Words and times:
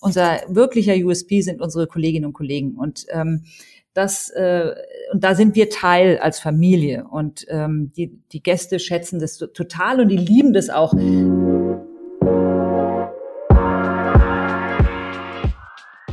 unser 0.00 0.40
wirklicher 0.48 0.94
USP 0.94 1.42
sind 1.42 1.60
unsere 1.60 1.86
Kolleginnen 1.86 2.26
und 2.26 2.32
Kollegen. 2.32 2.74
Und 2.76 3.06
ähm, 3.10 3.44
das 3.92 4.30
äh, 4.30 4.74
und 5.12 5.22
da 5.24 5.34
sind 5.34 5.56
wir 5.56 5.68
Teil 5.68 6.18
als 6.18 6.38
Familie 6.38 7.06
und 7.10 7.44
ähm, 7.48 7.92
die 7.96 8.18
die 8.32 8.42
Gäste 8.42 8.78
schätzen 8.78 9.18
das 9.18 9.36
total 9.38 10.00
und 10.00 10.08
die 10.08 10.16
lieben 10.16 10.52
das 10.52 10.70
auch. 10.70 10.94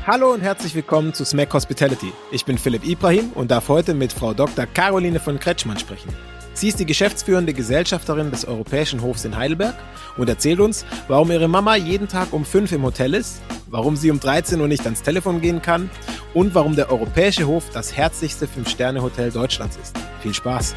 Hallo 0.05 0.33
und 0.33 0.41
herzlich 0.41 0.73
willkommen 0.73 1.13
zu 1.13 1.25
Smack 1.25 1.53
Hospitality. 1.53 2.11
Ich 2.31 2.45
bin 2.45 2.57
Philipp 2.57 2.87
Ibrahim 2.87 3.31
und 3.35 3.51
darf 3.51 3.67
heute 3.67 3.93
mit 3.93 4.11
Frau 4.11 4.33
Dr. 4.33 4.65
Caroline 4.65 5.19
von 5.19 5.37
Kretschmann 5.37 5.77
sprechen. 5.77 6.09
Sie 6.57 6.69
ist 6.69 6.79
die 6.79 6.87
geschäftsführende 6.87 7.53
Gesellschafterin 7.53 8.31
des 8.31 8.45
Europäischen 8.45 9.03
Hofs 9.03 9.25
in 9.25 9.37
Heidelberg 9.37 9.75
und 10.17 10.27
erzählt 10.27 10.59
uns, 10.59 10.87
warum 11.07 11.29
ihre 11.29 11.47
Mama 11.47 11.75
jeden 11.75 12.07
Tag 12.07 12.33
um 12.33 12.43
5 12.43 12.71
im 12.71 12.81
Hotel 12.81 13.13
ist, 13.13 13.43
warum 13.67 13.95
sie 13.95 14.09
um 14.09 14.19
13 14.19 14.59
Uhr 14.59 14.67
nicht 14.67 14.83
ans 14.85 15.03
Telefon 15.03 15.39
gehen 15.39 15.61
kann 15.61 15.91
und 16.33 16.55
warum 16.55 16.75
der 16.75 16.91
Europäische 16.91 17.45
Hof 17.45 17.65
das 17.73 17.95
herzlichste 17.95 18.47
5-Sterne-Hotel 18.47 19.29
Deutschlands 19.29 19.77
ist. 19.77 19.95
Viel 20.23 20.33
Spaß! 20.33 20.73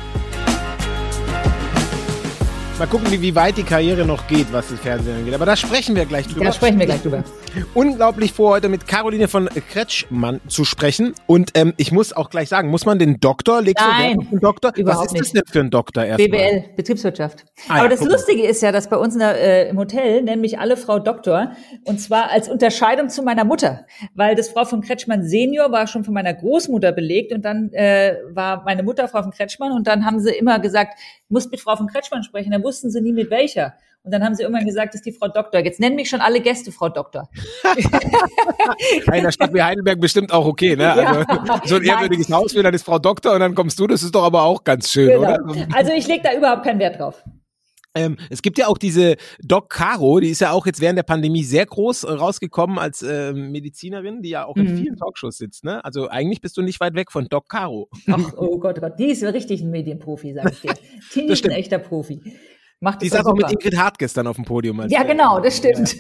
Mal 2.81 2.87
gucken, 2.87 3.11
wie, 3.11 3.21
wie 3.21 3.35
weit 3.35 3.59
die 3.59 3.63
Karriere 3.63 4.07
noch 4.07 4.27
geht, 4.27 4.51
was 4.55 4.71
das 4.71 4.81
Fernsehen 4.81 5.19
angeht. 5.19 5.35
Aber 5.35 5.45
da 5.45 5.55
sprechen 5.55 5.95
wir 5.95 6.07
gleich 6.07 6.27
drüber. 6.27 6.47
Da 6.47 6.53
sprechen 6.53 6.79
wir 6.79 6.87
gleich 6.87 7.03
drüber. 7.03 7.23
Unglaublich 7.75 8.33
vor, 8.33 8.53
heute 8.53 8.71
mit 8.71 8.89
Caroline 8.89 9.29
von 9.29 9.51
Kretschmann 9.71 10.41
zu 10.49 10.65
sprechen. 10.65 11.13
Und 11.27 11.51
ähm, 11.57 11.75
ich 11.77 11.93
muss 11.93 12.15
auch 12.15 12.31
gleich 12.31 12.49
sagen, 12.49 12.71
muss 12.71 12.87
man 12.87 12.99
den 12.99 13.21
Doktor, 13.21 13.61
legst 13.61 13.85
Nein, 13.85 14.21
du 14.21 14.29
einen 14.31 14.41
Doktor? 14.41 14.73
Überhaupt 14.77 15.13
was 15.13 15.13
ist 15.13 15.21
das 15.21 15.35
nicht. 15.35 15.47
denn 15.47 15.53
für 15.53 15.61
ein 15.61 15.69
Doktor 15.69 16.05
erstmal? 16.07 16.29
BWL, 16.31 16.65
Betriebswirtschaft. 16.75 17.45
Ah 17.69 17.75
ja, 17.75 17.81
Aber 17.81 17.91
das 17.91 17.99
guck 17.99 18.09
mal. 18.09 18.15
Lustige 18.15 18.47
ist 18.47 18.63
ja, 18.63 18.73
dass 18.73 18.89
bei 18.89 18.97
uns 18.97 19.19
der, 19.19 19.37
äh, 19.37 19.69
im 19.69 19.77
Hotel 19.77 20.23
nennen 20.23 20.41
mich 20.41 20.59
alle 20.59 20.79
Frau 20.79 20.99
Doktor 21.01 21.53
und 21.85 22.01
zwar 22.01 22.31
als 22.31 22.49
Unterscheidung 22.49 23.11
zu 23.11 23.23
meiner 23.23 23.45
Mutter, 23.45 23.85
weil 24.15 24.37
das 24.37 24.49
Frau 24.49 24.65
von 24.65 24.81
Kretschmann 24.81 25.23
Senior 25.23 25.71
war 25.71 25.87
schon 25.87 26.03
von 26.03 26.15
meiner 26.15 26.33
Großmutter 26.33 26.93
belegt 26.93 27.35
und 27.35 27.45
dann 27.45 27.75
äh, 27.75 28.17
war 28.31 28.65
meine 28.65 28.83
Mutter 28.83 29.07
Frau 29.07 29.23
von 29.23 29.33
Kretschmann 29.33 29.73
und 29.73 29.87
dann 29.87 30.07
haben 30.07 30.19
sie 30.19 30.31
immer 30.31 30.61
gesagt, 30.61 30.99
musst 31.31 31.51
mit 31.51 31.61
Frau 31.61 31.77
von 31.77 31.87
Kretschmann 31.87 32.23
sprechen, 32.23 32.51
dann 32.51 32.63
wussten 32.63 32.91
sie 32.91 33.01
nie 33.01 33.13
mit 33.13 33.31
welcher. 33.31 33.75
Und 34.03 34.13
dann 34.13 34.25
haben 34.25 34.35
sie 34.35 34.43
irgendwann 34.43 34.65
gesagt, 34.65 34.95
das 34.95 35.01
ist 35.01 35.07
die 35.07 35.13
Frau 35.13 35.29
Doktor. 35.29 35.61
Jetzt 35.61 35.79
nennen 35.79 35.97
mich 35.97 36.09
schon 36.09 36.23
alle 36.23 36.41
Gäste 36.41 36.73
Frau 36.73 36.89
Doktor. 36.89 37.29
In 39.05 39.13
einer 39.13 39.31
Stadt 39.31 39.53
wie 39.53 39.63
Heidelberg 39.63 40.01
bestimmt 40.01 40.33
auch 40.33 40.47
okay, 40.47 40.75
ne? 40.75 40.93
Also, 40.93 41.25
so 41.65 41.77
ein 41.77 41.83
ehrwürdiges 41.83 42.31
Haus 42.31 42.55
will, 42.55 42.63
dann 42.63 42.73
ist 42.73 42.85
Frau 42.85 42.99
Doktor 42.99 43.35
und 43.35 43.41
dann 43.41 43.55
kommst 43.55 43.79
du, 43.79 43.87
das 43.87 44.03
ist 44.03 44.15
doch 44.15 44.25
aber 44.25 44.43
auch 44.45 44.65
ganz 44.65 44.91
schön, 44.91 45.09
Genau. 45.09 45.21
oder? 45.21 45.69
Also 45.75 45.93
ich 45.93 46.07
lege 46.07 46.23
da 46.23 46.35
überhaupt 46.35 46.65
keinen 46.65 46.79
Wert 46.79 46.99
drauf. 46.99 47.23
Ähm, 47.95 48.17
es 48.31 48.43
gibt 48.43 48.57
ja 48.59 48.69
auch 48.69 48.79
diese 48.79 49.17
Doc 49.43 49.69
Caro, 49.71 50.21
die 50.21 50.29
ist 50.29 50.41
ja 50.41 50.53
auch 50.53 50.65
jetzt 50.67 50.81
während 50.81 50.97
der 50.97 51.03
Pandemie 51.03 51.43
sehr 51.43 51.67
groß 51.67 52.05
äh, 52.05 52.13
rausgekommen 52.13 52.79
als 52.79 53.03
äh, 53.03 53.33
Medizinerin, 53.33 54.23
die 54.23 54.31
ja 54.31 54.45
auch 54.45 54.57
in 54.57 54.67
Mhm. 54.73 54.77
vielen 54.77 54.97
Talkshows 54.97 55.39
sitzt, 55.39 55.65
ne? 55.65 55.85
Also 55.85 56.09
eigentlich 56.09 56.41
bist 56.41 56.57
du 56.57 56.63
nicht 56.63 56.79
weit 56.81 56.95
weg 56.95 57.11
von 57.11 57.27
Doc 57.29 57.49
Caro. 57.49 57.89
Ach, 58.09 58.33
oh 58.37 58.59
Gott, 58.59 58.79
oh 58.79 58.81
Gott, 58.83 58.99
die 58.99 59.07
ist 59.07 59.23
richtig 59.25 59.63
ein 59.63 59.71
Medienprofi, 59.71 60.35
sag 60.35 60.53
ich 60.53 60.61
dir. 60.61 60.75
Die 61.15 61.27
Das 61.27 61.41
ist 61.41 61.45
ein 61.47 61.51
echter 61.53 61.79
Profi. 61.79 62.21
Macht 62.83 63.03
Die 63.03 63.09
saß 63.11 63.27
auch 63.27 63.35
mit. 63.35 63.51
Ingrid 63.53 63.77
Hartges 63.77 64.15
dann 64.15 64.27
auf 64.27 64.37
dem 64.37 64.47
Podium. 64.47 64.83
Ja, 64.89 65.03
genau, 65.03 65.39
das 65.39 65.59
stimmt. 65.59 65.97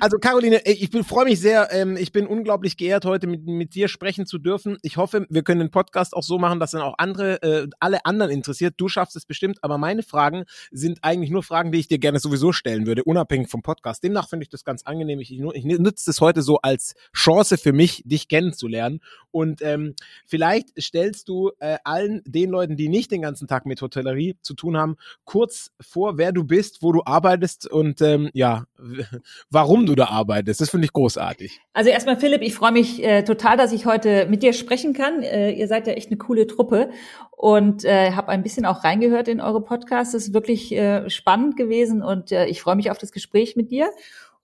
Also 0.00 0.18
Caroline, 0.18 0.62
ich 0.64 0.90
bin- 0.90 1.04
freue 1.04 1.26
mich 1.26 1.38
sehr. 1.40 1.68
ähm, 1.72 1.96
Ich 1.98 2.12
bin 2.12 2.26
unglaublich 2.26 2.76
geehrt, 2.78 3.04
heute 3.04 3.26
mit, 3.26 3.44
mit 3.46 3.74
dir 3.74 3.88
sprechen 3.88 4.24
zu 4.24 4.38
dürfen. 4.38 4.78
Ich 4.82 4.96
hoffe, 4.96 5.26
wir 5.28 5.42
können 5.42 5.60
den 5.60 5.70
Podcast 5.70 6.14
auch 6.14 6.22
so 6.22 6.38
machen, 6.38 6.60
dass 6.60 6.70
dann 6.70 6.80
auch 6.80 6.94
andere, 6.96 7.42
äh, 7.42 7.68
alle 7.78 8.06
anderen 8.06 8.30
interessiert. 8.32 8.74
Du 8.78 8.88
schaffst 8.88 9.16
es 9.16 9.26
bestimmt, 9.26 9.58
aber 9.62 9.76
meine 9.76 10.02
Fragen 10.02 10.44
sind 10.70 11.00
eigentlich 11.02 11.30
nur 11.30 11.42
Fragen, 11.42 11.72
die 11.72 11.78
ich 11.80 11.88
dir 11.88 11.98
gerne 11.98 12.20
sowieso 12.20 12.52
stellen 12.52 12.86
würde, 12.86 13.04
unabhängig 13.04 13.48
vom 13.50 13.60
Podcast. 13.62 14.02
Demnach 14.02 14.28
finde 14.30 14.44
ich 14.44 14.48
das 14.48 14.64
ganz 14.64 14.82
angenehm. 14.84 15.20
Ich, 15.20 15.30
ich 15.30 15.64
nutze 15.64 16.06
das 16.06 16.20
heute 16.22 16.40
so 16.40 16.58
als 16.62 16.94
Chance 17.14 17.58
für 17.58 17.72
mich, 17.74 18.02
dich 18.06 18.28
kennenzulernen. 18.28 19.00
Und 19.30 19.60
ähm, 19.62 19.94
vielleicht 20.24 20.68
stellst 20.80 21.28
du 21.28 21.50
äh, 21.58 21.76
allen 21.84 22.22
den 22.24 22.48
Leuten, 22.50 22.76
die 22.76 22.88
nicht 22.88 23.10
den 23.10 23.20
ganzen 23.20 23.46
Tag 23.48 23.66
mit 23.66 23.82
Hotellerie 23.82 24.36
zu 24.40 24.54
tun 24.54 24.76
haben, 24.78 24.96
kurz 25.34 25.72
vor, 25.80 26.16
wer 26.16 26.30
du 26.30 26.44
bist, 26.44 26.80
wo 26.80 26.92
du 26.92 27.02
arbeitest 27.04 27.68
und 27.68 28.00
ähm, 28.02 28.30
ja, 28.34 28.66
warum 29.50 29.84
du 29.84 29.96
da 29.96 30.06
arbeitest. 30.06 30.60
Das 30.60 30.70
finde 30.70 30.84
ich 30.84 30.92
großartig. 30.92 31.60
Also 31.72 31.90
erstmal 31.90 32.16
Philipp, 32.16 32.40
ich 32.40 32.54
freue 32.54 32.70
mich 32.70 33.02
äh, 33.02 33.24
total, 33.24 33.56
dass 33.56 33.72
ich 33.72 33.84
heute 33.84 34.26
mit 34.26 34.44
dir 34.44 34.52
sprechen 34.52 34.92
kann. 34.92 35.24
Äh, 35.24 35.50
ihr 35.50 35.66
seid 35.66 35.88
ja 35.88 35.94
echt 35.94 36.06
eine 36.06 36.18
coole 36.18 36.46
Truppe 36.46 36.90
und 37.32 37.84
äh, 37.84 38.12
habe 38.12 38.28
ein 38.28 38.44
bisschen 38.44 38.64
auch 38.64 38.84
reingehört 38.84 39.26
in 39.26 39.40
eure 39.40 39.60
Podcasts. 39.60 40.14
Es 40.14 40.28
ist 40.28 40.34
wirklich 40.34 40.70
äh, 40.70 41.10
spannend 41.10 41.56
gewesen 41.56 42.00
und 42.00 42.30
äh, 42.30 42.46
ich 42.46 42.62
freue 42.62 42.76
mich 42.76 42.92
auf 42.92 42.98
das 42.98 43.10
Gespräch 43.10 43.56
mit 43.56 43.72
dir. 43.72 43.90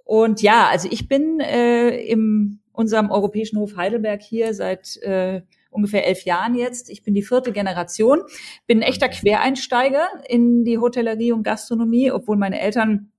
Und 0.03 0.43
ja, 0.43 0.67
also 0.67 0.89
ich 0.91 1.07
bin 1.07 1.39
äh, 1.39 2.03
im 2.05 2.59
unserem 2.73 3.13
Europäischen 3.13 3.61
Hof 3.61 3.77
Heidelberg 3.77 4.23
hier 4.23 4.55
seit 4.55 4.97
äh, 5.03 5.43
ungefähr 5.71 6.07
elf 6.07 6.25
Jahren 6.25 6.55
jetzt. 6.55 6.91
Ich 6.91 7.03
bin 7.03 7.15
die 7.15 7.23
vierte 7.23 7.53
Generation, 7.53 8.23
bin 8.67 8.79
ein 8.79 8.83
echter 8.83 9.09
Quereinsteiger 9.09 10.07
in 10.29 10.65
die 10.65 10.79
Hotellerie 10.79 11.33
und 11.33 11.43
Gastronomie, 11.43 12.11
obwohl 12.11 12.37
meine 12.37 12.61
Eltern 12.61 13.13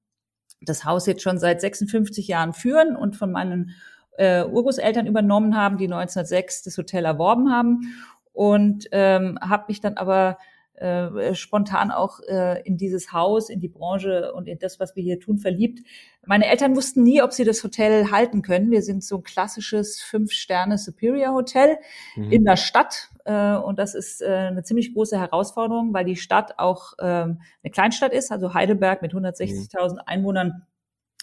das 0.62 0.86
Haus 0.86 1.08
jetzt 1.08 1.24
schon 1.24 1.40
seit 1.40 1.62
56 1.62 2.28
Jahren 2.28 2.54
führen 2.54 2.96
und 2.96 3.16
von 3.16 3.32
meinen 3.32 3.72
äh, 4.18 4.44
Urgroßeltern 4.44 5.08
übernommen 5.08 5.56
haben, 5.56 5.78
die 5.78 5.86
1906 5.86 6.64
das 6.64 6.78
Hotel 6.78 7.06
erworben 7.06 7.52
haben 7.52 7.96
und 8.34 8.88
ähm, 8.92 9.40
habe 9.42 9.66
mich 9.68 9.82
dann 9.82 9.98
aber 9.98 10.38
äh, 10.82 11.36
spontan 11.36 11.92
auch 11.92 12.20
äh, 12.28 12.62
in 12.64 12.78
dieses 12.78 13.14
Haus, 13.14 13.50
in 13.50 13.60
die 13.60 13.68
Branche 13.68 14.34
und 14.34 14.48
in 14.48 14.58
das, 14.60 14.80
was 14.80 14.96
wir 14.96 15.04
hier 15.04 15.20
tun, 15.20 15.38
verliebt. 15.38 15.80
Meine 16.26 16.48
Eltern 16.48 16.76
wussten 16.76 17.04
nie, 17.04 17.22
ob 17.22 17.34
sie 17.34 17.44
das 17.44 17.64
Hotel 17.64 18.12
halten 18.12 18.42
können. 18.42 18.72
Wir 18.72 18.82
sind 18.82 19.04
so 19.04 19.18
ein 19.18 19.24
klassisches 19.24 20.02
Fünf-Sterne-Superior-Hotel 20.02 21.78
Mhm. 22.16 22.32
in 22.32 22.44
der 22.44 22.58
Stadt. 22.58 23.10
Äh, 23.26 23.56
und 23.56 23.78
das 23.80 23.96
ist 23.96 24.22
äh, 24.22 24.26
eine 24.26 24.64
ziemlich 24.64 24.94
große 24.94 25.20
Herausforderung, 25.20 25.94
weil 25.94 26.06
die 26.06 26.16
Stadt 26.16 26.58
auch 26.58 26.94
ähm, 27.00 27.42
eine 27.64 27.72
Kleinstadt 27.72 28.14
ist, 28.14 28.32
also 28.32 28.54
Heidelberg 28.54 29.02
mit 29.02 29.14
160.000 29.14 29.98
Einwohnern, 30.06 30.64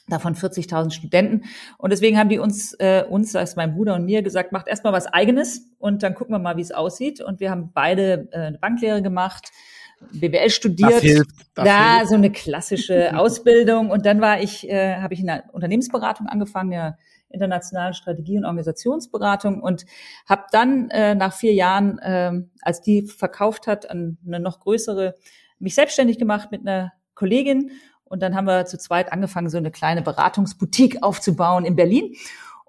davon 0.09 0.35
40.000 0.35 0.91
Studenten. 0.91 1.45
Und 1.77 1.91
deswegen 1.93 2.19
haben 2.19 2.29
die 2.29 2.39
uns, 2.39 2.75
äh, 2.75 3.05
uns, 3.09 3.33
das 3.33 3.51
ist 3.51 3.57
mein 3.57 3.75
Bruder 3.75 3.95
und 3.95 4.05
mir, 4.05 4.23
gesagt, 4.23 4.53
macht 4.53 4.69
erstmal 4.69 4.93
was 4.93 5.07
Eigenes 5.07 5.67
und 5.79 6.03
dann 6.03 6.15
gucken 6.15 6.35
wir 6.35 6.39
mal, 6.39 6.57
wie 6.57 6.63
es 6.63 6.73
aussieht. 6.73 7.21
Und 7.21 7.41
wir 7.41 7.51
haben 7.51 7.71
beide 7.73 8.29
äh, 8.33 8.39
eine 8.39 8.59
Banklehre 8.59 9.03
gemacht, 9.03 9.51
BWL 10.13 10.51
studiert. 10.51 10.93
Das 10.93 11.01
hilft. 11.01 11.31
Das 11.55 11.67
ja, 11.67 11.97
hilft. 11.97 12.09
so 12.11 12.15
eine 12.15 12.31
klassische 12.31 13.17
Ausbildung. 13.19 13.91
Und 13.91 14.07
dann 14.07 14.21
war 14.21 14.41
ich, 14.41 14.69
äh, 14.69 14.97
habe 14.97 15.15
ich 15.15 15.21
in 15.21 15.27
der 15.27 15.45
Unternehmensberatung 15.53 16.27
angefangen, 16.27 16.73
ja 16.73 16.97
internationale 17.31 17.95
Strategie- 17.95 18.39
und 18.39 18.45
Organisationsberatung 18.45 19.61
und 19.61 19.85
habe 20.27 20.45
dann 20.51 20.91
äh, 20.91 21.15
nach 21.15 21.35
vier 21.35 21.53
Jahren, 21.53 21.99
äh, 21.99 22.33
als 22.63 22.81
die 22.81 23.03
verkauft 23.03 23.67
hat, 23.67 23.91
an 23.91 24.19
eine 24.27 24.41
noch 24.41 24.61
größere, 24.61 25.15
mich 25.59 25.75
selbstständig 25.75 26.19
gemacht 26.19 26.51
mit 26.51 26.63
einer 26.63 26.93
Kollegin 27.15 27.71
und 28.09 28.23
dann 28.23 28.35
haben 28.35 28.47
wir 28.47 28.67
zu 28.67 28.79
zweit 28.79 29.13
angefangen, 29.13 29.49
so 29.49 29.59
eine 29.59 29.71
kleine 29.71 30.03
Beratungsboutique 30.03 31.03
aufzubauen 31.03 31.65
in 31.65 31.77
Berlin. 31.77 32.15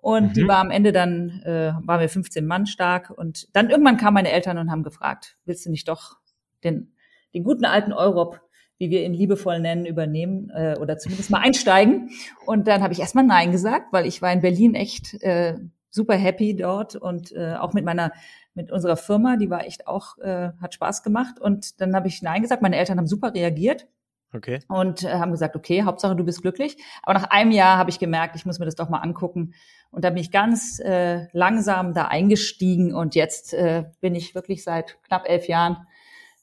Und 0.01 0.37
die 0.37 0.43
Mhm. 0.43 0.47
war 0.47 0.57
am 0.59 0.71
Ende 0.71 0.91
dann, 0.91 1.41
äh, 1.43 1.73
waren 1.83 1.99
wir 1.99 2.09
15 2.09 2.45
Mann 2.45 2.65
stark. 2.65 3.09
Und 3.09 3.47
dann 3.53 3.69
irgendwann 3.69 3.97
kamen 3.97 4.13
meine 4.15 4.31
Eltern 4.31 4.57
und 4.57 4.71
haben 4.71 4.83
gefragt, 4.83 5.37
willst 5.45 5.65
du 5.65 5.69
nicht 5.69 5.87
doch 5.87 6.17
den, 6.63 6.93
den 7.33 7.43
guten 7.43 7.65
alten 7.65 7.91
Europ, 7.91 8.41
wie 8.77 8.89
wir 8.89 9.03
ihn 9.03 9.13
liebevoll 9.13 9.59
nennen, 9.59 9.85
übernehmen 9.85 10.49
äh, 10.51 10.77
oder 10.79 10.97
zumindest 10.97 11.29
mal 11.31 11.41
einsteigen? 11.41 12.11
Und 12.45 12.67
dann 12.67 12.81
habe 12.81 12.93
ich 12.93 12.99
erstmal 12.99 13.25
Nein 13.25 13.51
gesagt, 13.51 13.91
weil 13.91 14.05
ich 14.05 14.21
war 14.21 14.31
in 14.31 14.41
Berlin 14.41 14.73
echt 14.73 15.21
äh, 15.21 15.55
super 15.89 16.15
happy 16.15 16.55
dort 16.55 16.95
und 16.95 17.33
äh, 17.33 17.55
auch 17.55 17.73
mit 17.73 17.83
meiner 17.83 18.11
mit 18.53 18.71
unserer 18.71 18.97
Firma, 18.97 19.37
die 19.37 19.49
war 19.49 19.65
echt 19.65 19.87
auch, 19.87 20.17
äh, 20.17 20.51
hat 20.61 20.73
Spaß 20.73 21.03
gemacht. 21.03 21.39
Und 21.39 21.79
dann 21.81 21.95
habe 21.95 22.07
ich 22.07 22.21
Nein 22.21 22.41
gesagt. 22.41 22.61
Meine 22.61 22.77
Eltern 22.77 22.97
haben 22.97 23.07
super 23.07 23.33
reagiert 23.33 23.87
Okay. 24.33 24.59
und 24.67 25.03
äh, 25.03 25.13
haben 25.13 25.31
gesagt, 25.31 25.55
okay, 25.55 25.83
Hauptsache 25.83 26.15
du 26.15 26.23
bist 26.23 26.41
glücklich. 26.41 26.77
Aber 27.01 27.13
nach 27.13 27.29
einem 27.31 27.51
Jahr 27.51 27.77
habe 27.77 27.89
ich 27.89 27.99
gemerkt, 27.99 28.35
ich 28.35 28.45
muss 28.45 28.59
mir 28.59 28.65
das 28.65 28.75
doch 28.75 28.89
mal 28.89 28.99
angucken. 28.99 29.53
Und 29.91 30.05
da 30.05 30.11
bin 30.11 30.19
ich 30.19 30.31
ganz 30.31 30.79
äh, 30.79 31.25
langsam 31.33 31.93
da 31.93 32.05
eingestiegen 32.05 32.93
und 32.93 33.15
jetzt 33.15 33.53
äh, 33.55 33.85
bin 34.01 34.13
ich 34.13 34.35
wirklich 34.35 34.63
seit 34.63 35.01
knapp 35.03 35.27
elf 35.27 35.47
Jahren 35.47 35.77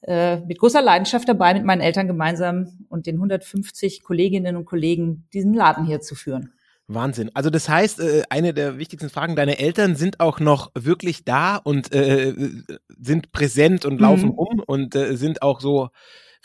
äh, 0.03 0.38
mit 0.41 0.59
großer 0.59 0.83
Leidenschaft 0.83 1.29
dabei, 1.29 1.55
mit 1.55 1.65
meinen 1.65 1.81
Eltern 1.81 2.06
gemeinsam 2.09 2.87
und 2.88 3.06
den 3.06 3.17
150 3.17 4.03
Kolleginnen 4.03 4.56
und 4.56 4.65
Kollegen 4.65 5.29
diesen 5.32 5.55
Laden 5.55 5.87
hier 5.87 6.00
zu 6.00 6.15
führen. 6.15 6.53
Wahnsinn. 6.89 7.31
Also 7.35 7.50
das 7.50 7.69
heißt, 7.69 8.00
äh, 8.00 8.23
eine 8.31 8.55
der 8.55 8.79
wichtigsten 8.79 9.11
Fragen, 9.11 9.35
deine 9.35 9.59
Eltern 9.59 9.97
sind 9.97 10.21
auch 10.21 10.39
noch 10.39 10.71
wirklich 10.75 11.25
da 11.25 11.56
und 11.56 11.93
äh, 11.93 12.35
sind 13.00 13.32
präsent 13.32 13.85
und 13.85 14.00
laufen 14.00 14.31
Mhm. 14.31 14.35
rum 14.35 14.62
und 14.65 14.94
äh, 14.94 15.17
sind 15.17 15.43
auch 15.43 15.61
so 15.61 15.89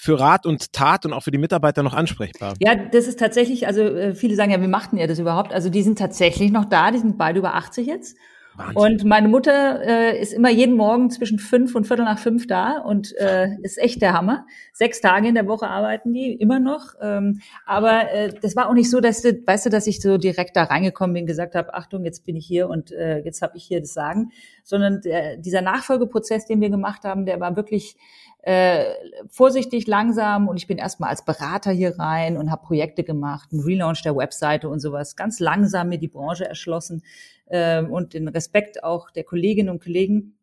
für 0.01 0.19
Rat 0.19 0.47
und 0.47 0.73
Tat 0.73 1.05
und 1.05 1.13
auch 1.13 1.21
für 1.21 1.29
die 1.29 1.37
Mitarbeiter 1.37 1.83
noch 1.83 1.93
ansprechbar. 1.93 2.55
Ja, 2.59 2.73
das 2.73 3.07
ist 3.07 3.19
tatsächlich, 3.19 3.67
also 3.67 3.83
äh, 3.83 4.15
viele 4.15 4.33
sagen 4.35 4.49
ja, 4.49 4.59
wie 4.59 4.67
machten 4.67 4.97
ihr 4.97 5.05
das 5.05 5.19
überhaupt? 5.19 5.53
Also 5.53 5.69
die 5.69 5.83
sind 5.83 5.99
tatsächlich 5.99 6.51
noch 6.51 6.65
da, 6.65 6.89
die 6.89 6.97
sind 6.97 7.19
beide 7.19 7.37
über 7.37 7.53
80 7.53 7.85
jetzt. 7.85 8.17
Wahnsinn. 8.55 8.77
Und 8.77 9.03
meine 9.05 9.27
Mutter 9.27 9.79
äh, 9.85 10.19
ist 10.19 10.33
immer 10.33 10.49
jeden 10.49 10.75
Morgen 10.75 11.11
zwischen 11.11 11.37
fünf 11.37 11.75
und 11.75 11.85
Viertel 11.85 12.05
nach 12.05 12.17
fünf 12.17 12.47
da 12.47 12.79
und 12.79 13.15
äh, 13.17 13.55
ist 13.61 13.77
echt 13.77 14.01
der 14.01 14.13
Hammer. 14.13 14.47
Sechs 14.73 15.01
Tage 15.01 15.27
in 15.27 15.35
der 15.35 15.47
Woche 15.47 15.67
arbeiten 15.67 16.13
die 16.13 16.33
immer 16.33 16.59
noch. 16.59 16.95
Ähm, 16.99 17.39
aber 17.67 18.11
äh, 18.11 18.33
das 18.41 18.55
war 18.55 18.69
auch 18.69 18.73
nicht 18.73 18.89
so, 18.89 19.01
dass 19.01 19.21
du, 19.21 19.39
weißt 19.45 19.67
du, 19.67 19.69
dass 19.69 19.85
ich 19.85 20.01
so 20.01 20.17
direkt 20.17 20.55
da 20.55 20.63
reingekommen 20.63 21.13
bin, 21.13 21.27
gesagt 21.27 21.53
habe, 21.53 21.75
Achtung, 21.75 22.05
jetzt 22.05 22.25
bin 22.25 22.35
ich 22.35 22.47
hier 22.47 22.69
und 22.69 22.91
äh, 22.91 23.19
jetzt 23.19 23.43
habe 23.43 23.55
ich 23.55 23.65
hier 23.65 23.81
das 23.81 23.93
Sagen, 23.93 24.31
sondern 24.63 25.01
der, 25.01 25.37
dieser 25.37 25.61
Nachfolgeprozess, 25.61 26.47
den 26.47 26.59
wir 26.59 26.71
gemacht 26.71 27.03
haben, 27.03 27.27
der 27.27 27.39
war 27.39 27.55
wirklich 27.55 27.95
äh, 28.43 28.85
vorsichtig, 29.29 29.87
langsam 29.87 30.47
und 30.47 30.57
ich 30.57 30.67
bin 30.67 30.77
erstmal 30.77 31.11
als 31.11 31.23
Berater 31.23 31.71
hier 31.71 31.99
rein 31.99 32.37
und 32.37 32.49
habe 32.49 32.65
Projekte 32.65 33.03
gemacht, 33.03 33.49
einen 33.51 33.61
Relaunch 33.61 34.01
der 34.01 34.15
Webseite 34.15 34.69
und 34.69 34.79
sowas, 34.79 35.15
ganz 35.15 35.39
langsam 35.39 35.89
mir 35.89 35.99
die 35.99 36.07
Branche 36.07 36.47
erschlossen 36.47 37.03
äh, 37.47 37.83
und 37.83 38.13
den 38.13 38.27
Respekt 38.27 38.83
auch 38.83 39.11
der 39.11 39.23
Kolleginnen 39.23 39.69
und 39.69 39.83
Kollegen. 39.83 40.37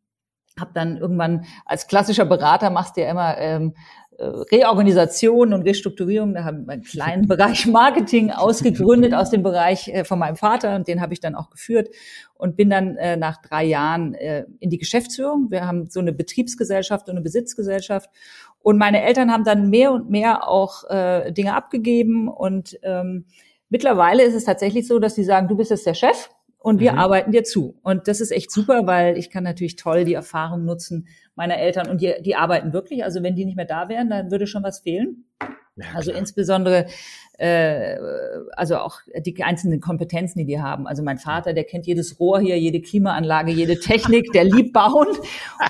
Hab 0.59 0.75
dann 0.75 0.97
irgendwann 0.97 1.45
als 1.65 1.87
klassischer 1.87 2.25
Berater 2.25 2.71
machst 2.71 2.97
du 2.97 3.03
ja 3.03 3.11
immer 3.11 3.39
ähm, 3.39 3.75
äh, 4.19 4.25
Reorganisation 4.25 5.53
und 5.53 5.63
Restrukturierung. 5.63 6.35
Da 6.35 6.43
haben 6.43 6.67
wir 6.67 6.73
einen 6.73 6.83
kleinen 6.83 7.29
Bereich 7.29 7.67
Marketing 7.67 8.33
ausgegründet 8.33 9.15
aus 9.15 9.31
dem 9.31 9.45
Bereich 9.45 9.89
äh, 9.89 10.05
von 10.05 10.19
meinem 10.19 10.35
Vater 10.35 10.75
und 10.75 10.89
den 10.89 11.01
habe 11.01 11.13
ich 11.13 11.21
dann 11.21 11.37
auch 11.37 11.51
geführt 11.51 11.89
und 12.35 12.57
bin 12.57 12.69
dann 12.69 12.97
äh, 12.97 13.17
nach 13.17 13.41
drei 13.41 13.65
Jahren 13.65 14.15
äh, 14.15 14.45
in 14.59 14.71
die 14.71 14.79
Geschäftsführung. 14.79 15.51
Wir 15.51 15.67
haben 15.67 15.89
so 15.89 16.01
eine 16.01 16.13
Betriebsgesellschaft 16.13 17.09
und 17.09 17.13
eine 17.13 17.23
Besitzgesellschaft 17.23 18.11
und 18.59 18.77
meine 18.77 19.03
Eltern 19.05 19.31
haben 19.31 19.45
dann 19.45 19.71
mehr 19.71 19.93
und 19.93 20.11
mehr 20.11 20.49
auch 20.49 20.83
äh, 20.91 21.33
Dinge 21.33 21.55
abgegeben 21.55 22.29
und 22.29 22.77
ähm, 22.83 23.27
mittlerweile 23.69 24.25
ist 24.25 24.35
es 24.35 24.45
tatsächlich 24.45 24.89
so, 24.89 24.99
dass 24.99 25.15
sie 25.15 25.25
sagen, 25.25 25.47
du 25.47 25.57
bist 25.57 25.71
jetzt 25.71 25.87
der 25.87 25.95
Chef 25.95 26.29
und 26.69 26.81
wir 26.81 26.93
mhm. 26.93 26.99
arbeiten 26.99 27.33
dir 27.33 27.45
zu. 27.45 27.79
Und 27.83 28.09
das 28.09 28.21
ist 28.21 28.31
echt 28.31 28.51
super, 28.51 28.87
weil 28.87 29.17
ich 29.17 29.31
kann 29.31 29.43
natürlich 29.43 29.77
toll 29.77 30.05
die 30.05 30.13
Erfahrung 30.13 30.67
nutzen 30.67 31.09
meiner 31.35 31.57
Eltern 31.57 31.89
und 31.89 32.03
die, 32.03 32.15
die 32.21 32.37
arbeiten 32.37 32.75
wirklich. 32.75 33.05
Also 33.05 33.23
wenn 33.23 33.35
die 33.35 33.47
nicht 33.47 33.57
mehr 33.57 33.65
da 33.65 33.89
wären, 33.89 34.11
dann 34.11 34.31
würde 34.31 34.47
schon 34.47 34.63
was 34.63 34.81
fehlen. 34.81 35.25
Ja, 35.77 35.87
also 35.95 36.13
insbesondere 36.13 36.87
äh, 37.39 37.97
also 38.53 38.77
auch 38.77 39.01
die 39.17 39.43
einzelnen 39.43 39.81
Kompetenzen, 39.81 40.41
die 40.41 40.45
die 40.45 40.61
haben. 40.61 40.87
Also 40.87 41.03
mein 41.03 41.19
Vater, 41.19 41.55
der 41.55 41.65
kennt 41.65 41.87
jedes 41.87 42.19
Rohr 42.21 42.41
hier, 42.41 42.59
jede 42.59 42.81
Klimaanlage, 42.81 43.53
jede 43.53 43.79
Technik, 43.81 44.33
der 44.33 44.45
liebt 44.45 44.73
bauen. 44.73 45.07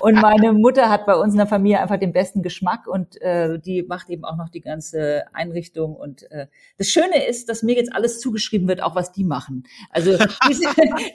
Und 0.01 0.15
meine 0.15 0.53
Mutter 0.53 0.89
hat 0.89 1.05
bei 1.05 1.15
uns 1.15 1.33
in 1.33 1.37
der 1.37 1.47
Familie 1.47 1.79
einfach 1.79 1.97
den 1.97 2.11
besten 2.11 2.41
Geschmack 2.41 2.87
und 2.87 3.21
äh, 3.21 3.59
die 3.59 3.83
macht 3.83 4.09
eben 4.09 4.25
auch 4.25 4.35
noch 4.35 4.49
die 4.49 4.61
ganze 4.61 5.23
Einrichtung. 5.33 5.95
Und 5.95 6.29
äh, 6.31 6.47
das 6.77 6.89
Schöne 6.89 7.27
ist, 7.27 7.49
dass 7.49 7.63
mir 7.63 7.75
jetzt 7.75 7.93
alles 7.93 8.19
zugeschrieben 8.19 8.67
wird, 8.67 8.81
auch 8.81 8.95
was 8.95 9.11
die 9.11 9.23
machen. 9.23 9.63
Also 9.91 10.17
das 10.17 10.29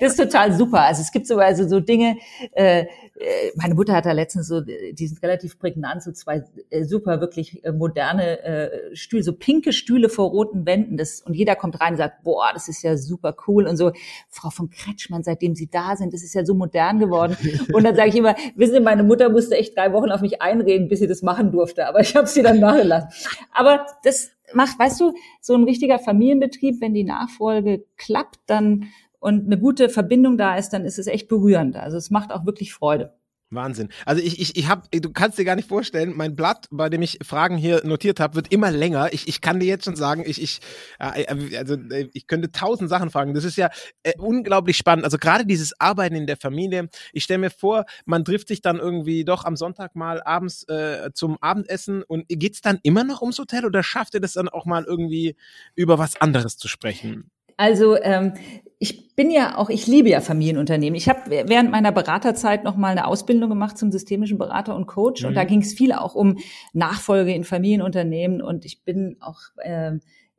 ist 0.01 0.17
total 0.17 0.53
super. 0.53 0.83
Also 0.83 1.03
es 1.03 1.13
gibt 1.13 1.27
so 1.27 1.37
also 1.39 1.67
so 1.69 1.81
Dinge. 1.81 2.17
Äh, 2.53 2.87
äh, 3.17 3.53
meine 3.57 3.75
Mutter 3.75 3.95
hat 3.95 4.07
da 4.07 4.13
letztens 4.13 4.49
so, 4.49 4.61
die 4.61 5.07
sind 5.07 5.23
relativ 5.23 5.59
prägnant, 5.59 6.03
so 6.03 6.13
zwei 6.13 6.45
äh, 6.71 6.85
super 6.85 7.21
wirklich 7.21 7.65
äh, 7.65 7.73
moderne 7.73 8.43
äh, 8.43 8.97
Stühle, 8.97 9.23
so 9.23 9.33
pinke 9.33 9.73
Stühle 9.73 10.09
vor 10.09 10.31
roten 10.31 10.44
Wänden. 10.53 10.97
Das, 10.97 11.21
und 11.21 11.35
jeder 11.35 11.57
kommt 11.57 11.81
rein 11.81 11.95
und 11.95 11.99
sagt, 11.99 12.23
boah, 12.23 12.51
das 12.53 12.69
ist 12.69 12.83
ja 12.83 12.97
super 12.97 13.35
cool. 13.47 13.67
Und 13.67 13.77
so, 13.77 13.93
Frau 14.29 14.51
von 14.51 14.71
Kretschmann, 14.71 15.23
seitdem 15.23 15.55
Sie 15.55 15.69
da 15.69 15.97
sind, 15.97 16.13
das 16.13 16.23
ist 16.23 16.35
ja 16.35 16.45
so 16.45 16.55
modern 16.55 16.99
geworden. 16.99 17.37
Und 17.73 17.85
dann 17.85 17.97
sage 17.97 18.11
ich 18.11 18.17
immer, 18.17 18.35
wissen 18.57 18.75
Sie, 18.75 18.81
meine 18.81 19.03
Mutter 19.03 19.29
musste 19.29 19.57
echt 19.57 19.77
drei 19.77 19.93
Wochen 19.93 20.11
auf 20.11 20.21
mich 20.21 20.43
einreden, 20.43 20.89
bis 20.89 21.01
sie 21.01 21.07
das 21.07 21.23
machen 21.23 21.53
durfte. 21.53 21.87
Aber 21.87 22.01
ich 22.01 22.15
habe 22.17 22.27
sie 22.27 22.43
dann 22.43 22.61
nachgelassen. 22.61 23.09
Aber 23.53 23.87
das 24.03 24.31
macht, 24.53 24.79
weißt 24.79 25.01
du, 25.01 25.15
so 25.41 25.55
ein 25.55 25.65
richtiger 25.65 25.99
Familienbetrieb, 25.99 26.81
wenn 26.81 26.95
die 26.95 27.05
Nachfolge 27.05 27.85
klappt, 27.97 28.39
dann 28.47 28.89
und 29.25 29.47
eine 29.47 29.59
gute 29.59 29.89
Verbindung 29.89 30.37
da 30.37 30.57
ist, 30.57 30.75
dann 30.75 30.85
ist 30.85 30.99
es 30.99 31.07
echt 31.07 31.29
berührend. 31.29 31.77
Also 31.77 31.97
es 31.97 32.11
macht 32.11 32.31
auch 32.31 32.45
wirklich 32.45 32.75
Freude. 32.75 33.15
Wahnsinn. 33.55 33.89
Also 34.07 34.23
ich, 34.23 34.41
ich, 34.41 34.57
ich 34.57 34.69
habe, 34.69 34.83
du 34.91 35.11
kannst 35.11 35.39
dir 35.39 35.45
gar 35.45 35.57
nicht 35.57 35.69
vorstellen, 35.69 36.13
mein 36.17 36.37
Blatt, 36.37 36.67
bei 36.71 36.89
dem 36.89 37.03
ich 37.03 37.19
Fragen 37.23 37.57
hier 37.57 37.85
notiert 37.85 38.21
habe, 38.21 38.35
wird 38.35 38.53
immer 38.53 38.71
länger. 38.71 39.13
Ich, 39.13 39.29
ich 39.29 39.41
kann 39.41 39.61
dir 39.61 39.67
jetzt 39.67 39.85
schon 39.85 39.97
sagen, 39.97 40.25
ich, 40.27 40.41
ich, 40.41 40.61
äh, 40.99 41.57
also 41.57 41.75
äh, 41.75 42.09
ich 42.13 42.27
könnte 42.27 42.53
tausend 42.53 42.91
Sachen 42.91 43.11
fragen. 43.11 43.35
Das 43.35 43.45
ist 43.45 43.57
ja 43.57 43.71
äh, 44.03 44.13
unglaublich 44.19 44.77
spannend. 44.77 45.05
Also 45.05 45.19
gerade 45.19 45.47
dieses 45.47 45.79
Arbeiten 45.81 46.15
in 46.15 46.27
der 46.27 46.37
Familie. 46.37 46.89
Ich 47.13 47.25
stelle 47.25 47.39
mir 47.39 47.51
vor, 47.51 47.85
man 48.05 48.25
trifft 48.25 48.49
sich 48.49 48.61
dann 48.61 48.79
irgendwie 48.79 49.25
doch 49.25 49.45
am 49.45 49.57
Sonntag 49.57 49.95
mal 49.95 50.23
abends 50.23 50.65
äh, 50.69 51.11
zum 51.15 51.39
Abendessen 51.41 52.03
und 52.03 52.27
geht's 52.29 52.61
dann 52.61 52.79
immer 52.83 53.05
noch 53.05 53.21
ums 53.21 53.39
Hotel 53.39 53.65
oder 53.65 53.83
schafft 53.83 54.15
ihr 54.15 54.21
das 54.21 54.35
dann 54.35 54.49
auch 54.49 54.67
mal 54.67 54.85
irgendwie 54.85 55.37
über 55.75 55.99
was 55.99 56.21
anderes 56.21 56.57
zu 56.57 56.69
sprechen? 56.69 57.31
Also 57.57 57.97
ähm, 58.01 58.35
ich 58.79 59.15
bin 59.15 59.31
ja 59.31 59.57
auch, 59.57 59.71
ich 59.71 59.87
liebe 59.87 60.09
ja 60.09 60.21
Familienunternehmen. 60.21 60.97
Ich 60.97 61.09
habe 61.09 61.31
während 61.47 61.71
meiner 61.71 61.93
Beraterzeit 61.93 62.65
noch 62.65 62.77
mal 62.77 62.89
eine 62.89 63.07
Ausbildung 63.07 63.49
gemacht 63.49 63.79
zum 63.79 63.93
systemischen 63.93 64.39
Berater 64.39 64.75
und 64.75 64.87
Coach 64.87 65.23
mhm. 65.23 65.29
und 65.29 65.35
da 65.35 65.45
ging 65.45 65.61
es 65.61 65.73
viel 65.73 65.93
auch 65.93 66.15
um 66.15 66.39
Nachfolge 66.73 67.33
in 67.33 67.45
Familienunternehmen 67.45 68.43
und 68.43 68.65
ich 68.65 68.83
bin 68.85 69.17
auch 69.21 69.41
äh, 69.59 69.93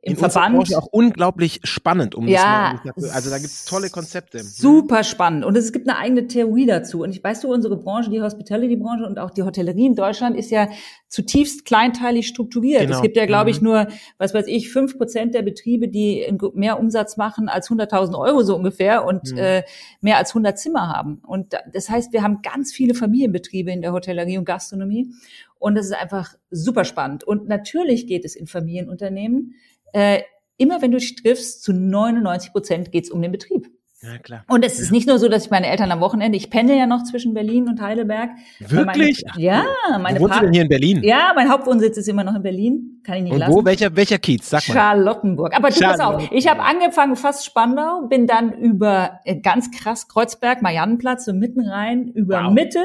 im 0.06 0.12
in 0.12 0.18
Verband. 0.18 0.56
Branche 0.56 0.78
auch 0.78 0.86
unglaublich 0.86 1.60
spannend, 1.64 2.14
um 2.14 2.28
ja, 2.28 2.80
das 2.84 2.96
mal, 2.96 3.10
also 3.10 3.28
da 3.28 3.38
gibt 3.38 3.50
es 3.50 3.64
tolle 3.64 3.90
Konzepte. 3.90 4.42
Super 4.42 5.02
spannend 5.02 5.44
und 5.44 5.56
es 5.56 5.72
gibt 5.72 5.88
eine 5.88 5.98
eigene 5.98 6.28
Theorie 6.28 6.66
dazu 6.66 7.02
und 7.02 7.10
ich 7.10 7.22
weiß 7.22 7.40
du, 7.40 7.52
unsere 7.52 7.76
Branche, 7.76 8.10
die 8.10 8.22
Hospitality-Branche 8.22 9.04
und 9.04 9.18
auch 9.18 9.30
die 9.30 9.42
Hotellerie 9.42 9.86
in 9.86 9.96
Deutschland 9.96 10.36
ist 10.36 10.50
ja 10.50 10.68
zutiefst 11.08 11.64
kleinteilig 11.64 12.28
strukturiert. 12.28 12.82
Genau. 12.82 12.96
Es 12.96 13.02
gibt 13.02 13.16
ja, 13.16 13.26
glaube 13.26 13.50
ich, 13.50 13.60
mhm. 13.60 13.68
nur, 13.68 13.88
was 14.18 14.34
weiß 14.34 14.46
ich, 14.46 14.70
fünf 14.70 14.96
Prozent 14.96 15.34
der 15.34 15.42
Betriebe, 15.42 15.88
die 15.88 16.26
mehr 16.54 16.78
Umsatz 16.78 17.16
machen 17.16 17.48
als 17.48 17.68
100.000 17.68 18.18
Euro 18.18 18.42
so 18.42 18.54
ungefähr 18.54 19.04
und 19.04 19.32
mhm. 19.32 19.38
äh, 19.38 19.62
mehr 20.00 20.18
als 20.18 20.30
100 20.30 20.58
Zimmer 20.58 20.88
haben. 20.88 21.20
Und 21.26 21.54
das 21.72 21.88
heißt, 21.88 22.12
wir 22.12 22.22
haben 22.22 22.42
ganz 22.42 22.72
viele 22.72 22.94
Familienbetriebe 22.94 23.72
in 23.72 23.82
der 23.82 23.92
Hotellerie 23.92 24.38
und 24.38 24.44
Gastronomie 24.44 25.10
und 25.58 25.74
das 25.74 25.86
ist 25.86 25.94
einfach 25.94 26.34
super 26.50 26.84
spannend. 26.84 27.24
Und 27.24 27.48
natürlich 27.48 28.06
geht 28.06 28.24
es 28.24 28.36
in 28.36 28.46
Familienunternehmen 28.46 29.54
äh, 29.96 30.22
immer 30.58 30.82
wenn 30.82 30.90
du 30.90 30.98
dich 30.98 31.16
triffst, 31.16 31.62
zu 31.62 31.72
99 31.72 32.52
Prozent 32.52 32.92
geht 32.92 33.04
es 33.04 33.10
um 33.10 33.22
den 33.22 33.32
Betrieb. 33.32 33.70
Ja, 34.02 34.18
klar. 34.18 34.44
Und 34.46 34.62
es 34.62 34.78
ist 34.78 34.92
nicht 34.92 35.08
nur 35.08 35.18
so, 35.18 35.26
dass 35.28 35.46
ich 35.46 35.50
meine 35.50 35.68
Eltern 35.68 35.90
am 35.90 36.00
Wochenende, 36.00 36.36
ich 36.36 36.50
pendel 36.50 36.76
ja 36.76 36.86
noch 36.86 37.02
zwischen 37.04 37.32
Berlin 37.32 37.66
und 37.66 37.80
Heidelberg. 37.80 38.28
Wirklich? 38.60 39.24
Meine, 39.26 39.42
ja, 39.42 39.64
meine 39.98 40.20
Wo 40.20 40.24
wohnst 40.24 40.36
du 40.36 40.44
denn 40.44 40.52
hier 40.52 40.62
in 40.62 40.68
Berlin? 40.68 41.02
Ja, 41.02 41.32
mein 41.34 41.50
Hauptwohnsitz 41.50 41.96
ist 41.96 42.08
immer 42.08 42.22
noch 42.22 42.34
in 42.34 42.42
Berlin. 42.42 43.00
Kann 43.04 43.16
ich 43.16 43.22
nicht 43.22 43.32
und 43.32 43.38
lassen. 43.38 43.54
Wo? 43.54 43.64
Welcher, 43.64 43.96
welcher 43.96 44.18
Kiez? 44.18 44.50
Sag 44.50 44.68
mal. 44.68 44.74
Charlottenburg. 44.74 45.56
Aber 45.56 45.70
du 45.70 45.80
pass 45.80 45.98
auf, 46.00 46.30
ich 46.30 46.46
habe 46.46 46.62
angefangen 46.62 47.16
fast 47.16 47.46
Spandau, 47.46 48.02
bin 48.02 48.26
dann 48.26 48.52
über 48.52 49.20
äh, 49.24 49.40
ganz 49.40 49.70
krass 49.70 50.08
Kreuzberg, 50.08 50.60
Mariannenplatz, 50.60 51.24
so 51.24 51.32
mitten 51.32 51.66
rein, 51.66 52.08
über 52.08 52.44
wow. 52.44 52.52
Mitte 52.52 52.84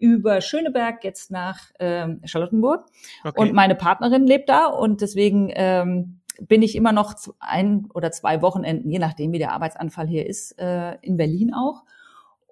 über 0.00 0.40
Schöneberg 0.40 1.04
jetzt 1.04 1.30
nach 1.30 1.58
ähm, 1.78 2.20
Charlottenburg. 2.24 2.86
Okay. 3.22 3.38
Und 3.40 3.52
meine 3.52 3.74
Partnerin 3.74 4.26
lebt 4.26 4.48
da 4.48 4.66
und 4.66 5.02
deswegen 5.02 5.52
ähm, 5.54 6.19
bin 6.40 6.62
ich 6.62 6.74
immer 6.74 6.92
noch 6.92 7.14
ein 7.38 7.86
oder 7.94 8.10
zwei 8.12 8.42
Wochenenden, 8.42 8.90
je 8.90 8.98
nachdem 8.98 9.32
wie 9.32 9.38
der 9.38 9.52
Arbeitsanfall 9.52 10.06
hier 10.06 10.26
ist, 10.26 10.58
äh, 10.58 10.96
in 11.02 11.16
Berlin 11.16 11.52
auch. 11.54 11.84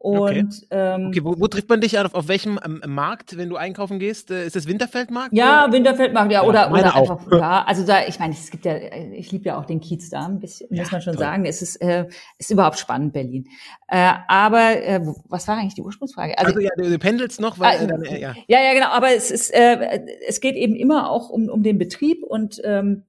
Und 0.01 0.21
okay, 0.21 0.47
ähm, 0.71 1.09
okay 1.09 1.25
wo, 1.25 1.35
wo 1.41 1.49
trifft 1.49 1.69
man 1.69 1.81
dich 1.81 1.99
auf, 1.99 2.15
auf 2.15 2.29
welchem 2.29 2.61
ähm, 2.65 2.81
Markt, 2.87 3.37
wenn 3.37 3.49
du 3.49 3.57
einkaufen 3.57 3.99
gehst? 3.99 4.31
Äh, 4.31 4.47
ist 4.47 4.55
das 4.55 4.69
Winterfeldmarkt? 4.69 5.33
Ja, 5.33 5.65
oder? 5.65 5.73
Winterfeldmarkt, 5.73 6.31
ja, 6.31 6.43
ja 6.43 6.49
oder, 6.49 6.71
oder 6.71 6.95
einfach, 6.95 7.21
ja, 7.33 7.65
also 7.65 7.85
da, 7.85 8.07
ich 8.07 8.21
meine, 8.21 8.33
es 8.33 8.49
gibt 8.53 8.65
ja, 8.65 8.77
ich 8.77 9.33
liebe 9.33 9.47
ja 9.47 9.59
auch 9.59 9.65
den 9.65 9.81
Kiez 9.81 10.09
da, 10.09 10.25
ein 10.27 10.39
bisschen, 10.39 10.73
ja, 10.73 10.83
muss 10.83 10.93
man 10.93 11.01
schon 11.01 11.15
toll. 11.15 11.25
sagen. 11.25 11.45
Es 11.47 11.63
ist, 11.63 11.77
äh, 11.83 12.07
ist 12.39 12.51
überhaupt 12.53 12.79
spannend, 12.79 13.13
Berlin. 13.13 13.49
Äh, 13.89 14.13
aber 14.29 14.81
äh, 14.81 15.01
was 15.29 15.49
war 15.49 15.57
eigentlich 15.57 15.75
die 15.75 15.83
Ursprungsfrage? 15.83 16.39
Also, 16.39 16.55
also 16.55 16.61
ja, 16.61 16.71
du, 16.77 16.89
du 16.89 16.99
pendelst 17.01 17.41
noch, 17.41 17.59
weil, 17.59 17.83
äh, 17.83 17.87
dann, 17.89 18.03
äh, 18.05 18.21
ja. 18.21 18.35
ja, 18.47 18.61
ja, 18.63 18.75
genau, 18.75 18.91
aber 18.91 19.13
es 19.17 19.33
ist, 19.33 19.51
äh, 19.53 20.01
es 20.29 20.41
geht 20.41 20.55
eben 20.55 20.77
immer 20.77 21.11
auch 21.11 21.29
um, 21.29 21.49
um 21.49 21.65
den 21.65 21.77
Betrieb 21.77 22.23
und 22.23 22.61
ähm, 22.63 23.03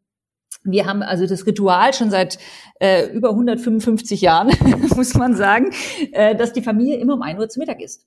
wir 0.63 0.86
haben 0.86 1.01
also 1.01 1.25
das 1.25 1.46
Ritual 1.46 1.94
schon 1.94 2.10
seit 2.10 2.38
äh, 2.79 3.08
über 3.12 3.29
155 3.29 4.22
Jahren, 4.22 4.51
muss 4.96 5.13
man 5.13 5.36
sagen, 5.36 5.72
äh, 6.12 6.36
dass 6.36 6.53
die 6.53 6.62
Familie 6.62 6.98
immer 6.98 7.13
um 7.13 7.22
ein 7.22 7.39
Uhr 7.39 7.50
zu 7.50 7.60
Mittag 7.60 7.82
isst. 7.82 8.06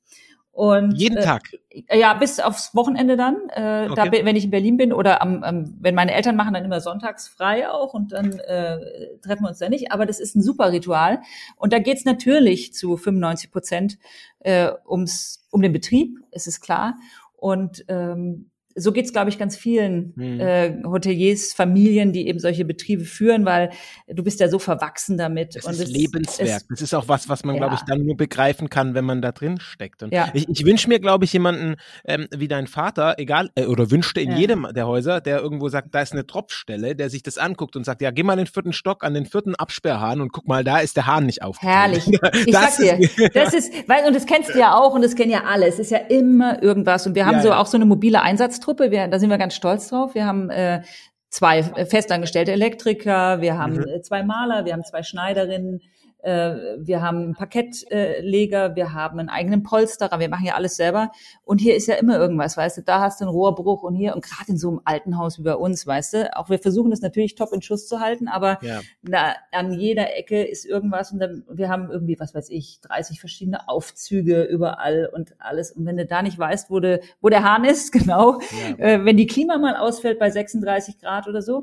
Und, 0.53 0.93
Jeden 0.99 1.17
äh, 1.17 1.23
Tag? 1.23 1.43
ja, 1.91 2.13
bis 2.13 2.39
aufs 2.39 2.75
Wochenende 2.75 3.17
dann. 3.17 3.37
Äh, 3.49 3.89
okay. 3.91 3.95
da, 3.95 4.13
wenn 4.13 4.37
ich 4.37 4.45
in 4.45 4.51
Berlin 4.51 4.77
bin 4.77 4.93
oder 4.93 5.23
am, 5.23 5.43
am, 5.43 5.79
wenn 5.81 5.95
meine 5.95 6.13
Eltern 6.13 6.37
machen 6.37 6.53
dann 6.53 6.65
immer 6.65 6.83
sonntags 6.83 7.27
frei 7.27 7.71
auch 7.71 7.95
und 7.95 8.13
dann 8.13 8.39
äh, 8.39 9.17
treffen 9.23 9.45
wir 9.45 9.49
uns 9.49 9.59
da 9.59 9.71
nicht. 9.71 9.93
Aber 9.93 10.05
das 10.05 10.21
ist 10.21 10.37
ein 10.37 10.43
super 10.43 10.71
Ritual. 10.71 11.21
Und 11.57 11.73
da 11.73 11.79
geht's 11.79 12.05
natürlich 12.05 12.75
zu 12.75 12.99
95 12.99 13.51
Prozent 13.51 13.99
äh, 14.41 14.71
ums, 14.87 15.47
um 15.51 15.63
den 15.63 15.73
Betrieb, 15.73 16.19
es 16.31 16.47
ist 16.47 16.61
klar. 16.61 16.97
Und 17.35 17.87
ähm, 17.89 18.51
so 18.75 18.93
geht's, 18.93 19.13
glaube 19.13 19.31
ich, 19.31 19.39
ganz 19.39 19.57
vielen 19.57 20.13
mhm. 20.17 20.41
äh, 20.41 20.83
Hoteliers, 20.85 21.53
Familien, 21.53 22.13
die 22.13 22.29
eben 22.29 22.39
solche 22.39 22.65
Betriebe 22.65 23.05
führen, 23.05 23.45
weil 23.45 23.71
du 24.09 24.23
bist 24.23 24.41
ja 24.41 24.49
so 24.49 24.59
verwachsen 24.59 25.19
damit. 25.19 25.57
Das 25.57 25.65
und 25.65 25.73
ist 25.73 25.81
es, 25.81 25.91
Lebenswerk. 25.91 26.63
Es, 26.63 26.67
das 26.69 26.83
ist 26.83 26.95
auch 26.95 27.09
was, 27.09 27.29
was 27.29 27.45
man, 27.45 27.57
ja. 27.57 27.61
glaube 27.61 27.75
ich, 27.75 27.83
dann 27.83 28.05
nur 28.05 28.17
begreifen 28.17 28.71
kann, 28.71 28.95
wenn 28.95 29.05
man 29.05 29.23
da 29.23 29.33
drin 29.33 29.59
steckt. 29.61 30.03
Und 30.03 30.13
ja. 30.13 30.31
ich, 30.35 30.49
ich 30.49 30.65
wünsche 30.65 30.89
mir, 30.89 31.01
glaube 31.01 31.25
ich, 31.25 31.33
jemanden 31.33 31.77
ähm, 32.05 32.29
wie 32.35 32.49
dein 32.49 32.67
Vater, 32.67 33.15
egal, 33.19 33.51
äh, 33.55 33.67
oder 33.67 33.91
wünschte 33.91 34.21
in 34.21 34.31
ja. 34.31 34.37
jedem 34.37 34.67
der 34.75 34.87
Häuser, 34.87 35.21
der 35.21 35.41
irgendwo 35.41 35.69
sagt, 35.69 35.95
da 35.95 36.01
ist 36.01 36.13
eine 36.13 36.27
Tropfstelle, 36.27 36.97
der 36.97 37.11
sich 37.11 37.23
das 37.23 37.39
anguckt 37.39 37.77
und 37.77 37.85
sagt, 37.85 38.03
ja, 38.03 38.11
geh 38.11 38.23
mal 38.23 38.35
in 38.35 38.45
den 38.45 38.47
vierten 38.47 38.73
Stock 38.73 39.05
an 39.05 39.15
den 39.15 39.27
vierten 39.27 39.55
Absperrhahn 39.55 40.21
und 40.21 40.33
guck 40.33 40.47
mal, 40.49 40.65
da 40.65 40.79
ist 40.79 40.97
der 40.97 41.07
Hahn 41.07 41.27
nicht 41.27 41.43
auf. 41.43 41.61
Herrlich. 41.61 42.11
Ich 42.47 42.53
sag 42.53 42.77
dir, 42.77 42.99
das 43.35 43.55
ist, 43.55 43.73
weil, 43.89 44.07
und 44.07 44.15
das 44.15 44.27
kennst 44.27 44.55
du 44.55 44.59
ja 44.59 44.75
auch 44.75 44.95
und 44.95 45.03
das 45.03 45.15
kennen 45.15 45.31
ja 45.31 45.45
alle. 45.45 45.67
Es 45.67 45.79
ist 45.79 45.91
ja 45.91 45.99
immer 45.99 46.63
irgendwas. 46.63 47.07
Und 47.07 47.15
wir 47.15 47.27
haben 47.27 47.41
so 47.43 47.53
auch 47.53 47.67
so 47.67 47.77
eine 47.77 47.85
mobile 47.85 48.23
Einsatztruppe. 48.63 48.91
Wir, 48.91 49.09
da 49.09 49.19
sind 49.19 49.31
wir 49.31 49.39
ganz 49.39 49.55
stolz 49.55 49.89
drauf. 49.89 50.15
Wir 50.15 50.27
haben 50.27 50.51
äh, 50.51 50.83
zwei 51.31 51.63
festangestellte 51.63 52.53
Elektriker, 52.53 53.41
wir 53.41 53.59
haben 53.59 53.75
mhm. 53.75 53.87
Äh, 53.89 54.03
zwei 54.03 54.23
Maler, 54.23 54.65
wir 54.65 54.73
haben 54.73 54.85
zwei 54.85 55.03
Schneiderinnen, 55.03 55.81
äh, 55.81 56.02
wir 56.25 57.03
haben 57.03 57.19
einen 57.19 57.35
Parkettleger, 57.35 58.77
wir 58.77 58.93
haben 58.93 59.19
einen 59.19 59.29
eigenen 59.29 59.63
Polsterer, 59.63 60.21
wir 60.21 60.29
machen 60.29 60.47
ja 60.47 60.55
alles 60.55 60.77
selber. 60.77 61.11
Und 61.45 61.61
hier 61.61 61.75
ist 61.75 61.87
ja 61.89 61.97
immer 61.97 62.17
irgendwas, 62.19 62.57
weißt 62.57 62.79
du, 62.79 62.83
da 62.83 63.01
hast 63.01 63.21
du 63.21 63.25
einen 63.25 63.35
Rohrbruch 63.35 63.83
und 63.83 63.95
hier, 63.95 64.15
und 64.15 64.25
gerade 64.25 64.51
in 64.51 64.59
so 64.59 64.69
einem 64.69 64.81
alten 64.85 65.19
Haus 65.19 65.39
wie 65.39 65.43
bei 65.43 65.57
uns, 65.57 65.87
weißt 65.87 66.15
du, 66.15 66.37
auch 66.37 66.49
wir 66.49 66.59
versuchen 66.59 66.91
das 66.91 67.01
natürlich 67.01 67.35
top 67.35 67.53
in 67.53 67.63
Schuss 67.63 67.89
zu 67.89 68.01
halten, 68.01 68.29
aber 68.29 68.59
ja. 68.63 68.81
da, 69.03 69.35
an 69.51 69.73
jeder 69.73 70.17
Ecke 70.17 70.43
ist 70.45 70.65
irgendwas 70.65 71.13
und 71.13 71.19
dann, 71.19 71.45
wir 71.51 71.69
haben 71.69 71.91
irgendwie, 71.91 72.19
was 72.19 72.35
weiß 72.35 72.51
ich, 72.51 72.81
30 72.83 73.21
verschiedene 73.21 73.69
Aufzüge 73.69 74.45
überall 74.45 75.11
und 75.13 75.35
alles. 75.39 75.73
Und 75.73 75.87
wenn 75.87 75.97
du 75.97 76.07
da 76.07 76.23
nicht 76.23 76.39
weißt, 76.39 76.71
wo, 76.71 76.81
de, 76.81 77.01
wo 77.21 77.29
der 77.29 77.43
Hahn 77.43 77.65
ist, 77.65 77.93
genau, 77.93 78.41
ja. 78.79 78.85
äh, 78.85 79.05
wenn 79.05 79.17
die 79.17 79.27
Klima 79.27 79.59
mal 79.59 79.77
ausfällt 79.77 80.19
bei 80.19 80.31
36 80.31 80.99
Grad 80.99 81.29
oder 81.29 81.43
so, 81.43 81.63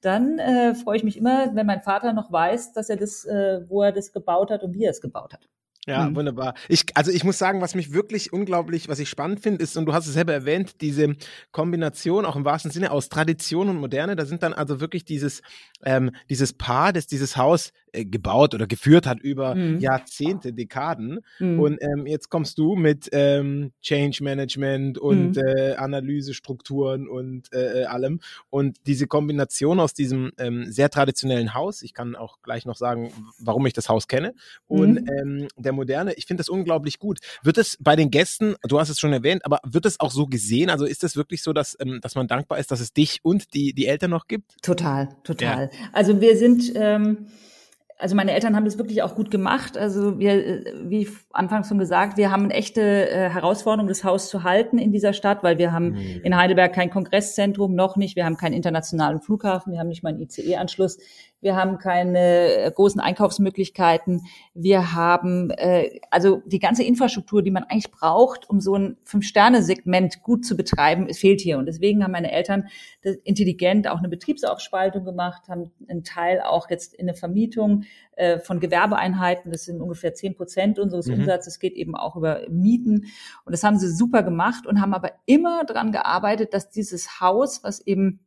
dann 0.00 0.38
äh, 0.38 0.74
freue 0.74 0.96
ich 0.96 1.04
mich 1.04 1.16
immer, 1.16 1.54
wenn 1.54 1.66
mein 1.66 1.82
Vater 1.82 2.12
noch 2.12 2.30
weiß, 2.30 2.72
dass 2.72 2.88
er 2.88 2.96
das, 2.96 3.24
äh, 3.24 3.62
wo 3.68 3.82
er 3.82 3.92
das 3.96 4.12
gebaut 4.12 4.50
hat 4.50 4.62
und 4.62 4.74
wie 4.74 4.84
er 4.84 4.90
es 4.90 5.00
gebaut 5.00 5.32
hat. 5.32 5.48
Ja, 5.86 6.08
mhm. 6.08 6.16
wunderbar. 6.16 6.54
Ich, 6.68 6.84
also 6.94 7.12
ich 7.12 7.22
muss 7.22 7.38
sagen, 7.38 7.60
was 7.60 7.76
mich 7.76 7.92
wirklich 7.92 8.32
unglaublich, 8.32 8.88
was 8.88 8.98
ich 8.98 9.08
spannend 9.08 9.40
finde, 9.40 9.62
ist, 9.62 9.76
und 9.76 9.86
du 9.86 9.92
hast 9.92 10.08
es 10.08 10.14
selber 10.14 10.32
erwähnt, 10.32 10.80
diese 10.80 11.14
Kombination 11.52 12.26
auch 12.26 12.34
im 12.34 12.44
wahrsten 12.44 12.72
Sinne 12.72 12.90
aus 12.90 13.08
Tradition 13.08 13.68
und 13.68 13.76
Moderne. 13.76 14.16
Da 14.16 14.26
sind 14.26 14.42
dann 14.42 14.52
also 14.52 14.80
wirklich 14.80 15.04
dieses, 15.04 15.42
ähm, 15.84 16.10
dieses 16.28 16.52
Paar, 16.52 16.92
das 16.92 17.06
dieses 17.06 17.36
Haus 17.36 17.72
äh, 17.92 18.04
gebaut 18.04 18.54
oder 18.54 18.66
geführt 18.66 19.06
hat 19.06 19.20
über 19.20 19.54
mhm. 19.54 19.78
Jahrzehnte, 19.80 20.52
Dekaden. 20.52 21.20
Mhm. 21.38 21.60
Und 21.60 21.78
ähm, 21.82 22.06
jetzt 22.06 22.28
kommst 22.28 22.58
du 22.58 22.74
mit 22.74 23.08
ähm, 23.12 23.72
Change 23.80 24.22
Management 24.22 24.98
und 24.98 25.36
mhm. 25.36 25.42
äh, 25.44 25.74
Analysestrukturen 25.74 27.08
und 27.08 27.52
äh, 27.52 27.82
äh, 27.82 27.84
allem. 27.84 28.20
Und 28.50 28.78
diese 28.86 29.06
Kombination 29.06 29.80
aus 29.80 29.94
diesem 29.94 30.32
ähm, 30.38 30.70
sehr 30.70 30.90
traditionellen 30.90 31.54
Haus, 31.54 31.82
ich 31.82 31.94
kann 31.94 32.16
auch 32.16 32.42
gleich 32.42 32.66
noch 32.66 32.76
sagen, 32.76 33.12
warum 33.38 33.66
ich 33.66 33.72
das 33.72 33.88
Haus 33.88 34.08
kenne, 34.08 34.34
und 34.66 35.02
mhm. 35.02 35.08
ähm, 35.18 35.48
der 35.56 35.72
Moderne, 35.72 36.14
ich 36.14 36.26
finde 36.26 36.40
das 36.40 36.48
unglaublich 36.48 36.98
gut. 36.98 37.18
Wird 37.42 37.58
es 37.58 37.76
bei 37.80 37.96
den 37.96 38.10
Gästen, 38.10 38.56
du 38.62 38.78
hast 38.78 38.88
es 38.88 38.98
schon 38.98 39.12
erwähnt, 39.12 39.44
aber 39.44 39.60
wird 39.64 39.86
es 39.86 40.00
auch 40.00 40.10
so 40.10 40.26
gesehen? 40.26 40.70
Also 40.70 40.84
ist 40.84 41.04
es 41.04 41.16
wirklich 41.16 41.42
so, 41.42 41.52
dass, 41.52 41.76
ähm, 41.80 42.00
dass 42.02 42.14
man 42.14 42.28
dankbar 42.28 42.58
ist, 42.58 42.70
dass 42.70 42.80
es 42.80 42.92
dich 42.92 43.20
und 43.22 43.54
die, 43.54 43.72
die 43.72 43.86
Eltern 43.86 44.10
noch 44.10 44.26
gibt? 44.26 44.56
Total, 44.62 45.08
total. 45.24 45.70
Ja. 45.72 45.88
Also 45.92 46.20
wir 46.20 46.36
sind 46.36 46.72
ähm, 46.74 47.26
also 47.98 48.14
meine 48.14 48.32
Eltern 48.32 48.54
haben 48.54 48.64
das 48.64 48.78
wirklich 48.78 49.02
auch 49.02 49.14
gut 49.14 49.30
gemacht. 49.30 49.78
Also 49.78 50.18
wir, 50.18 50.32
äh, 50.32 50.64
wie 50.84 51.08
anfangs 51.32 51.68
schon 51.68 51.78
gesagt, 51.78 52.18
wir 52.18 52.30
haben 52.30 52.44
eine 52.44 52.54
echte 52.54 53.10
äh, 53.10 53.30
Herausforderung, 53.30 53.88
das 53.88 54.04
Haus 54.04 54.28
zu 54.28 54.42
halten 54.42 54.78
in 54.78 54.92
dieser 54.92 55.12
Stadt, 55.12 55.42
weil 55.42 55.58
wir 55.58 55.72
haben 55.72 55.92
mhm. 55.92 56.20
in 56.22 56.36
Heidelberg 56.36 56.74
kein 56.74 56.90
Kongresszentrum, 56.90 57.74
noch 57.74 57.96
nicht. 57.96 58.16
Wir 58.16 58.26
haben 58.26 58.36
keinen 58.36 58.52
internationalen 58.52 59.20
Flughafen, 59.20 59.72
wir 59.72 59.80
haben 59.80 59.88
nicht 59.88 60.02
mal 60.02 60.10
einen 60.10 60.20
ICE-Anschluss 60.20 60.98
wir 61.40 61.54
haben 61.54 61.78
keine 61.78 62.18
äh, 62.18 62.70
großen 62.70 63.00
Einkaufsmöglichkeiten, 63.00 64.22
wir 64.54 64.94
haben 64.94 65.50
äh, 65.50 66.00
also 66.10 66.42
die 66.46 66.58
ganze 66.58 66.82
Infrastruktur, 66.82 67.42
die 67.42 67.50
man 67.50 67.64
eigentlich 67.64 67.90
braucht, 67.90 68.48
um 68.48 68.60
so 68.60 68.74
ein 68.74 68.96
Fünf-Sterne-Segment 69.04 70.22
gut 70.22 70.44
zu 70.44 70.56
betreiben, 70.56 71.12
fehlt 71.12 71.40
hier. 71.40 71.58
Und 71.58 71.66
deswegen 71.66 72.02
haben 72.02 72.12
meine 72.12 72.32
Eltern 72.32 72.68
intelligent 73.24 73.88
auch 73.88 73.98
eine 73.98 74.08
Betriebsaufspaltung 74.08 75.04
gemacht, 75.04 75.48
haben 75.48 75.70
einen 75.88 76.04
Teil 76.04 76.40
auch 76.40 76.70
jetzt 76.70 76.94
in 76.94 77.08
eine 77.08 77.16
Vermietung 77.16 77.84
äh, 78.16 78.38
von 78.38 78.60
Gewerbeeinheiten, 78.60 79.52
das 79.52 79.64
sind 79.66 79.80
ungefähr 79.80 80.14
zehn 80.14 80.34
Prozent 80.34 80.78
unseres 80.78 81.06
mhm. 81.06 81.20
Umsatzes, 81.20 81.58
geht 81.58 81.74
eben 81.74 81.94
auch 81.94 82.16
über 82.16 82.48
Mieten. 82.48 83.06
Und 83.44 83.52
das 83.52 83.62
haben 83.62 83.78
sie 83.78 83.92
super 83.92 84.22
gemacht 84.22 84.66
und 84.66 84.80
haben 84.80 84.94
aber 84.94 85.12
immer 85.26 85.64
daran 85.64 85.92
gearbeitet, 85.92 86.54
dass 86.54 86.70
dieses 86.70 87.20
Haus, 87.20 87.62
was 87.62 87.86
eben 87.86 88.25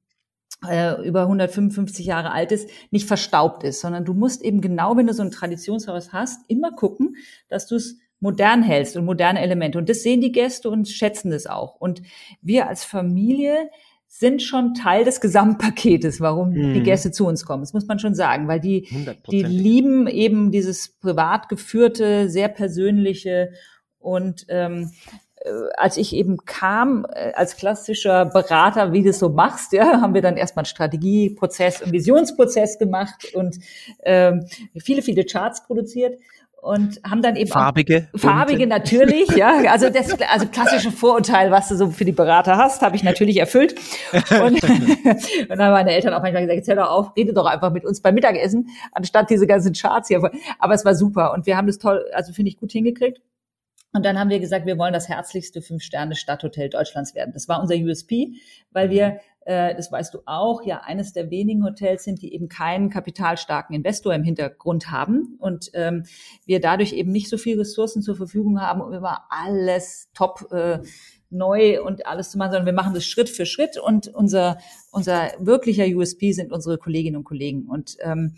äh, 0.67 1.01
über 1.07 1.21
155 1.21 2.05
Jahre 2.05 2.31
alt 2.31 2.51
ist, 2.51 2.69
nicht 2.91 3.07
verstaubt 3.07 3.63
ist, 3.63 3.81
sondern 3.81 4.05
du 4.05 4.13
musst 4.13 4.41
eben 4.41 4.61
genau, 4.61 4.97
wenn 4.97 5.07
du 5.07 5.13
so 5.13 5.23
ein 5.23 5.31
Traditionshaus 5.31 6.11
hast, 6.11 6.41
immer 6.49 6.71
gucken, 6.71 7.15
dass 7.47 7.67
du 7.67 7.75
es 7.75 7.97
modern 8.19 8.63
hältst 8.63 8.97
und 8.97 9.05
moderne 9.05 9.41
Elemente. 9.41 9.77
Und 9.77 9.89
das 9.89 10.03
sehen 10.03 10.21
die 10.21 10.31
Gäste 10.31 10.69
und 10.69 10.89
schätzen 10.89 11.31
das 11.31 11.47
auch. 11.47 11.75
Und 11.75 12.01
wir 12.41 12.67
als 12.67 12.83
Familie 12.83 13.69
sind 14.07 14.41
schon 14.41 14.73
Teil 14.73 15.05
des 15.05 15.21
Gesamtpaketes, 15.21 16.19
warum 16.19 16.49
mhm. 16.49 16.73
die 16.73 16.83
Gäste 16.83 17.11
zu 17.11 17.27
uns 17.27 17.45
kommen. 17.45 17.61
Das 17.61 17.73
muss 17.73 17.87
man 17.87 17.99
schon 17.99 18.15
sagen, 18.15 18.47
weil 18.47 18.59
die, 18.59 18.89
die 19.31 19.43
lieben 19.43 20.07
eben 20.07 20.51
dieses 20.51 20.89
privat 20.89 21.47
geführte, 21.47 22.27
sehr 22.29 22.49
persönliche 22.49 23.51
und 23.99 24.47
ähm, 24.49 24.91
äh, 25.13 25.28
als 25.77 25.97
ich 25.97 26.13
eben 26.13 26.37
kam, 26.45 27.05
äh, 27.13 27.31
als 27.33 27.55
klassischer 27.55 28.25
Berater, 28.25 28.91
wie 28.91 29.03
du 29.03 29.09
es 29.09 29.19
so 29.19 29.29
machst, 29.29 29.73
ja, 29.73 30.01
haben 30.01 30.13
wir 30.13 30.21
dann 30.21 30.37
erstmal 30.37 30.63
einen 30.63 30.67
Strategieprozess, 30.67 31.81
einen 31.81 31.93
Visionsprozess 31.93 32.77
gemacht 32.77 33.33
und 33.33 33.57
ähm, 34.03 34.45
viele, 34.77 35.01
viele 35.01 35.25
Charts 35.25 35.65
produziert 35.65 36.19
und 36.61 36.99
haben 37.09 37.21
dann 37.21 37.35
eben 37.35 37.49
farbige 37.49 38.09
farbige 38.15 38.67
natürlich 38.67 39.29
ja 39.29 39.61
also 39.69 39.89
das 39.89 40.19
also 40.21 40.45
klassische 40.47 40.91
Vorurteil 40.91 41.51
was 41.51 41.69
du 41.69 41.75
so 41.77 41.89
für 41.89 42.03
die 42.03 42.11
Berater 42.11 42.57
hast 42.57 42.81
habe 42.81 42.97
ich 42.97 43.03
natürlich 43.03 43.37
erfüllt. 43.37 43.75
Und, 44.11 44.61
und 44.63 45.49
dann 45.49 45.59
haben 45.59 45.71
meine 45.71 45.91
Eltern 45.91 46.13
auch 46.13 46.21
manchmal 46.21 46.41
gesagt 46.41 46.57
jetzt 46.57 46.67
hör 46.67 46.75
doch 46.75 46.89
auf 46.89 47.15
rede 47.15 47.33
doch 47.33 47.45
einfach 47.45 47.71
mit 47.71 47.85
uns 47.85 48.01
beim 48.01 48.15
Mittagessen 48.15 48.67
anstatt 48.91 49.29
diese 49.29 49.47
ganzen 49.47 49.73
Charts 49.73 50.09
hier. 50.09 50.21
Aber 50.59 50.73
es 50.73 50.83
war 50.83 50.95
super 50.95 51.33
und 51.33 51.45
wir 51.45 51.55
haben 51.55 51.67
das 51.67 51.77
toll 51.77 52.05
also 52.13 52.33
finde 52.33 52.49
ich 52.49 52.57
gut 52.57 52.71
hingekriegt 52.71 53.21
und 53.91 54.05
dann 54.05 54.19
haben 54.19 54.29
wir 54.29 54.39
gesagt, 54.39 54.65
wir 54.65 54.77
wollen 54.77 54.93
das 54.93 55.09
herzlichste 55.09 55.61
Fünf-Sterne-Stadthotel 55.61 56.69
Deutschlands 56.69 57.15
werden. 57.15 57.33
Das 57.33 57.47
war 57.47 57.59
unser 57.59 57.75
USP, 57.75 58.33
weil 58.71 58.91
wir, 58.91 59.19
äh, 59.45 59.73
das 59.75 59.91
weißt 59.91 60.13
du 60.13 60.19
auch, 60.25 60.63
ja 60.63 60.81
eines 60.81 61.11
der 61.13 61.31
wenigen 61.31 61.63
Hotels 61.63 62.03
sind, 62.03 62.21
die 62.21 62.33
eben 62.33 62.49
keinen 62.49 62.91
kapitalstarken 62.91 63.75
Investor 63.75 64.13
im 64.13 64.23
Hintergrund 64.23 64.91
haben. 64.91 65.37
Und 65.39 65.71
ähm, 65.73 66.03
wir 66.45 66.59
dadurch 66.59 66.93
eben 66.93 67.11
nicht 67.11 67.29
so 67.29 67.37
viel 67.37 67.57
Ressourcen 67.57 68.03
zur 68.03 68.15
Verfügung 68.15 68.61
haben, 68.61 68.81
um 68.81 68.93
immer 68.93 69.25
alles 69.29 70.09
top 70.13 70.51
äh, 70.51 70.79
neu 71.31 71.81
und 71.83 72.05
alles 72.05 72.31
zu 72.31 72.37
machen, 72.37 72.51
sondern 72.51 72.65
wir 72.67 72.73
machen 72.73 72.93
das 72.93 73.05
Schritt 73.05 73.29
für 73.29 73.47
Schritt. 73.47 73.77
Und 73.77 74.07
unser 74.07 74.59
unser 74.91 75.31
wirklicher 75.39 75.85
USP 75.85 76.31
sind 76.31 76.51
unsere 76.51 76.77
Kolleginnen 76.77 77.17
und 77.17 77.23
Kollegen. 77.23 77.67
Und 77.67 77.97
ähm, 78.01 78.35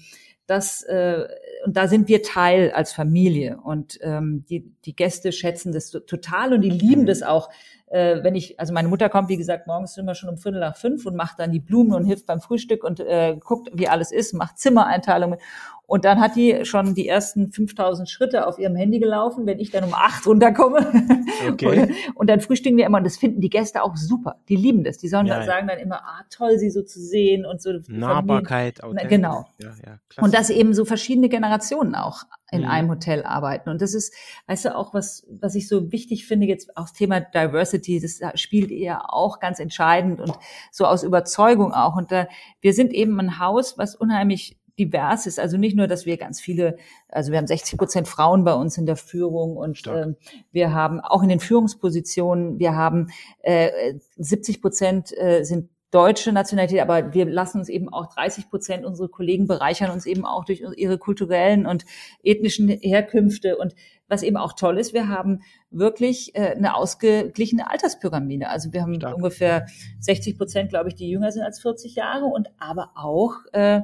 das 0.52 0.84
äh, 0.84 1.28
und 1.66 1.78
da 1.78 1.88
sind 1.88 2.08
wir 2.10 2.22
Teil 2.24 2.72
als 2.72 2.92
Familie 2.92 3.60
und 3.64 3.98
ähm, 4.02 4.46
die 4.50 4.72
die 4.86 4.96
Gäste 4.96 5.32
schätzen 5.32 5.72
das 5.72 5.92
total 5.92 6.54
und 6.54 6.62
die 6.62 6.70
lieben 6.70 7.04
mhm. 7.04 7.06
das 7.06 7.24
auch. 7.24 7.50
Äh, 7.88 8.24
wenn 8.24 8.36
ich, 8.36 8.60
also 8.60 8.74
meine 8.74 8.88
Mutter 8.88 9.10
kommt, 9.10 9.30
wie 9.30 9.38
gesagt, 9.38 9.68
morgens 9.68 9.98
immer 9.98 10.16
schon 10.16 10.30
um 10.30 10.38
Viertel 10.38 10.60
nach 10.62 10.78
fünf 10.78 11.06
und 11.06 11.16
macht 11.16 11.40
dann 11.40 11.52
die 11.52 11.60
Blumen 11.60 11.94
und 11.94 12.06
hilft 12.06 12.26
beim 12.26 12.40
Frühstück 12.40 12.84
und 12.84 13.00
äh, 13.02 13.38
guckt, 13.38 13.70
wie 13.74 13.88
alles 13.88 14.12
ist, 14.12 14.34
macht 14.34 14.60
Zimmereinteilungen. 14.60 15.40
Und 15.92 16.06
dann 16.06 16.22
hat 16.22 16.38
die 16.38 16.64
schon 16.64 16.96
die 16.96 17.06
ersten 17.06 17.52
5000 17.52 18.10
Schritte 18.10 18.48
auf 18.48 18.58
ihrem 18.58 18.78
Handy 18.78 19.00
gelaufen, 19.00 19.46
wenn 19.46 19.60
ich 19.60 19.72
dann 19.72 19.84
um 19.84 19.94
acht 19.94 20.26
runterkomme. 20.26 20.88
Okay. 21.50 21.82
Und, 21.82 22.16
und, 22.16 22.30
dann 22.30 22.40
frühstücken 22.40 22.78
wir 22.78 22.86
immer 22.86 23.00
und 23.00 23.04
das 23.04 23.18
finden 23.18 23.42
die 23.42 23.50
Gäste 23.50 23.82
auch 23.82 23.96
super. 23.96 24.36
Die 24.48 24.56
lieben 24.56 24.84
das. 24.84 25.00
Die 25.00 25.08
sollen 25.08 25.26
ja, 25.26 25.44
sagen 25.44 25.68
dann 25.68 25.80
immer, 25.80 26.04
ah, 26.04 26.24
toll, 26.30 26.60
sie 26.60 26.70
so 26.70 26.84
zu 26.84 27.00
sehen 27.00 27.46
und 27.48 27.62
so. 27.62 27.72
Nahbarkeit. 27.88 28.80
Genau. 29.10 29.48
Ja, 29.58 29.70
ja, 29.84 30.00
und 30.18 30.36
dass 30.36 30.52
eben 30.52 30.76
so 30.76 30.86
verschiedene 30.86 31.30
Generationen 31.30 31.96
auch 31.96 32.26
in 32.52 32.62
mhm. 32.62 32.68
einem 32.68 32.90
Hotel 32.90 33.24
arbeiten. 33.24 33.70
Und 33.70 33.82
das 33.82 33.94
ist, 33.94 34.14
weißt 34.48 34.66
du, 34.66 34.76
auch 34.76 34.94
was, 34.94 35.26
was 35.30 35.56
ich 35.56 35.68
so 35.68 35.92
wichtig 35.92 36.28
finde, 36.28 36.46
jetzt 36.46 36.78
auch 36.78 36.84
das 36.84 36.94
Thema 36.94 37.22
Diversity, 37.22 38.00
das 38.00 38.20
spielt 38.40 38.72
eher 38.72 39.14
auch 39.14 39.40
ganz 39.40 39.60
entscheidend 39.60 40.20
und 40.20 40.38
so 40.72 40.86
aus 40.86 41.04
Überzeugung 41.04 41.74
auch. 41.74 41.96
Und 41.96 42.12
da, 42.12 42.28
wir 42.60 42.74
sind 42.74 42.94
eben 42.94 43.20
ein 43.20 43.40
Haus, 43.40 43.78
was 43.78 43.96
unheimlich 43.96 44.60
divers 44.86 45.26
ist. 45.28 45.40
Also 45.40 45.58
nicht 45.58 45.76
nur, 45.76 45.88
dass 45.88 46.06
wir 46.06 46.18
ganz 46.18 46.40
viele, 46.40 46.78
also 47.10 47.32
wir 47.32 47.38
haben 47.38 47.48
60 47.48 47.78
Prozent 47.78 48.08
Frauen 48.08 48.44
bei 48.44 48.54
uns 48.54 48.78
in 48.78 48.86
der 48.86 48.96
Führung 48.96 49.58
und 49.58 49.86
äh, 49.88 50.14
wir 50.52 50.74
haben 50.74 51.00
auch 51.00 51.24
in 51.24 51.30
den 51.30 51.40
Führungspositionen, 51.40 52.60
wir 52.60 52.76
haben 52.76 53.08
äh, 53.42 53.94
70 54.18 54.62
Prozent 54.62 55.18
äh, 55.18 55.44
sind 55.44 55.70
deutsche 55.92 56.32
Nationalität, 56.32 56.80
aber 56.80 57.14
wir 57.14 57.26
lassen 57.26 57.60
uns 57.60 57.70
eben 57.70 57.90
auch 57.90 58.14
30 58.14 58.50
Prozent 58.50 58.86
unserer 58.86 59.10
Kollegen 59.10 59.46
bereichern 59.46 59.92
uns 59.92 60.06
eben 60.06 60.26
auch 60.26 60.46
durch 60.46 60.64
ihre 60.78 60.98
kulturellen 60.98 61.66
und 61.66 61.86
ethnischen 62.24 62.70
Herkünfte. 62.70 63.58
Und 63.58 63.76
was 64.08 64.24
eben 64.24 64.38
auch 64.38 64.54
toll 64.54 64.80
ist, 64.80 64.94
wir 64.94 65.10
haben 65.10 65.42
wirklich 65.70 66.34
äh, 66.34 66.52
eine 66.56 66.76
ausgeglichene 66.76 67.70
Alterspyramide. 67.70 68.48
Also 68.48 68.72
wir 68.72 68.82
haben 68.82 68.96
Stark. 68.96 69.16
ungefähr 69.16 69.68
60 70.00 70.38
Prozent, 70.38 70.70
glaube 70.70 70.90
ich, 70.90 70.96
die 70.96 71.10
jünger 71.10 71.32
sind 71.32 71.44
als 71.44 71.60
40 71.62 71.96
Jahre 71.96 72.26
und 72.26 72.50
aber 72.58 72.92
auch 72.96 73.34
äh, 73.52 73.82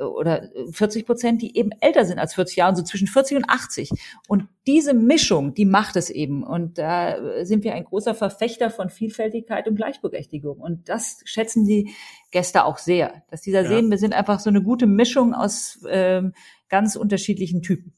oder 0.00 0.48
40 0.72 1.06
Prozent, 1.06 1.42
die 1.42 1.56
eben 1.56 1.70
älter 1.80 2.04
sind 2.04 2.18
als 2.18 2.34
40 2.34 2.56
Jahre, 2.56 2.76
so 2.76 2.82
zwischen 2.82 3.06
40 3.06 3.38
und 3.38 3.44
80. 3.48 3.90
Und 4.28 4.48
diese 4.66 4.94
Mischung, 4.94 5.54
die 5.54 5.64
macht 5.64 5.96
es 5.96 6.10
eben. 6.10 6.42
Und 6.42 6.78
da 6.78 7.44
sind 7.44 7.64
wir 7.64 7.74
ein 7.74 7.84
großer 7.84 8.14
Verfechter 8.14 8.70
von 8.70 8.90
Vielfältigkeit 8.90 9.68
und 9.68 9.76
Gleichberechtigung. 9.76 10.58
Und 10.58 10.88
das 10.88 11.20
schätzen 11.24 11.66
die 11.66 11.90
Gäste 12.30 12.64
auch 12.64 12.78
sehr, 12.78 13.22
dass 13.30 13.42
dieser 13.42 13.62
ja. 13.62 13.68
sehen, 13.68 13.90
wir 13.90 13.98
sind 13.98 14.14
einfach 14.14 14.40
so 14.40 14.50
eine 14.50 14.62
gute 14.62 14.86
Mischung 14.86 15.34
aus 15.34 15.80
ähm, 15.88 16.32
ganz 16.68 16.96
unterschiedlichen 16.96 17.62
Typen. 17.62 17.92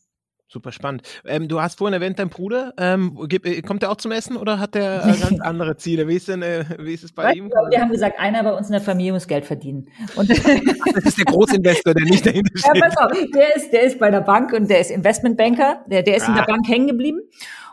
Super 0.52 0.71
spannend. 0.71 1.02
Ähm, 1.25 1.49
du 1.49 1.62
hast 1.62 1.78
vorhin 1.78 1.94
erwähnt, 1.94 2.18
dein 2.18 2.28
Bruder, 2.28 2.75
ähm, 2.76 3.18
äh, 3.30 3.62
kommt 3.62 3.82
er 3.82 3.90
auch 3.90 3.97
zum 3.97 4.12
Essen 4.12 4.37
oder 4.37 4.59
hat 4.59 4.76
er 4.76 5.02
äh, 5.02 5.18
ganz 5.18 5.40
andere 5.40 5.78
Ziele? 5.78 6.06
Wie 6.09 6.16
ist 6.16 6.28
denn, 6.28 6.42
äh, 6.42 6.66
wie 6.78 6.92
ist 6.92 7.04
es 7.04 7.12
bei 7.12 7.25
Was? 7.25 7.35
ihm? 7.35 7.50
Wir 7.71 7.80
haben 7.80 7.90
gesagt, 7.90 8.21
einer 8.21 8.44
bei 8.44 8.52
uns 8.52 8.66
in 8.66 8.73
der 8.73 8.82
Familie 8.82 9.14
muss 9.14 9.26
Geld 9.26 9.47
verdienen. 9.47 9.88
Und 10.14 10.28
das 10.94 11.04
ist 11.04 11.16
der 11.16 11.25
Großinvestor, 11.25 11.94
der 11.94 12.04
nicht 12.04 12.26
dahinter 12.26 12.52
steht. 12.54 12.76
Ja, 12.76 12.87
pass 12.87 12.97
auf, 12.99 13.12
der 13.35 13.56
ist, 13.56 13.73
der 13.73 13.82
ist 13.85 13.99
bei 13.99 14.11
der 14.11 14.21
Bank 14.21 14.52
und 14.52 14.68
der 14.68 14.80
ist 14.80 14.90
Investmentbanker. 14.90 15.87
Der, 15.87 16.02
der 16.02 16.16
ist 16.18 16.25
ah. 16.25 16.28
in 16.28 16.35
der 16.35 16.42
ah. 16.42 16.52
Bank 16.52 16.68
hängen 16.68 16.87
geblieben. 16.87 17.21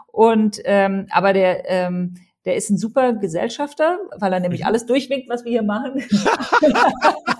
Und 0.07 0.62
ähm, 0.63 1.07
aber 1.12 1.33
der 1.33 1.69
ähm, 1.69 2.15
der 2.50 2.56
ist 2.56 2.72
ein 2.72 2.77
super 2.79 3.13
Gesellschafter, 3.13 4.00
weil 4.18 4.34
er 4.34 4.39
nämlich 4.39 4.62
mhm. 4.62 4.68
alles 4.68 4.88
durchwinkt, 4.88 5.29
was 5.29 5.46
wir 5.46 5.51
hier 5.51 5.62
machen. 5.62 6.03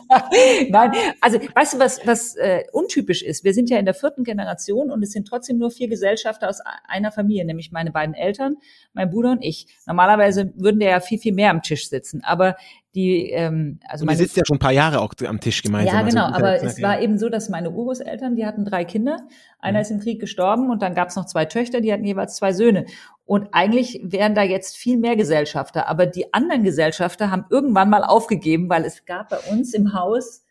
Nein, 0.70 0.92
also 1.20 1.40
weißt 1.40 1.74
du, 1.74 1.80
was, 1.80 2.00
was 2.06 2.36
äh, 2.36 2.64
untypisch 2.72 3.24
ist? 3.24 3.44
Wir 3.44 3.56
sind 3.56 3.72
ja 3.72 3.80
in 3.80 3.86
der 3.86 3.96
vierten 3.96 4.24
Generation 4.24 4.92
und 4.92 5.02
es 5.02 5.12
sind 5.12 5.28
trotzdem 5.28 5.58
nur 5.58 5.72
vier 5.72 5.88
Gesellschafter 5.88 6.48
aus 6.48 6.60
einer 6.88 7.12
Familie, 7.12 7.44
nämlich 7.44 7.72
meine 7.72 7.92
beiden 7.92 8.14
Eltern, 8.14 8.58
mein 8.94 9.10
Bruder 9.10 9.32
und 9.32 9.44
ich. 9.44 9.66
Normalerweise 9.88 10.54
würden 10.56 10.80
der 10.80 10.92
ja 10.92 11.00
viel, 11.00 11.18
viel 11.18 11.34
mehr 11.34 11.50
am 11.50 11.64
Tisch 11.64 11.90
sitzen. 11.90 12.24
Aber 12.24 12.56
die, 12.96 13.30
ähm, 13.30 13.80
also 13.88 14.06
meine, 14.06 14.18
sitzt 14.18 14.36
ja 14.36 14.44
schon 14.46 14.58
ein 14.58 14.60
paar 14.60 14.72
Jahre 14.72 15.02
auch 15.02 15.14
am 15.26 15.40
Tisch 15.40 15.62
gemeinsam. 15.62 15.94
Ja, 15.94 16.00
also 16.00 16.10
genau, 16.10 16.26
also, 16.26 16.38
aber 16.38 16.64
es 16.64 16.82
war 16.82 17.02
eben 17.02 17.18
so, 17.18 17.30
dass 17.30 17.50
meine 17.50 17.70
Urgroßeltern, 17.70 18.36
die 18.36 18.46
hatten 18.48 18.66
drei 18.66 18.84
Kinder, 18.86 19.18
einer 19.60 19.80
mhm. 19.80 19.82
ist 19.82 19.92
im 19.92 20.00
Krieg 20.00 20.20
gestorben 20.20 20.72
und 20.72 20.82
dann 20.82 20.96
gab 20.96 21.10
es 21.10 21.16
noch 21.16 21.26
zwei 21.26 21.46
Töchter, 21.46 21.82
die 21.82 21.94
hatten 21.94 22.06
jeweils 22.06 22.36
zwei 22.36 22.52
Söhne. 22.52 22.86
Und 23.30 23.50
eigentlich 23.52 24.02
wären 24.02 24.34
da 24.34 24.42
jetzt 24.42 24.76
viel 24.76 24.98
mehr 24.98 25.16
Gesellschafter, 25.16 25.88
aber 25.88 26.08
die 26.08 26.34
anderen 26.34 26.64
Gesellschafter 26.64 27.30
haben 27.30 27.46
irgendwann 27.52 27.92
mal 27.92 28.04
aufgegeben, 28.04 28.70
weil 28.70 28.86
es 28.86 29.06
gab 29.06 29.30
bei 29.30 29.38
uns 29.52 29.76
im 29.76 29.94
Haus 29.94 30.44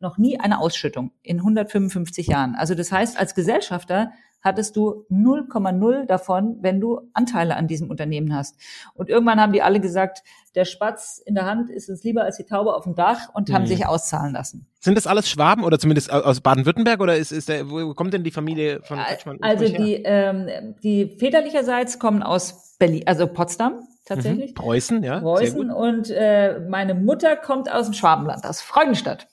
noch 0.00 0.18
nie 0.18 0.40
eine 0.40 0.60
Ausschüttung 0.60 1.12
in 1.22 1.38
155 1.38 2.26
Jahren. 2.26 2.54
Also 2.54 2.74
das 2.74 2.90
heißt, 2.90 3.18
als 3.18 3.34
Gesellschafter 3.34 4.12
hattest 4.42 4.76
du 4.76 5.06
0,0 5.10 6.06
davon, 6.06 6.56
wenn 6.60 6.80
du 6.80 7.00
Anteile 7.12 7.56
an 7.56 7.66
diesem 7.66 7.90
Unternehmen 7.90 8.34
hast. 8.34 8.56
Und 8.94 9.08
irgendwann 9.10 9.40
haben 9.40 9.52
die 9.52 9.62
alle 9.62 9.80
gesagt, 9.80 10.22
der 10.54 10.64
Spatz 10.64 11.22
in 11.24 11.34
der 11.34 11.44
Hand 11.44 11.70
ist 11.70 11.88
es 11.88 12.02
lieber 12.02 12.24
als 12.24 12.38
die 12.38 12.44
Taube 12.44 12.74
auf 12.74 12.84
dem 12.84 12.94
Dach 12.94 13.28
und 13.34 13.48
mhm. 13.48 13.54
haben 13.54 13.66
sich 13.66 13.86
auszahlen 13.86 14.32
lassen. 14.32 14.66
Sind 14.80 14.96
das 14.96 15.06
alles 15.06 15.28
Schwaben 15.28 15.62
oder 15.62 15.78
zumindest 15.78 16.10
aus 16.10 16.40
Baden-Württemberg 16.40 17.00
oder 17.00 17.16
ist, 17.16 17.32
ist 17.32 17.48
der, 17.48 17.70
wo 17.70 17.94
kommt 17.94 18.14
denn 18.14 18.24
die 18.24 18.30
Familie 18.30 18.80
von 18.82 18.98
Deutschland? 18.98 19.42
Also 19.42 19.68
die, 19.68 20.02
ähm, 20.04 20.74
die 20.82 21.16
väterlicherseits 21.18 21.98
kommen 21.98 22.22
aus 22.22 22.76
Berlin, 22.78 23.02
also 23.06 23.26
Potsdam 23.26 23.86
tatsächlich. 24.06 24.50
Mhm. 24.50 24.54
Preußen, 24.54 25.02
ja. 25.04 25.20
Preußen 25.20 25.70
und 25.70 26.10
äh, 26.10 26.60
meine 26.68 26.94
Mutter 26.94 27.36
kommt 27.36 27.70
aus 27.70 27.86
dem 27.86 27.94
Schwabenland, 27.94 28.44
aus 28.44 28.60
Freudenstadt. 28.60 29.28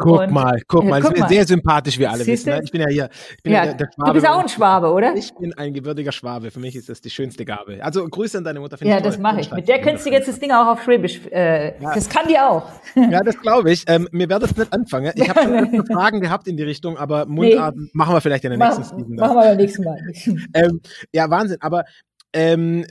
Guck 0.00 0.20
und, 0.20 0.30
mal, 0.30 0.62
guck 0.66 0.84
mal, 0.84 1.02
guck 1.02 1.14
ist 1.14 1.22
mir 1.22 1.28
sehr 1.28 1.46
sympathisch, 1.46 1.98
wie 1.98 2.06
alle 2.06 2.26
wissen. 2.26 2.48
Ne? 2.48 2.60
Ich 2.64 2.70
bin 2.70 2.80
ja 2.80 2.88
hier, 2.88 3.08
ich 3.36 3.42
bin 3.42 3.52
ja, 3.52 3.66
ja 3.66 3.74
der, 3.74 3.90
Schwabe. 3.92 4.08
Du 4.08 4.14
bist 4.14 4.26
auch 4.26 4.38
ein 4.38 4.48
Schwabe, 4.48 4.90
oder? 4.90 5.14
Ich 5.14 5.34
bin 5.34 5.52
ein 5.54 5.74
gewürdiger 5.74 6.10
Schwabe. 6.10 6.50
Für 6.50 6.58
mich 6.58 6.74
ist 6.74 6.88
das 6.88 7.02
die 7.02 7.10
schönste 7.10 7.44
Gabe. 7.44 7.84
Also 7.84 8.06
Grüße 8.08 8.38
an 8.38 8.44
deine 8.44 8.60
Mutter. 8.60 8.82
Ja, 8.84 9.00
das 9.00 9.18
mache 9.18 9.40
ich. 9.40 9.50
Mit 9.52 9.68
der 9.68 9.80
könntest 9.82 10.06
du 10.06 10.10
jetzt 10.10 10.26
das 10.26 10.40
Ding 10.40 10.52
auch 10.52 10.68
auf 10.68 10.82
Schwäbisch. 10.82 11.20
Äh, 11.30 11.78
ja. 11.80 11.94
Das 11.94 12.08
kann 12.08 12.26
die 12.28 12.38
auch. 12.38 12.66
Ja, 12.94 13.22
das 13.22 13.38
glaube 13.40 13.72
ich. 13.72 13.84
Ähm, 13.86 14.08
mir 14.10 14.28
wäre 14.28 14.40
das 14.40 14.56
nicht 14.56 14.72
anfangen. 14.72 15.12
Ich 15.14 15.28
habe 15.28 15.40
schon 15.42 15.86
Fragen 15.92 16.20
gehabt 16.20 16.48
in 16.48 16.56
die 16.56 16.62
Richtung, 16.62 16.96
aber 16.96 17.26
Mundart 17.26 17.76
nee. 17.76 17.90
machen 17.92 18.14
wir 18.14 18.20
vielleicht 18.22 18.44
in 18.44 18.50
der 18.50 18.58
nächsten 18.58 18.84
Season. 18.84 19.14
Machen 19.16 19.36
wir 19.36 19.42
beim 19.42 19.56
nächsten 19.56 19.84
Mal. 19.84 19.98
ähm, 20.54 20.80
ja, 21.12 21.28
Wahnsinn. 21.28 21.58
Aber 21.60 21.84
ähm, 22.32 22.86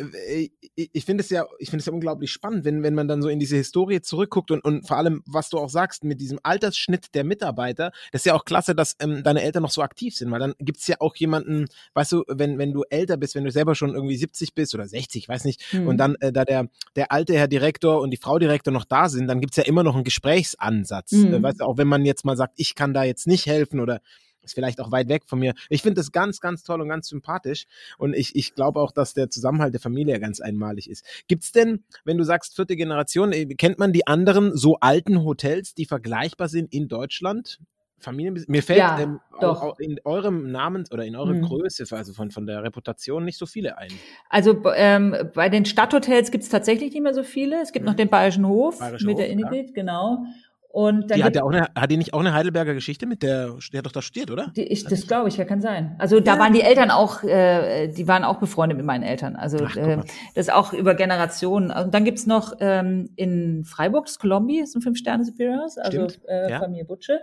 ich 0.93 1.05
finde 1.05 1.23
es 1.23 1.29
ja, 1.29 1.45
ich 1.57 1.69
finde 1.69 1.81
es 1.81 1.85
ja 1.87 1.93
unglaublich 1.93 2.31
spannend, 2.31 2.63
wenn, 2.65 2.83
wenn 2.83 2.93
man 2.93 3.07
dann 3.07 3.21
so 3.21 3.29
in 3.29 3.39
diese 3.39 3.55
Historie 3.55 4.01
zurückguckt 4.01 4.51
und, 4.51 4.63
und 4.63 4.87
vor 4.87 4.97
allem, 4.97 5.23
was 5.25 5.49
du 5.49 5.57
auch 5.57 5.69
sagst, 5.69 6.03
mit 6.03 6.21
diesem 6.21 6.39
Altersschnitt 6.43 7.13
der 7.15 7.23
Mitarbeiter, 7.23 7.91
das 8.11 8.21
ist 8.21 8.25
ja 8.25 8.35
auch 8.35 8.45
klasse, 8.45 8.75
dass 8.75 8.95
ähm, 8.99 9.23
deine 9.23 9.41
Eltern 9.41 9.63
noch 9.63 9.71
so 9.71 9.81
aktiv 9.81 10.15
sind, 10.15 10.31
weil 10.31 10.39
dann 10.39 10.53
gibt 10.59 10.79
es 10.79 10.87
ja 10.87 10.97
auch 10.99 11.15
jemanden, 11.15 11.65
weißt 11.93 12.11
du, 12.11 12.23
wenn, 12.27 12.57
wenn 12.57 12.73
du 12.73 12.83
älter 12.89 13.17
bist, 13.17 13.35
wenn 13.35 13.43
du 13.43 13.51
selber 13.51 13.75
schon 13.75 13.93
irgendwie 13.93 14.15
70 14.15 14.53
bist 14.53 14.75
oder 14.75 14.87
60, 14.87 15.27
weiß 15.27 15.45
nicht, 15.45 15.61
mhm. 15.73 15.87
und 15.87 15.97
dann 15.97 16.15
äh, 16.21 16.31
da 16.31 16.45
der, 16.45 16.67
der 16.95 17.11
alte 17.11 17.33
Herr 17.33 17.47
Direktor 17.47 18.01
und 18.01 18.11
die 18.11 18.17
Frau 18.17 18.39
Direktor 18.39 18.73
noch 18.73 18.85
da 18.85 19.09
sind, 19.09 19.27
dann 19.27 19.41
gibt 19.41 19.53
es 19.53 19.57
ja 19.57 19.63
immer 19.63 19.83
noch 19.83 19.95
einen 19.95 20.03
Gesprächsansatz. 20.03 21.11
Mhm. 21.11 21.33
Äh, 21.33 21.43
weißt 21.43 21.61
du, 21.61 21.65
auch 21.65 21.77
wenn 21.77 21.87
man 21.87 22.05
jetzt 22.05 22.25
mal 22.25 22.37
sagt, 22.37 22.53
ich 22.57 22.75
kann 22.75 22.93
da 22.93 23.03
jetzt 23.03 23.27
nicht 23.27 23.45
helfen 23.45 23.79
oder 23.79 24.01
ist 24.49 24.55
vielleicht 24.55 24.79
auch 24.81 24.91
weit 24.91 25.09
weg 25.09 25.23
von 25.25 25.39
mir. 25.39 25.53
Ich 25.69 25.81
finde 25.81 25.95
das 25.95 26.11
ganz, 26.11 26.39
ganz 26.39 26.63
toll 26.63 26.81
und 26.81 26.89
ganz 26.89 27.07
sympathisch. 27.07 27.65
Und 27.97 28.15
ich, 28.15 28.35
ich 28.35 28.55
glaube 28.55 28.79
auch, 28.79 28.91
dass 28.91 29.13
der 29.13 29.29
Zusammenhalt 29.29 29.73
der 29.73 29.81
Familie 29.81 30.19
ganz 30.19 30.39
einmalig 30.41 30.89
ist. 30.89 31.05
Gibt 31.27 31.43
es 31.43 31.51
denn, 31.51 31.83
wenn 32.03 32.17
du 32.17 32.23
sagst 32.23 32.55
vierte 32.55 32.75
Generation, 32.75 33.31
äh, 33.31 33.45
kennt 33.45 33.79
man 33.79 33.93
die 33.93 34.07
anderen 34.07 34.55
so 34.55 34.77
alten 34.79 35.23
Hotels, 35.23 35.73
die 35.73 35.85
vergleichbar 35.85 36.49
sind 36.49 36.73
in 36.73 36.87
Deutschland? 36.87 37.59
Familien, 38.01 38.41
mir 38.47 38.63
fällt 38.63 38.79
ja, 38.79 38.97
ähm, 38.97 39.19
auch, 39.39 39.61
auch 39.61 39.79
in 39.79 39.99
eurem 40.05 40.51
Namen 40.51 40.85
oder 40.89 41.03
in 41.03 41.17
eurer 41.17 41.31
hm. 41.31 41.41
Größe, 41.41 41.83
also 41.95 42.13
von, 42.13 42.31
von 42.31 42.45
der 42.45 42.63
Reputation, 42.63 43.25
nicht 43.25 43.37
so 43.37 43.45
viele 43.45 43.77
ein. 43.77 43.91
Also 44.29 44.63
ähm, 44.73 45.13
bei 45.33 45.49
den 45.49 45.65
Stadthotels 45.65 46.31
gibt 46.31 46.45
es 46.45 46.49
tatsächlich 46.49 46.93
nicht 46.93 47.03
mehr 47.03 47.13
so 47.13 47.23
viele. 47.23 47.61
Es 47.61 47.73
gibt 47.73 47.83
mhm. 47.83 47.91
noch 47.91 47.95
den 47.97 48.07
Bayerischen 48.07 48.47
Hof 48.47 48.79
Bayerische 48.79 49.05
mit 49.05 49.15
Hof, 49.15 49.21
der 49.21 49.29
Innegrid, 49.29 49.67
ja. 49.67 49.73
genau. 49.73 50.25
Und 50.71 51.09
dann 51.09 51.17
die 51.17 51.23
hat, 51.23 51.35
ja 51.35 51.41
auch 51.41 51.51
eine, 51.51 51.67
hat 51.75 51.89
die 51.89 51.97
nicht 51.97 52.13
auch 52.13 52.19
eine 52.19 52.31
Heidelberger 52.31 52.75
Geschichte 52.75 53.07
mit 53.07 53.23
der, 53.23 53.55
der 53.73 53.79
hat 53.79 53.87
doch 53.87 53.91
da 53.91 54.03
studiert, 54.03 54.29
oder? 54.29 54.51
Die, 54.55 54.61
ich, 54.61 54.83
das 54.83 55.07
glaube 55.07 55.27
ich, 55.27 55.37
ja, 55.37 55.43
kann 55.43 55.61
sein. 55.61 55.95
Also 55.97 56.19
da 56.19 56.35
ja. 56.35 56.39
waren 56.39 56.53
die 56.53 56.61
Eltern 56.61 56.91
auch, 56.91 57.23
äh, 57.23 57.87
die 57.87 58.07
waren 58.07 58.23
auch 58.23 58.37
befreundet 58.37 58.77
mit 58.77 58.85
meinen 58.85 59.01
Eltern. 59.01 59.35
Also 59.35 59.57
Ach, 59.65 59.75
äh, 59.75 59.97
das 60.35 60.49
auch 60.49 60.71
über 60.73 60.93
Generationen. 60.93 61.71
Und 61.71 61.91
dann 61.95 62.05
gibt's 62.05 62.27
noch 62.27 62.53
ähm, 62.59 63.09
in 63.15 63.65
Freiburg, 63.65 64.05
das 64.05 64.19
Colombi, 64.19 64.59
ist 64.59 64.75
ein 64.75 64.83
Fünf-Sterne-Superiors, 64.83 65.79
also 65.79 66.05
äh, 66.27 66.51
ja. 66.51 66.59
Familie 66.59 66.85
Butsche. 66.85 67.21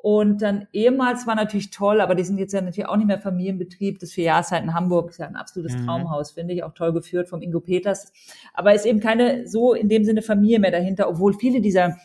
Und 0.00 0.42
dann 0.42 0.68
ehemals 0.72 1.26
war 1.26 1.34
natürlich 1.34 1.70
toll, 1.70 2.00
aber 2.00 2.14
die 2.14 2.22
sind 2.22 2.38
jetzt 2.38 2.52
ja 2.52 2.60
natürlich 2.60 2.88
auch 2.88 2.96
nicht 2.96 3.08
mehr 3.08 3.18
Familienbetrieb. 3.18 3.98
Das 3.98 4.12
Vierjahrzeit 4.12 4.62
in 4.62 4.72
Hamburg 4.72 5.10
ist 5.10 5.18
ja 5.18 5.26
ein 5.26 5.34
absolutes 5.34 5.76
mhm. 5.76 5.86
Traumhaus, 5.86 6.30
finde 6.30 6.54
ich, 6.54 6.62
auch 6.62 6.74
toll 6.74 6.92
geführt 6.92 7.28
vom 7.28 7.42
Ingo 7.42 7.58
Peters. 7.58 8.12
Aber 8.54 8.72
ist 8.72 8.86
eben 8.86 9.00
keine 9.00 9.48
so 9.48 9.74
in 9.74 9.88
dem 9.88 10.04
Sinne 10.04 10.22
Familie 10.22 10.60
mehr 10.60 10.70
dahinter, 10.70 11.08
obwohl 11.08 11.34
viele 11.34 11.60
dieser 11.60 11.96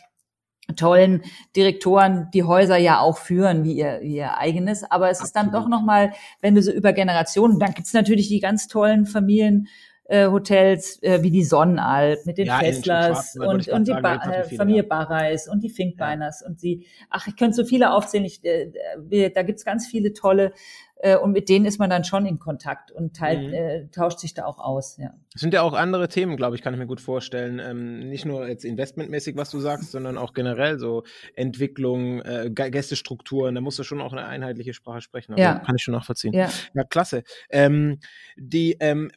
tollen 0.76 1.22
Direktoren 1.56 2.28
die 2.32 2.42
Häuser 2.42 2.76
ja 2.76 3.00
auch 3.00 3.18
führen 3.18 3.64
wie 3.64 3.74
ihr, 3.74 3.98
wie 4.02 4.16
ihr 4.16 4.38
eigenes. 4.38 4.84
Aber 4.90 5.10
es 5.10 5.22
ist 5.22 5.36
dann 5.36 5.52
doch 5.52 5.68
nochmal, 5.68 6.12
wenn 6.40 6.54
du 6.54 6.62
so 6.62 6.72
über 6.72 6.92
Generationen, 6.92 7.58
dann 7.58 7.72
gibt's 7.72 7.92
natürlich 7.92 8.28
die 8.28 8.40
ganz 8.40 8.68
tollen 8.68 9.06
Familien, 9.06 9.68
äh, 10.06 10.28
Hotels 10.28 11.02
äh, 11.02 11.22
wie 11.22 11.30
die 11.30 11.44
Sonnenalp 11.44 12.26
mit 12.26 12.36
den 12.36 12.46
ja, 12.46 12.58
Fesslers 12.58 13.36
und, 13.36 13.68
und 13.68 13.88
die 13.88 13.92
ba 13.92 14.16
äh, 14.16 14.44
Familie 14.54 14.82
ja. 14.82 14.88
Barreis 14.88 15.48
und 15.48 15.62
die 15.62 15.70
Finkbeiners 15.70 16.42
ja. 16.42 16.48
und 16.48 16.60
sie, 16.60 16.86
ach, 17.08 17.26
ich 17.26 17.36
könnte 17.36 17.56
so 17.56 17.64
viele 17.64 17.90
aufzählen, 17.90 18.26
ich, 18.26 18.44
äh, 18.44 18.70
wir, 18.98 19.32
da 19.32 19.42
gibt's 19.42 19.64
ganz 19.64 19.86
viele 19.86 20.12
tolle 20.12 20.52
äh, 21.04 21.18
und 21.18 21.32
mit 21.32 21.50
denen 21.50 21.66
ist 21.66 21.78
man 21.78 21.90
dann 21.90 22.02
schon 22.02 22.24
in 22.24 22.38
Kontakt 22.38 22.90
und 22.90 23.14
teilt, 23.14 23.48
mhm. 23.48 23.52
äh, 23.52 23.86
tauscht 23.88 24.20
sich 24.20 24.32
da 24.32 24.46
auch 24.46 24.58
aus. 24.58 24.96
Ja. 24.96 25.12
Es 25.34 25.42
sind 25.42 25.52
ja 25.52 25.60
auch 25.60 25.74
andere 25.74 26.08
Themen, 26.08 26.38
glaube 26.38 26.56
ich, 26.56 26.62
kann 26.62 26.72
ich 26.72 26.80
mir 26.80 26.86
gut 26.86 27.00
vorstellen. 27.00 27.60
Ähm, 27.62 28.08
nicht 28.08 28.24
nur 28.24 28.48
jetzt 28.48 28.64
investmentmäßig, 28.64 29.36
was 29.36 29.50
du 29.50 29.60
sagst, 29.60 29.90
sondern 29.90 30.16
auch 30.16 30.32
generell 30.32 30.78
so 30.78 31.02
Entwicklung, 31.34 32.22
äh, 32.22 32.50
Gästestrukturen. 32.50 33.54
Da 33.54 33.60
musst 33.60 33.78
du 33.78 33.82
schon 33.82 34.00
auch 34.00 34.12
eine 34.12 34.24
einheitliche 34.24 34.72
Sprache 34.72 35.02
sprechen. 35.02 35.32
Also 35.32 35.42
ja. 35.42 35.58
Kann 35.58 35.76
ich 35.76 35.82
schon 35.82 35.92
nachvollziehen. 35.92 36.32
Ja, 36.32 36.48
ja 36.72 36.84
klasse. 36.84 37.22
Ähm, 37.50 37.98
die, 38.36 38.78
ähm, 38.80 39.10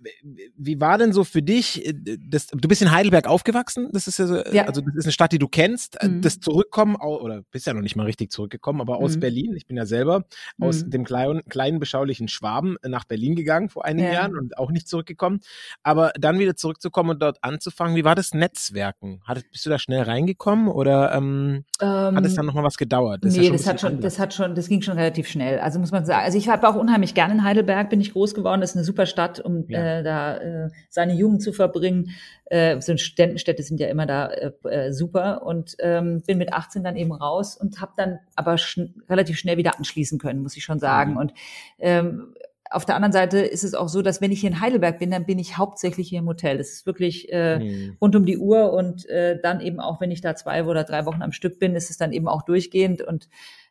wie 0.58 0.82
war 0.82 0.98
denn 0.98 1.14
so 1.14 1.24
für 1.24 1.42
dich, 1.42 1.86
äh, 1.86 1.94
das, 2.20 2.48
du 2.48 2.68
bist 2.68 2.82
in 2.82 2.92
Heidelberg 2.92 3.28
aufgewachsen, 3.28 3.90
das 3.94 4.08
ist 4.08 4.20
ja, 4.20 4.28
so, 4.28 4.44
ja. 4.52 4.66
also 4.66 4.82
das 4.82 4.96
ist 4.96 5.06
eine 5.06 5.14
Stadt, 5.14 5.32
die 5.32 5.40
du 5.40 5.48
kennst, 5.48 6.04
äh, 6.04 6.10
mhm. 6.10 6.22
das 6.22 6.42
Zurückkommen, 6.42 6.98
oder 6.98 7.44
bist 7.52 7.66
ja 7.66 7.74
noch 7.74 7.82
nicht 7.82 7.96
mal 7.96 8.04
richtig 8.04 8.32
zurückgekommen, 8.32 8.82
aber 8.82 8.98
aus 8.98 9.16
mhm. 9.16 9.22
Berlin, 9.22 9.54
ich 9.56 9.68
bin 9.68 9.78
ja 9.78 9.86
selber 9.86 10.26
aus 10.60 10.84
mhm. 10.84 10.90
dem 10.90 11.04
kleinen, 11.06 11.46
kleinen 11.48 11.77
kleinen, 11.77 11.77
beschaulichen 11.80 12.28
Schwaben 12.28 12.78
nach 12.84 13.06
Berlin 13.06 13.36
gegangen 13.36 13.70
vor 13.70 13.86
einigen 13.86 14.08
ja. 14.08 14.14
Jahren 14.14 14.38
und 14.38 14.58
auch 14.58 14.72
nicht 14.72 14.88
zurückgekommen. 14.88 15.42
Aber 15.84 16.12
dann 16.20 16.40
wieder 16.40 16.56
zurückzukommen 16.56 17.12
und 17.12 17.22
dort 17.22 17.44
anzufangen, 17.44 17.96
wie 17.96 18.04
war 18.04 18.16
das 18.16 18.34
Netzwerken? 18.34 19.22
Hat, 19.26 19.44
bist 19.52 19.66
du 19.66 19.70
da 19.70 19.80
schnell 19.80 20.04
reingekommen 20.04 20.68
oder 20.68 21.14
ähm, 21.14 21.66
hat 21.86 22.26
es 22.26 22.36
dann 22.36 22.46
nochmal 22.46 22.64
was 22.64 22.78
gedauert? 22.78 23.24
Das 23.24 23.36
nee, 23.36 23.46
ja 23.46 23.52
das 23.52 23.68
hat 23.68 23.82
schon, 23.82 24.02
das 24.02 24.20
hat 24.20 24.34
schon, 24.34 24.56
das 24.56 24.68
ging 24.68 24.82
schon 24.82 24.96
relativ 24.98 25.28
schnell. 25.28 25.60
Also 25.60 25.80
muss 25.80 25.92
man 25.92 26.06
sagen, 26.06 26.24
also 26.24 26.38
ich 26.38 26.50
habe 26.50 26.68
auch 26.68 26.76
unheimlich 26.76 27.14
gerne 27.14 27.36
in 27.36 27.44
Heidelberg, 27.44 27.90
bin 27.90 28.02
ich 28.02 28.14
groß 28.14 28.34
geworden, 28.34 28.62
das 28.62 28.72
ist 28.72 28.78
eine 28.78 28.86
super 28.86 29.06
Stadt, 29.06 29.40
um 29.40 29.66
ja. 29.68 30.00
äh, 30.00 30.04
da 30.04 30.38
äh, 30.38 30.70
seine 30.90 31.14
Jugend 31.14 31.42
zu 31.42 31.54
verbringen. 31.54 32.12
Äh, 32.46 32.82
so 32.82 32.96
Studentenstädte 32.96 33.64
sind 33.64 33.80
ja 33.80 33.88
immer 33.88 34.06
da 34.06 34.28
äh, 34.28 34.52
äh 34.70 34.92
super 34.92 35.44
und 35.46 35.76
ähm, 35.80 36.24
bin 36.26 36.38
mit 36.38 36.54
18 36.54 36.84
dann 36.84 36.96
eben 36.96 37.12
raus 37.12 37.58
und 37.58 37.82
habe 37.82 37.92
dann 37.98 38.20
aber 38.36 38.58
schn 38.58 38.96
relativ 39.10 39.38
schnell 39.38 39.58
wieder 39.58 39.78
anschließen 39.78 40.20
können, 40.20 40.42
muss 40.42 40.58
ich 40.58 40.64
schon 40.64 40.80
sagen. 40.80 41.12
Mhm. 41.12 41.18
Und 41.18 41.34
ähm, 41.80 42.34
auf 42.70 42.86
der 42.86 42.96
anderen 42.96 43.14
Seite 43.14 43.40
ist 43.40 43.64
es 43.64 43.74
auch 43.74 43.90
so, 43.90 44.02
dass 44.02 44.22
wenn 44.22 44.32
ich 44.32 44.42
hier 44.42 44.50
in 44.50 44.62
Heidelberg 44.62 45.00
bin, 45.00 45.12
dann 45.12 45.26
bin 45.26 45.40
ich 45.40 45.58
hauptsächlich 45.58 46.10
hier 46.10 46.20
im 46.20 46.28
Hotel. 46.28 46.58
Das 46.58 46.70
ist 46.70 46.86
wirklich 46.86 47.32
äh, 47.32 47.60
mhm. 47.60 47.98
rund 48.02 48.16
um 48.16 48.26
die 48.26 48.38
Uhr 48.38 48.74
und 48.74 49.08
äh, 49.10 49.40
dann 49.42 49.62
eben 49.62 49.80
auch, 49.80 50.02
wenn 50.02 50.12
ich 50.12 50.22
da 50.22 50.36
zwei 50.36 50.64
oder 50.64 50.84
drei 50.84 51.06
Wochen 51.06 51.22
am 51.22 51.32
Stück 51.32 51.60
bin, 51.60 51.76
ist 51.76 51.90
es 51.90 51.98
dann 51.98 52.14
eben 52.14 52.28
auch 52.28 52.44
durchgehend 52.44 53.02
und 53.02 53.30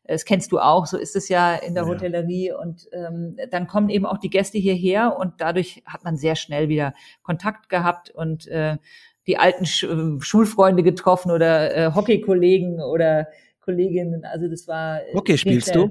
das 0.09 0.25
kennst 0.25 0.53
du 0.53 0.61
auch, 0.61 0.87
so 0.87 0.97
ist 0.97 1.17
es 1.17 1.29
ja 1.29 1.55
in 1.55 1.75
der 1.75 1.85
ja. 1.85 1.89
Hotellerie. 1.89 2.53
Und 2.53 2.89
ähm, 2.93 3.37
dann 3.51 3.67
kommen 3.67 3.89
eben 3.89 4.07
auch 4.07 4.19
die 4.19 4.31
Gäste 4.31 4.59
hierher 4.59 5.17
und 5.19 5.35
dadurch 5.39 5.83
hat 5.87 6.05
man 6.05 6.17
sehr 6.17 6.37
schnell 6.37 6.69
wieder 6.69 6.95
Kontakt 7.23 7.69
gehabt 7.69 8.11
und 8.11 8.47
äh, 8.47 8.77
die 9.27 9.39
alten 9.39 9.67
Sch 9.67 9.85
äh, 9.85 10.21
Schulfreunde 10.21 10.83
getroffen 10.83 11.31
oder 11.33 11.77
äh, 11.77 11.95
Hockeykollegen 11.95 12.81
oder 12.81 13.29
Kolleginnen. 13.61 14.25
Also 14.25 14.49
das 14.49 14.69
war. 14.69 15.03
Äh, 15.03 15.15
Hockey 15.15 15.37
spielst 15.37 15.75
du? 15.75 15.91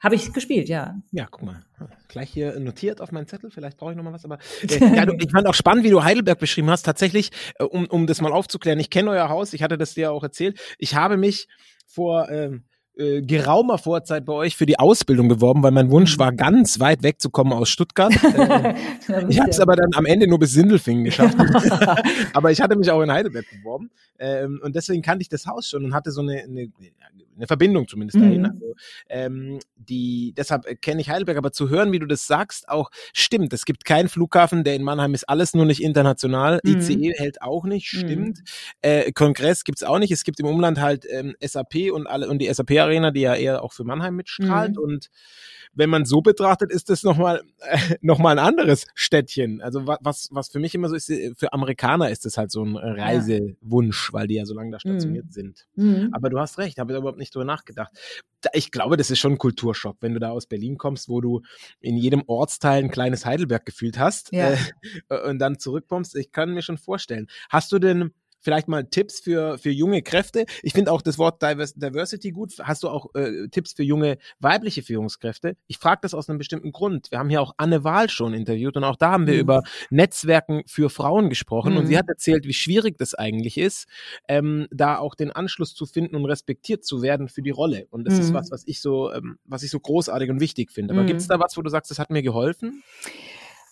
Habe 0.00 0.14
ich 0.14 0.32
gespielt, 0.32 0.68
ja. 0.68 0.96
Ja, 1.12 1.28
guck 1.30 1.42
mal. 1.42 1.62
Gleich 2.08 2.30
hier 2.30 2.58
notiert 2.58 3.00
auf 3.00 3.12
meinen 3.12 3.26
Zettel, 3.26 3.50
vielleicht 3.50 3.76
brauche 3.76 3.92
ich 3.92 3.96
noch 3.96 4.04
mal 4.04 4.12
was, 4.12 4.24
aber 4.24 4.38
äh, 4.62 4.78
ja, 4.96 5.06
du, 5.06 5.14
ich 5.18 5.30
fand 5.30 5.46
auch 5.46 5.54
spannend, 5.54 5.84
wie 5.84 5.90
du 5.90 6.02
Heidelberg 6.02 6.38
beschrieben 6.38 6.70
hast. 6.70 6.82
Tatsächlich, 6.82 7.30
äh, 7.58 7.64
um, 7.64 7.86
um 7.86 8.06
das 8.06 8.20
mal 8.20 8.32
aufzuklären, 8.32 8.80
ich 8.80 8.90
kenne 8.90 9.10
euer 9.10 9.28
Haus, 9.28 9.52
ich 9.52 9.62
hatte 9.62 9.76
das 9.76 9.94
dir 9.94 10.12
auch 10.12 10.22
erzählt. 10.22 10.58
Ich 10.78 10.94
habe 10.94 11.16
mich 11.16 11.48
vor 11.86 12.30
ähm, 12.30 12.64
äh, 13.00 13.22
geraumer 13.22 13.78
Vorzeit 13.78 14.26
bei 14.26 14.32
euch 14.32 14.56
für 14.56 14.66
die 14.66 14.78
Ausbildung 14.78 15.28
beworben, 15.28 15.62
weil 15.62 15.70
mein 15.70 15.90
Wunsch 15.90 16.16
mhm. 16.16 16.20
war, 16.20 16.32
ganz 16.32 16.80
weit 16.80 17.02
wegzukommen 17.02 17.52
aus 17.52 17.68
Stuttgart. 17.68 18.12
Äh, 19.08 19.26
ich 19.28 19.40
habe 19.40 19.50
es 19.50 19.58
aber 19.58 19.74
dann 19.74 19.90
am 19.94 20.04
Ende 20.06 20.28
nur 20.28 20.38
bis 20.38 20.52
Sindelfingen 20.52 21.04
geschafft. 21.04 21.36
aber 22.32 22.50
ich 22.50 22.60
hatte 22.60 22.76
mich 22.76 22.90
auch 22.90 23.00
in 23.00 23.10
Heidelberg 23.10 23.44
beworben 23.50 23.90
ähm, 24.18 24.60
und 24.62 24.76
deswegen 24.76 25.02
kannte 25.02 25.22
ich 25.22 25.28
das 25.28 25.46
Haus 25.46 25.68
schon 25.68 25.84
und 25.84 25.94
hatte 25.94 26.10
so 26.12 26.20
eine, 26.20 26.42
eine, 26.42 26.70
eine 27.40 27.46
Verbindung 27.46 27.88
zumindest 27.88 28.18
mhm. 28.18 28.22
dahin. 28.22 28.46
Also, 28.46 28.74
ähm, 29.08 29.58
die, 29.76 30.34
deshalb 30.36 30.64
kenne 30.82 31.00
ich 31.00 31.08
Heidelberg, 31.10 31.38
aber 31.38 31.52
zu 31.52 31.70
hören, 31.70 31.90
wie 31.92 31.98
du 31.98 32.06
das 32.06 32.26
sagst, 32.26 32.68
auch 32.68 32.90
stimmt. 33.12 33.52
Es 33.52 33.64
gibt 33.64 33.84
keinen 33.84 34.08
Flughafen, 34.08 34.62
der 34.62 34.74
in 34.74 34.82
Mannheim 34.82 35.14
ist 35.14 35.28
alles 35.28 35.54
nur 35.54 35.64
nicht 35.64 35.82
international. 35.82 36.60
Mhm. 36.62 36.76
ICE 36.76 37.12
hält 37.16 37.42
auch 37.42 37.64
nicht, 37.64 37.92
mhm. 37.94 37.98
stimmt. 37.98 38.38
Mhm. 38.38 38.44
Äh, 38.82 39.12
Kongress 39.12 39.64
gibt's 39.64 39.82
auch 39.82 39.98
nicht. 39.98 40.12
Es 40.12 40.24
gibt 40.24 40.38
im 40.40 40.46
Umland 40.46 40.80
halt 40.80 41.06
ähm, 41.10 41.34
SAP 41.42 41.90
und 41.92 42.06
alle 42.06 42.28
und 42.28 42.38
die 42.38 42.52
SAP 42.52 42.72
Arena, 42.72 43.10
die 43.10 43.22
ja 43.22 43.34
eher 43.34 43.62
auch 43.62 43.72
für 43.72 43.84
Mannheim 43.84 44.16
mitstrahlt. 44.16 44.76
Mhm. 44.76 44.82
Und 44.82 45.10
wenn 45.72 45.88
man 45.88 46.04
so 46.04 46.20
betrachtet, 46.20 46.72
ist 46.72 46.90
das 46.90 47.02
nochmal 47.02 47.42
äh, 47.58 47.78
noch 48.00 48.18
mal 48.18 48.32
ein 48.32 48.44
anderes 48.44 48.86
Städtchen. 48.94 49.60
Also 49.62 49.86
was, 49.86 50.28
was 50.32 50.48
für 50.48 50.58
mich 50.58 50.74
immer 50.74 50.88
so 50.88 50.94
ist, 50.94 51.10
äh, 51.10 51.32
für 51.36 51.52
Amerikaner 51.52 52.10
ist 52.10 52.24
das 52.24 52.36
halt 52.36 52.50
so 52.50 52.64
ein 52.64 52.76
Reisewunsch, 52.76 54.12
weil 54.12 54.26
die 54.26 54.34
ja 54.34 54.44
so 54.44 54.54
lange 54.54 54.72
da 54.72 54.80
stationiert 54.80 55.26
mhm. 55.26 55.30
sind. 55.30 55.66
Aber 56.12 56.30
du 56.30 56.38
hast 56.38 56.58
recht, 56.58 56.78
habe 56.78 56.92
ich 56.92 56.98
überhaupt 56.98 57.18
nicht 57.18 57.29
drüber 57.30 57.44
nachgedacht. 57.44 57.92
Ich 58.52 58.70
glaube, 58.70 58.96
das 58.96 59.10
ist 59.10 59.18
schon 59.18 59.32
ein 59.32 59.38
Kulturschock, 59.38 59.98
wenn 60.00 60.14
du 60.14 60.20
da 60.20 60.30
aus 60.30 60.46
Berlin 60.46 60.78
kommst, 60.78 61.08
wo 61.08 61.20
du 61.20 61.42
in 61.80 61.96
jedem 61.96 62.22
Ortsteil 62.26 62.82
ein 62.82 62.90
kleines 62.90 63.26
Heidelberg 63.26 63.66
gefühlt 63.66 63.98
hast 63.98 64.32
ja. 64.32 64.52
äh, 65.08 65.28
und 65.28 65.38
dann 65.38 65.58
zurückkommst. 65.58 66.16
Ich 66.16 66.32
kann 66.32 66.54
mir 66.54 66.62
schon 66.62 66.78
vorstellen. 66.78 67.28
Hast 67.50 67.70
du 67.72 67.78
denn 67.78 68.14
vielleicht 68.40 68.68
mal 68.68 68.84
Tipps 68.84 69.20
für, 69.20 69.58
für 69.58 69.70
junge 69.70 70.02
Kräfte. 70.02 70.46
Ich 70.62 70.72
finde 70.72 70.92
auch 70.92 71.02
das 71.02 71.18
Wort 71.18 71.42
Diversity 71.42 72.30
gut. 72.30 72.54
Hast 72.60 72.82
du 72.82 72.88
auch 72.88 73.14
äh, 73.14 73.48
Tipps 73.48 73.72
für 73.72 73.82
junge 73.82 74.18
weibliche 74.38 74.82
Führungskräfte? 74.82 75.56
Ich 75.66 75.78
frage 75.78 76.00
das 76.02 76.14
aus 76.14 76.28
einem 76.28 76.38
bestimmten 76.38 76.72
Grund. 76.72 77.10
Wir 77.10 77.18
haben 77.18 77.28
hier 77.28 77.40
auch 77.40 77.54
Anne 77.56 77.84
Wahl 77.84 78.08
schon 78.08 78.34
interviewt 78.34 78.76
und 78.76 78.84
auch 78.84 78.96
da 78.96 79.12
haben 79.12 79.26
wir 79.26 79.34
mhm. 79.34 79.40
über 79.40 79.62
Netzwerken 79.90 80.62
für 80.66 80.90
Frauen 80.90 81.28
gesprochen 81.28 81.72
mhm. 81.72 81.78
und 81.78 81.86
sie 81.86 81.94
mhm. 81.94 81.98
hat 81.98 82.08
erzählt, 82.08 82.46
wie 82.46 82.54
schwierig 82.54 82.98
das 82.98 83.14
eigentlich 83.14 83.58
ist, 83.58 83.86
ähm, 84.28 84.66
da 84.70 84.98
auch 84.98 85.14
den 85.14 85.30
Anschluss 85.30 85.74
zu 85.74 85.86
finden 85.86 86.16
und 86.16 86.24
respektiert 86.24 86.84
zu 86.84 87.02
werden 87.02 87.28
für 87.28 87.42
die 87.42 87.50
Rolle. 87.50 87.86
Und 87.90 88.04
das 88.04 88.14
mhm. 88.14 88.20
ist 88.20 88.34
was, 88.34 88.50
was 88.50 88.62
ich 88.66 88.80
so, 88.80 89.12
ähm, 89.12 89.38
was 89.44 89.62
ich 89.62 89.70
so 89.70 89.80
großartig 89.80 90.30
und 90.30 90.40
wichtig 90.40 90.70
finde. 90.72 90.94
Aber 90.94 91.04
gibt 91.04 91.20
es 91.20 91.28
mhm. 91.28 91.32
da 91.32 91.40
was, 91.40 91.56
wo 91.56 91.62
du 91.62 91.70
sagst, 91.70 91.90
das 91.90 91.98
hat 91.98 92.10
mir 92.10 92.22
geholfen? 92.22 92.82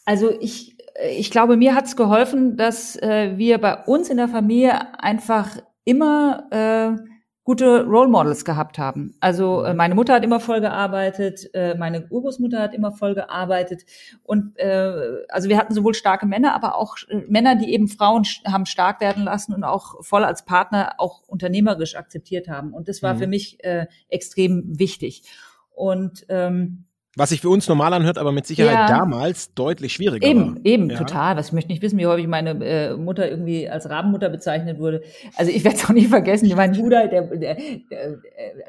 Also 0.09 0.31
ich 0.41 0.75
ich 1.11 1.31
glaube, 1.31 1.59
mir 1.59 1.75
hat's 1.75 1.97
geholfen, 1.97 2.57
dass 2.57 2.97
äh, 2.97 3.37
wir 3.37 3.59
bei 3.59 3.85
uns 3.85 4.09
in 4.09 4.17
der 4.17 4.27
Familie 4.27 4.99
einfach 4.99 5.59
immer 5.85 6.49
äh, 6.51 7.01
gute 7.45 7.85
Role 7.85 8.09
Models 8.09 8.45
gehabt 8.47 8.79
haben. 8.79 9.15
Also 9.21 9.65
äh, 9.65 9.75
meine 9.75 9.95
Mutter 9.95 10.15
hat 10.15 10.25
immer 10.25 10.41
voll 10.41 10.63
gearbeitet, 10.63 11.51
äh, 11.53 11.77
meine 11.77 12.07
Urgroßmutter 12.09 12.59
hat 12.59 12.75
immer 12.75 12.91
voll 12.91 13.15
gearbeitet 13.15 13.85
und 14.25 14.59
äh, 14.59 15.25
also 15.29 15.51
wir 15.51 15.59
hatten 15.59 15.75
sowohl 15.75 15.93
starke 15.93 16.25
Männer, 16.25 16.55
aber 16.55 16.77
auch 16.77 16.97
äh, 17.09 17.23
Männer, 17.29 17.55
die 17.55 17.71
eben 17.73 17.87
Frauen 17.87 18.25
haben 18.47 18.65
stark 18.65 19.03
werden 19.03 19.25
lassen 19.25 19.53
und 19.53 19.65
auch 19.65 20.03
voll 20.03 20.25
als 20.25 20.47
Partner 20.47 20.95
auch 20.97 21.23
unternehmerisch 21.29 21.97
akzeptiert 21.97 22.49
haben. 22.49 22.73
Und 22.73 22.89
das 22.89 23.03
war 23.03 23.13
mhm. 23.13 23.19
für 23.19 23.27
mich 23.27 23.63
äh, 23.63 23.87
extrem 24.09 24.79
wichtig. 24.79 25.23
Und 25.71 26.25
ähm, 26.31 26.88
was 27.17 27.31
sich 27.31 27.41
für 27.41 27.49
uns 27.49 27.67
normal 27.69 27.93
anhört, 27.95 28.19
aber 28.19 28.33
mit 28.33 28.47
Sicherheit 28.47 28.89
ja. 28.91 28.99
damals 28.99 29.53
deutlich 29.55 29.95
schwieriger 29.95 30.27
eben, 30.27 30.57
war. 30.57 30.61
Eben, 30.65 30.91
ja. 30.91 30.99
total. 30.99 31.37
Was 31.37 31.49
ich 31.49 31.53
möchte 31.53 31.73
nicht 31.73 31.83
wissen, 31.83 31.99
wie 31.99 32.07
häufig 32.07 32.29
meine 32.29 32.51
äh, 32.65 32.97
Mutter 32.97 33.29
irgendwie 33.29 33.69
als 33.69 33.89
Rabenmutter 33.89 34.29
bezeichnet 34.29 34.79
wurde. 34.79 35.03
Also 35.35 35.51
ich 35.51 35.65
werde 35.65 35.79
es 35.79 35.85
auch 35.87 35.91
nie 35.91 36.07
vergessen. 36.07 36.53
Mein 36.55 36.73
Bruder, 36.73 37.09
der, 37.09 37.23
der, 37.23 37.57
der, 37.91 38.19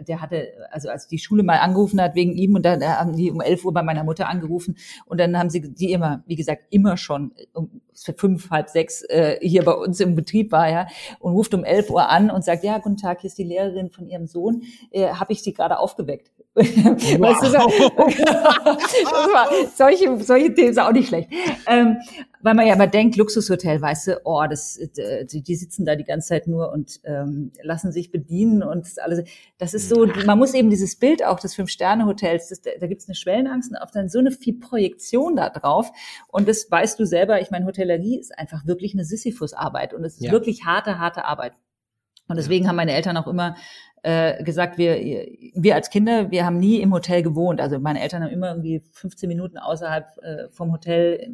der 0.08 0.22
hatte, 0.22 0.48
also 0.72 0.90
als 0.90 1.08
die 1.08 1.20
Schule 1.20 1.44
mal 1.44 1.60
angerufen 1.60 2.02
hat 2.02 2.16
wegen 2.16 2.32
ihm 2.32 2.56
und 2.56 2.66
dann 2.66 2.84
haben 2.84 3.16
die 3.16 3.30
um 3.30 3.42
11 3.42 3.66
Uhr 3.66 3.74
bei 3.74 3.84
meiner 3.84 4.04
Mutter 4.04 4.28
angerufen 4.28 4.78
und 5.06 5.20
dann 5.20 5.38
haben 5.38 5.50
sie 5.50 5.62
die 5.62 5.92
immer, 5.92 6.24
wie 6.26 6.36
gesagt, 6.36 6.64
immer 6.72 6.98
schon 6.98 7.32
um 7.54 7.82
fünf, 8.16 8.50
halb 8.50 8.70
sechs 8.70 9.04
äh, 9.04 9.38
hier 9.42 9.64
bei 9.64 9.74
uns 9.74 10.00
im 10.00 10.16
Betrieb 10.16 10.52
war, 10.52 10.70
ja, 10.70 10.88
und 11.20 11.34
ruft 11.34 11.54
um 11.54 11.64
11 11.64 11.90
Uhr 11.90 12.10
an 12.10 12.32
und 12.32 12.44
sagt, 12.44 12.64
ja, 12.64 12.78
guten 12.78 12.98
Tag, 12.98 13.22
hier 13.22 13.28
ist 13.28 13.38
die 13.38 13.44
Lehrerin 13.44 13.90
von 13.90 14.08
ihrem 14.08 14.26
Sohn, 14.26 14.64
äh, 14.92 15.10
habe 15.10 15.34
ich 15.34 15.44
sie 15.44 15.54
gerade 15.54 15.78
aufgeweckt. 15.80 16.32
Wow. 16.60 17.22
Weißt 17.22 17.44
du, 17.44 17.48
so, 17.48 17.60
solche, 19.76 20.24
solche 20.24 20.54
Themen 20.54 20.74
sind 20.74 20.84
auch 20.84 20.92
nicht 20.92 21.08
schlecht. 21.08 21.30
Ähm, 21.68 21.98
weil 22.42 22.54
man 22.54 22.66
ja 22.66 22.74
immer 22.74 22.88
denkt, 22.88 23.18
Luxushotel, 23.18 23.82
weißt 23.82 24.08
du, 24.08 24.22
oh, 24.24 24.44
das, 24.50 24.78
äh, 24.78 25.26
die, 25.26 25.42
die 25.42 25.56
sitzen 25.56 25.86
da 25.86 25.96
die 25.96 26.04
ganze 26.04 26.30
Zeit 26.30 26.48
nur 26.48 26.72
und 26.72 27.00
ähm, 27.04 27.52
lassen 27.64 27.92
sich 27.92 28.12
bedienen 28.12 28.64
und 28.64 28.86
das 28.86 28.98
alles. 28.98 29.24
Das 29.58 29.74
ist 29.74 29.90
so, 29.90 30.06
man 30.26 30.38
muss 30.38 30.54
eben 30.54 30.70
dieses 30.70 30.96
Bild 30.98 31.26
auch 31.26 31.40
des 31.40 31.56
Fünf-Sterne-Hotels, 31.56 32.62
da 32.80 32.88
gibt 32.88 33.02
es 33.02 33.08
eine 33.08 33.16
Schwellenangst 33.16 33.72
und 33.72 33.78
auf 33.78 33.92
dann 33.92 34.10
so 34.10 34.20
eine 34.20 34.32
viel 34.32 34.60
Projektion 34.60 35.36
da 35.36 35.50
drauf. 35.50 35.92
Und 36.30 36.48
das 36.48 36.70
weißt 36.70 37.00
du 37.00 37.06
selber, 37.06 37.42
ich 37.42 37.52
meine, 37.52 37.66
Hotellerie 37.66 38.20
ist 38.20 38.38
einfach 38.38 38.66
wirklich 38.66 38.94
eine 38.94 39.04
Sisyphus-Arbeit 39.04 39.94
und 39.94 40.04
es 40.04 40.16
ist 40.16 40.26
ja. 40.26 40.32
wirklich 40.32 40.66
harte, 40.66 41.00
harte 41.00 41.26
Arbeit. 41.26 41.54
Und 42.30 42.38
deswegen 42.38 42.68
haben 42.68 42.76
meine 42.76 42.94
Eltern 42.94 43.18
auch 43.18 43.28
immer 43.28 43.56
äh, 44.04 44.44
gesagt, 44.44 44.78
wir, 44.78 44.96
wir 45.54 45.76
als 45.76 45.90
Kinder, 45.90 46.32
wir 46.32 46.46
haben 46.46 46.58
nie 46.58 46.82
im 46.82 46.94
Hotel 46.94 47.22
gewohnt. 47.22 47.60
Also 47.60 47.80
meine 47.80 48.02
Eltern 48.02 48.24
haben 48.24 48.32
immer 48.32 48.50
irgendwie 48.50 48.82
15 48.92 49.28
Minuten 49.28 49.58
außerhalb 49.58 50.06
äh, 50.22 50.50
vom 50.52 50.72
Hotel 50.72 51.30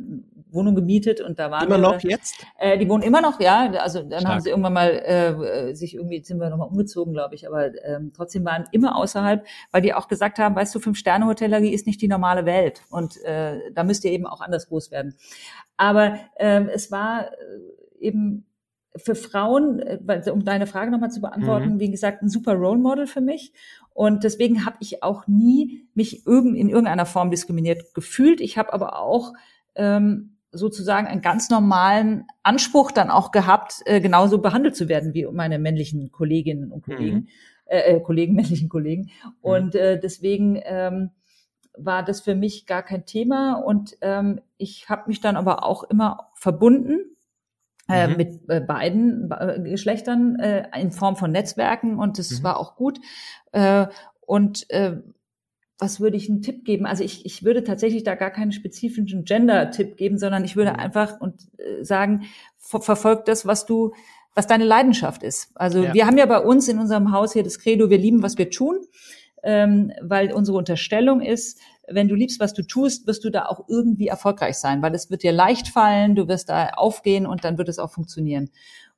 Wohnung 0.49 0.75
gemietet 0.75 1.21
und 1.21 1.37
da 1.37 1.51
waren 1.51 1.67
immer 1.67 1.77
wir, 1.77 1.81
noch 1.81 1.99
jetzt. 2.01 2.43
Äh, 2.57 2.77
die 2.77 2.89
wohnen 2.89 3.03
immer 3.03 3.21
noch, 3.21 3.39
ja. 3.39 3.71
Also 3.79 4.01
dann 4.01 4.21
Stark. 4.21 4.25
haben 4.25 4.41
sie 4.41 4.49
irgendwann 4.49 4.73
mal 4.73 4.89
äh, 4.89 5.75
sich 5.75 5.95
irgendwie 5.95 6.23
sind 6.23 6.39
wir 6.39 6.49
nochmal 6.49 6.69
umgezogen, 6.69 7.13
glaube 7.13 7.35
ich. 7.35 7.47
Aber 7.47 7.71
ähm, 7.83 8.11
trotzdem 8.15 8.45
waren 8.45 8.65
immer 8.71 8.95
außerhalb, 8.95 9.45
weil 9.71 9.81
die 9.81 9.93
auch 9.93 10.07
gesagt 10.07 10.39
haben, 10.39 10.55
weißt 10.55 10.73
du, 10.73 10.79
fünf 10.79 10.97
Sterne 10.97 11.25
Hotellerie 11.25 11.73
ist 11.73 11.85
nicht 11.85 12.01
die 12.01 12.07
normale 12.07 12.45
Welt 12.45 12.81
und 12.89 13.21
äh, 13.23 13.71
da 13.73 13.83
müsst 13.83 14.05
ihr 14.05 14.11
eben 14.11 14.25
auch 14.25 14.41
anders 14.41 14.67
groß 14.69 14.91
werden. 14.91 15.15
Aber 15.77 16.17
ähm, 16.37 16.69
es 16.73 16.91
war 16.91 17.27
äh, 17.27 17.35
eben 17.99 18.45
für 18.97 19.15
Frauen, 19.15 19.79
äh, 19.79 20.29
um 20.31 20.45
deine 20.45 20.67
Frage 20.67 20.91
nochmal 20.91 21.11
zu 21.11 21.21
beantworten, 21.21 21.75
mhm. 21.75 21.79
wie 21.79 21.91
gesagt, 21.91 22.21
ein 22.21 22.29
super 22.29 22.53
Role 22.53 22.79
Model 22.79 23.07
für 23.07 23.21
mich. 23.21 23.51
Und 23.93 24.23
deswegen 24.23 24.65
habe 24.65 24.77
ich 24.79 25.03
auch 25.03 25.27
nie 25.27 25.87
mich 25.93 26.25
irgend, 26.25 26.57
in 26.57 26.69
irgendeiner 26.69 27.05
Form 27.05 27.31
diskriminiert 27.31 27.93
gefühlt. 27.93 28.41
Ich 28.41 28.57
habe 28.57 28.73
aber 28.73 28.99
auch 28.99 29.33
ähm, 29.75 30.37
sozusagen 30.51 31.07
einen 31.07 31.21
ganz 31.21 31.49
normalen 31.49 32.25
Anspruch 32.43 32.91
dann 32.91 33.09
auch 33.09 33.31
gehabt, 33.31 33.81
äh, 33.85 33.99
genauso 33.99 34.39
behandelt 34.39 34.75
zu 34.75 34.87
werden 34.87 35.13
wie 35.13 35.25
meine 35.25 35.59
männlichen 35.59 36.11
Kolleginnen 36.11 36.71
und 36.71 36.83
Kollegen, 36.83 37.17
mhm. 37.17 37.27
äh, 37.65 37.95
äh, 37.95 37.99
Kollegen, 38.01 38.35
männlichen 38.35 38.69
Kollegen. 38.69 39.03
Mhm. 39.03 39.31
Und 39.41 39.75
äh, 39.75 39.99
deswegen 39.99 40.59
ähm, 40.63 41.11
war 41.77 42.03
das 42.03 42.21
für 42.21 42.35
mich 42.35 42.65
gar 42.65 42.83
kein 42.83 43.05
Thema. 43.05 43.55
Und 43.55 43.97
ähm, 44.01 44.39
ich 44.57 44.89
habe 44.89 45.03
mich 45.07 45.19
dann 45.19 45.35
aber 45.35 45.65
auch 45.65 45.83
immer 45.83 46.29
verbunden 46.33 47.14
äh, 47.87 48.07
mhm. 48.07 48.17
mit 48.17 48.49
äh, 48.49 48.61
beiden 48.61 49.31
äh, 49.31 49.59
Geschlechtern 49.61 50.39
äh, 50.39 50.67
in 50.79 50.91
Form 50.91 51.15
von 51.15 51.31
Netzwerken 51.31 51.99
und 51.99 52.17
das 52.17 52.39
mhm. 52.39 52.43
war 52.43 52.59
auch 52.59 52.75
gut. 52.75 52.99
Äh, 53.51 53.87
und 54.21 54.69
äh, 54.71 54.97
was 55.77 55.99
würde 55.99 56.17
ich 56.17 56.29
einen 56.29 56.41
Tipp 56.41 56.63
geben? 56.63 56.85
Also 56.85 57.03
ich, 57.03 57.25
ich 57.25 57.43
würde 57.43 57.63
tatsächlich 57.63 58.03
da 58.03 58.15
gar 58.15 58.31
keinen 58.31 58.53
spezifischen 58.53 59.25
Gender-Tipp 59.25 59.97
geben, 59.97 60.17
sondern 60.17 60.45
ich 60.45 60.55
würde 60.55 60.71
mhm. 60.71 60.79
einfach 60.79 61.19
und 61.19 61.49
sagen, 61.81 62.23
ver 62.57 62.79
verfolg 62.81 63.25
das, 63.25 63.45
was 63.45 63.65
du, 63.65 63.93
was 64.33 64.47
deine 64.47 64.63
Leidenschaft 64.63 65.21
ist. 65.21 65.51
Also 65.55 65.83
ja. 65.83 65.93
wir 65.93 66.07
haben 66.07 66.17
ja 66.17 66.25
bei 66.25 66.39
uns 66.39 66.67
in 66.69 66.79
unserem 66.79 67.11
Haus 67.11 67.33
hier 67.33 67.43
das 67.43 67.59
Credo, 67.59 67.89
wir 67.89 67.97
lieben, 67.97 68.23
was 68.23 68.37
wir 68.37 68.49
tun, 68.49 68.79
ähm, 69.43 69.91
weil 70.01 70.31
unsere 70.31 70.57
Unterstellung 70.57 71.21
ist, 71.21 71.59
wenn 71.87 72.07
du 72.07 72.15
liebst, 72.15 72.39
was 72.39 72.53
du 72.53 72.63
tust, 72.63 73.07
wirst 73.07 73.23
du 73.23 73.29
da 73.29 73.45
auch 73.45 73.65
irgendwie 73.67 74.07
erfolgreich 74.07 74.57
sein, 74.57 74.81
weil 74.81 74.95
es 74.95 75.09
wird 75.09 75.23
dir 75.23 75.31
leicht 75.31 75.67
fallen, 75.67 76.15
du 76.15 76.27
wirst 76.27 76.49
da 76.49 76.69
aufgehen 76.69 77.25
und 77.25 77.43
dann 77.43 77.57
wird 77.57 77.69
es 77.69 77.79
auch 77.79 77.91
funktionieren. 77.91 78.49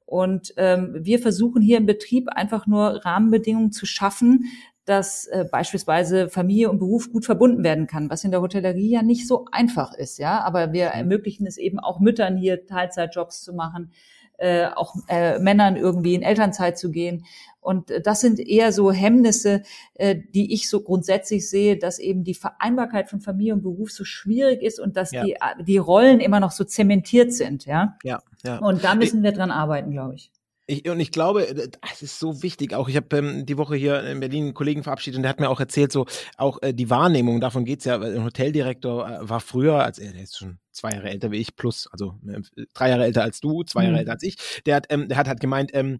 Und 0.05 0.53
ähm, 0.55 0.95
wir 1.01 1.19
versuchen 1.19 1.61
hier 1.61 1.77
im 1.77 1.85
Betrieb 1.85 2.29
einfach 2.29 2.65
nur 2.65 3.03
Rahmenbedingungen 3.05 3.73
zu 3.73 3.85
schaffen, 3.85 4.45
dass 4.85 5.25
äh, 5.25 5.43
beispielsweise 5.51 6.29
Familie 6.29 6.69
und 6.69 6.79
Beruf 6.79 7.11
gut 7.11 7.25
verbunden 7.25 7.65
werden 7.65 7.87
kann, 7.87 8.09
was 8.09 8.23
in 8.23 8.31
der 8.31 8.41
Hotellerie 8.41 8.89
ja 8.89 9.03
nicht 9.03 9.27
so 9.27 9.45
einfach 9.51 9.93
ist, 9.93 10.17
ja. 10.17 10.39
Aber 10.45 10.71
wir 10.71 10.85
ermöglichen 10.85 11.45
es 11.45 11.57
eben 11.57 11.77
auch 11.79 11.99
Müttern 11.99 12.37
hier 12.37 12.65
Teilzeitjobs 12.65 13.43
zu 13.43 13.53
machen, 13.53 13.91
äh, 14.37 14.67
auch 14.67 14.95
äh, 15.07 15.39
Männern 15.39 15.75
irgendwie 15.75 16.15
in 16.15 16.21
Elternzeit 16.21 16.77
zu 16.77 16.91
gehen. 16.91 17.25
Und 17.59 17.91
äh, 17.91 18.01
das 18.01 18.21
sind 18.21 18.39
eher 18.39 18.71
so 18.71 18.91
Hemmnisse, 18.91 19.63
äh, 19.95 20.15
die 20.33 20.53
ich 20.53 20.69
so 20.69 20.81
grundsätzlich 20.81 21.49
sehe, 21.49 21.77
dass 21.77 21.99
eben 21.99 22.23
die 22.23 22.33
Vereinbarkeit 22.33 23.09
von 23.09 23.19
Familie 23.19 23.53
und 23.53 23.63
Beruf 23.63 23.91
so 23.91 24.05
schwierig 24.05 24.61
ist 24.61 24.79
und 24.79 24.95
dass 24.95 25.11
ja. 25.11 25.23
die, 25.23 25.35
die 25.63 25.77
Rollen 25.77 26.19
immer 26.19 26.39
noch 26.39 26.51
so 26.51 26.63
zementiert 26.63 27.33
sind, 27.33 27.65
ja. 27.65 27.97
Ja, 28.03 28.21
ja. 28.43 28.59
Und 28.59 28.83
da 28.83 28.95
müssen 28.95 29.23
wir 29.23 29.31
dran 29.31 29.51
arbeiten, 29.51 29.91
glaube 29.91 30.15
ich. 30.15 30.31
Ich, 30.69 30.89
und 30.89 30.99
ich 30.99 31.11
glaube, 31.11 31.47
äh, 31.47 31.69
es 31.93 32.01
ist 32.01 32.19
so 32.19 32.43
wichtig. 32.43 32.73
Auch 32.73 32.89
ich 32.89 32.97
habe 32.97 33.17
ähm, 33.17 33.45
die 33.45 33.57
Woche 33.57 33.77
hier 33.77 34.03
in 34.03 34.19
Berlin 34.19 34.45
einen 34.45 34.53
Kollegen 34.53 34.83
verabschiedet 34.83 35.17
und 35.17 35.23
der 35.23 35.29
hat 35.29 35.39
mir 35.39 35.49
auch 35.49 35.61
erzählt, 35.61 35.93
so 35.93 36.05
auch 36.37 36.61
äh, 36.61 36.73
die 36.73 36.89
Wahrnehmung, 36.89 37.39
davon 37.39 37.63
geht's 37.63 37.85
ja. 37.85 37.99
Ein 37.99 38.25
Hoteldirektor 38.25 39.09
äh, 39.09 39.29
war 39.29 39.39
früher, 39.39 39.83
als 39.83 39.97
er, 39.97 40.11
der 40.11 40.23
ist 40.23 40.37
schon 40.37 40.59
zwei 40.73 40.91
Jahre 40.91 41.09
älter 41.09 41.31
wie 41.31 41.37
ich, 41.37 41.55
plus, 41.55 41.87
also 41.91 42.19
äh, 42.27 42.41
drei 42.73 42.89
Jahre 42.89 43.05
älter 43.05 43.23
als 43.23 43.39
du, 43.39 43.63
zwei 43.63 43.83
Jahre 43.83 43.93
mhm. 43.93 43.99
älter 43.99 44.11
als 44.11 44.23
ich. 44.23 44.35
Der 44.65 44.75
hat, 44.75 44.87
ähm, 44.89 45.07
der 45.07 45.17
hat 45.17 45.29
halt 45.29 45.39
gemeint, 45.39 45.71
ähm, 45.73 45.95
äh, 45.95 45.99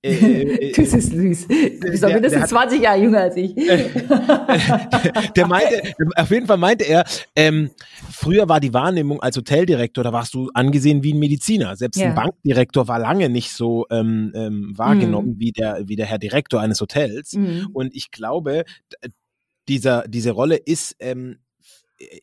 äh, 0.02 0.72
das 0.72 0.94
ist 0.94 1.10
süß. 1.10 1.48
Du 1.48 1.90
bist 1.90 2.04
doch 2.04 2.12
mindestens 2.12 2.42
hat, 2.42 2.48
20 2.50 2.82
Jahre 2.82 3.00
jünger 3.00 3.22
als 3.22 3.36
ich. 3.36 3.52
der 3.54 5.46
meinte, 5.48 5.82
auf 6.14 6.30
jeden 6.30 6.46
Fall 6.46 6.56
meinte 6.56 6.84
er, 6.84 7.04
ähm, 7.34 7.70
früher 8.10 8.48
war 8.48 8.60
die 8.60 8.72
Wahrnehmung 8.72 9.20
als 9.20 9.36
Hoteldirektor, 9.36 10.04
da 10.04 10.12
warst 10.12 10.34
du 10.34 10.50
angesehen 10.54 11.02
wie 11.02 11.12
ein 11.12 11.18
Mediziner. 11.18 11.74
Selbst 11.74 11.98
ja. 11.98 12.10
ein 12.10 12.14
Bankdirektor 12.14 12.86
war 12.86 13.00
lange 13.00 13.28
nicht 13.28 13.50
so 13.50 13.86
ähm, 13.90 14.32
ähm, 14.36 14.72
wahrgenommen 14.76 15.30
mhm. 15.30 15.40
wie, 15.40 15.50
der, 15.50 15.80
wie 15.88 15.96
der 15.96 16.06
Herr 16.06 16.18
Direktor 16.18 16.60
eines 16.60 16.80
Hotels. 16.80 17.32
Mhm. 17.32 17.70
Und 17.72 17.92
ich 17.96 18.12
glaube, 18.12 18.64
dieser, 19.66 20.06
diese 20.06 20.30
Rolle 20.30 20.56
ist 20.56 20.94
ähm, 21.00 21.38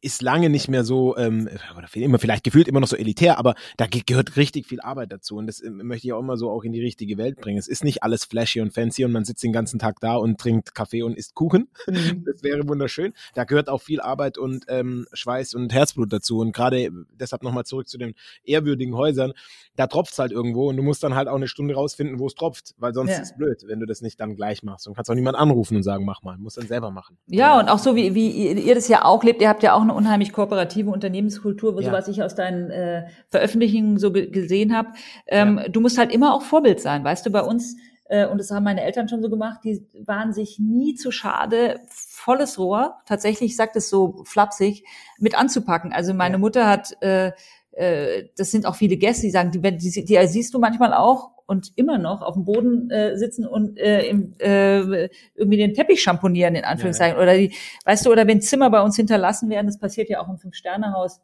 ist 0.01 0.21
lange 0.21 0.49
nicht 0.49 0.69
mehr 0.69 0.83
so, 0.83 1.17
ähm, 1.17 1.49
oder 1.77 1.87
immer 1.93 2.19
vielleicht 2.19 2.43
gefühlt 2.43 2.67
immer 2.67 2.79
noch 2.79 2.87
so 2.87 2.95
elitär, 2.95 3.37
aber 3.37 3.55
da 3.77 3.87
gehört 3.87 4.37
richtig 4.37 4.67
viel 4.67 4.79
Arbeit 4.79 5.11
dazu 5.11 5.35
und 5.35 5.47
das 5.47 5.61
ähm, 5.61 5.81
möchte 5.83 6.07
ich 6.07 6.13
auch 6.13 6.19
immer 6.19 6.37
so 6.37 6.49
auch 6.49 6.63
in 6.63 6.71
die 6.71 6.81
richtige 6.81 7.17
Welt 7.17 7.41
bringen. 7.41 7.57
Es 7.57 7.67
ist 7.67 7.83
nicht 7.83 8.01
alles 8.03 8.23
flashy 8.23 8.61
und 8.61 8.73
fancy 8.73 9.03
und 9.03 9.11
man 9.11 9.25
sitzt 9.25 9.43
den 9.43 9.51
ganzen 9.51 9.77
Tag 9.77 9.99
da 9.99 10.15
und 10.15 10.39
trinkt 10.39 10.73
Kaffee 10.75 11.03
und 11.03 11.17
isst 11.17 11.35
Kuchen. 11.35 11.67
Mhm. 11.87 12.25
Das 12.25 12.43
wäre 12.43 12.67
wunderschön. 12.67 13.13
Da 13.33 13.43
gehört 13.43 13.69
auch 13.69 13.81
viel 13.81 14.01
Arbeit 14.01 14.37
und 14.37 14.65
ähm, 14.67 15.07
Schweiß 15.13 15.53
und 15.53 15.73
Herzblut 15.73 16.11
dazu 16.11 16.39
und 16.39 16.53
gerade 16.53 16.89
deshalb 17.13 17.43
nochmal 17.43 17.65
zurück 17.65 17.87
zu 17.87 17.97
den 17.97 18.15
ehrwürdigen 18.45 18.95
Häusern, 18.95 19.33
da 19.75 19.87
tropft's 19.87 20.17
halt 20.19 20.31
irgendwo 20.31 20.69
und 20.69 20.77
du 20.77 20.83
musst 20.83 21.03
dann 21.03 21.15
halt 21.15 21.27
auch 21.27 21.35
eine 21.35 21.47
Stunde 21.47 21.73
rausfinden, 21.73 22.19
wo 22.19 22.27
es 22.27 22.35
tropft, 22.35 22.75
weil 22.77 22.93
sonst 22.93 23.11
ja. 23.11 23.17
ist 23.17 23.31
es 23.31 23.37
blöd, 23.37 23.63
wenn 23.67 23.79
du 23.79 23.85
das 23.85 24.01
nicht 24.01 24.19
dann 24.19 24.35
gleich 24.35 24.63
machst 24.63 24.87
und 24.87 24.95
kannst 24.95 25.11
auch 25.11 25.15
niemand 25.15 25.37
anrufen 25.37 25.75
und 25.75 25.83
sagen, 25.83 26.05
mach 26.05 26.23
mal, 26.23 26.37
musst 26.37 26.57
dann 26.57 26.67
selber 26.67 26.91
machen. 26.91 27.17
Ja, 27.27 27.59
und 27.59 27.67
auch 27.67 27.79
so 27.79 27.95
wie, 27.95 28.15
wie 28.15 28.53
ihr 28.53 28.75
das 28.75 28.87
ja 28.87 29.03
auch 29.03 29.23
lebt, 29.23 29.41
ihr 29.41 29.49
habt 29.49 29.63
ja 29.63 29.64
auch 29.73 29.81
eine 29.81 29.93
unheimlich 29.93 30.31
kooperative 30.31 30.89
Unternehmenskultur, 30.89 31.79
ja. 31.81 31.87
so 31.87 31.91
was 31.91 32.07
ich 32.07 32.23
aus 32.23 32.35
deinen 32.35 32.69
äh, 32.69 33.07
Veröffentlichungen 33.29 33.97
so 33.97 34.11
gesehen 34.11 34.75
habe. 34.75 34.89
Ähm, 35.27 35.57
ja. 35.57 35.69
Du 35.69 35.81
musst 35.81 35.97
halt 35.97 36.11
immer 36.13 36.33
auch 36.33 36.41
Vorbild 36.41 36.79
sein, 36.79 37.03
weißt 37.03 37.25
du, 37.25 37.31
bei 37.31 37.41
uns, 37.41 37.75
äh, 38.07 38.27
und 38.27 38.37
das 38.37 38.51
haben 38.51 38.63
meine 38.63 38.83
Eltern 38.83 39.09
schon 39.09 39.21
so 39.21 39.29
gemacht, 39.29 39.61
die 39.63 39.85
waren 40.05 40.33
sich 40.33 40.59
nie 40.59 40.95
zu 40.95 41.11
schade, 41.11 41.79
volles 41.89 42.59
Rohr, 42.59 42.97
tatsächlich, 43.05 43.51
ich 43.51 43.55
sag 43.55 43.73
das 43.73 43.89
so 43.89 44.23
flapsig, 44.25 44.83
mit 45.19 45.37
anzupacken. 45.37 45.93
Also 45.93 46.13
meine 46.13 46.35
ja. 46.35 46.39
Mutter 46.39 46.67
hat 46.67 47.01
äh, 47.01 47.31
äh, 47.75 48.29
das 48.37 48.51
sind 48.51 48.65
auch 48.65 48.75
viele 48.75 48.97
Gäste, 48.97 49.23
die 49.23 49.31
sagen, 49.31 49.51
die, 49.51 49.59
die, 49.59 50.05
die 50.05 50.27
siehst 50.27 50.53
du 50.53 50.59
manchmal 50.59 50.93
auch 50.93 51.31
und 51.47 51.71
immer 51.75 51.97
noch 51.97 52.21
auf 52.21 52.33
dem 52.33 52.45
Boden 52.45 52.89
äh, 52.89 53.17
sitzen 53.17 53.45
und 53.45 53.77
äh, 53.77 54.07
im, 54.07 54.33
äh, 54.39 55.09
irgendwie 55.35 55.57
den 55.57 55.73
Teppich 55.73 56.01
schamponieren, 56.01 56.55
in 56.55 56.63
Anführungszeichen. 56.63 57.17
Ja, 57.17 57.23
ja. 57.23 57.29
Oder 57.29 57.37
die, 57.37 57.53
weißt 57.85 58.05
du, 58.05 58.11
oder 58.11 58.27
wenn 58.27 58.41
Zimmer 58.41 58.69
bei 58.69 58.81
uns 58.81 58.95
hinterlassen 58.95 59.49
werden, 59.49 59.67
das 59.67 59.79
passiert 59.79 60.09
ja 60.09 60.21
auch 60.21 60.29
im 60.29 60.37
Fünf-Sterne-Haus, 60.37 61.21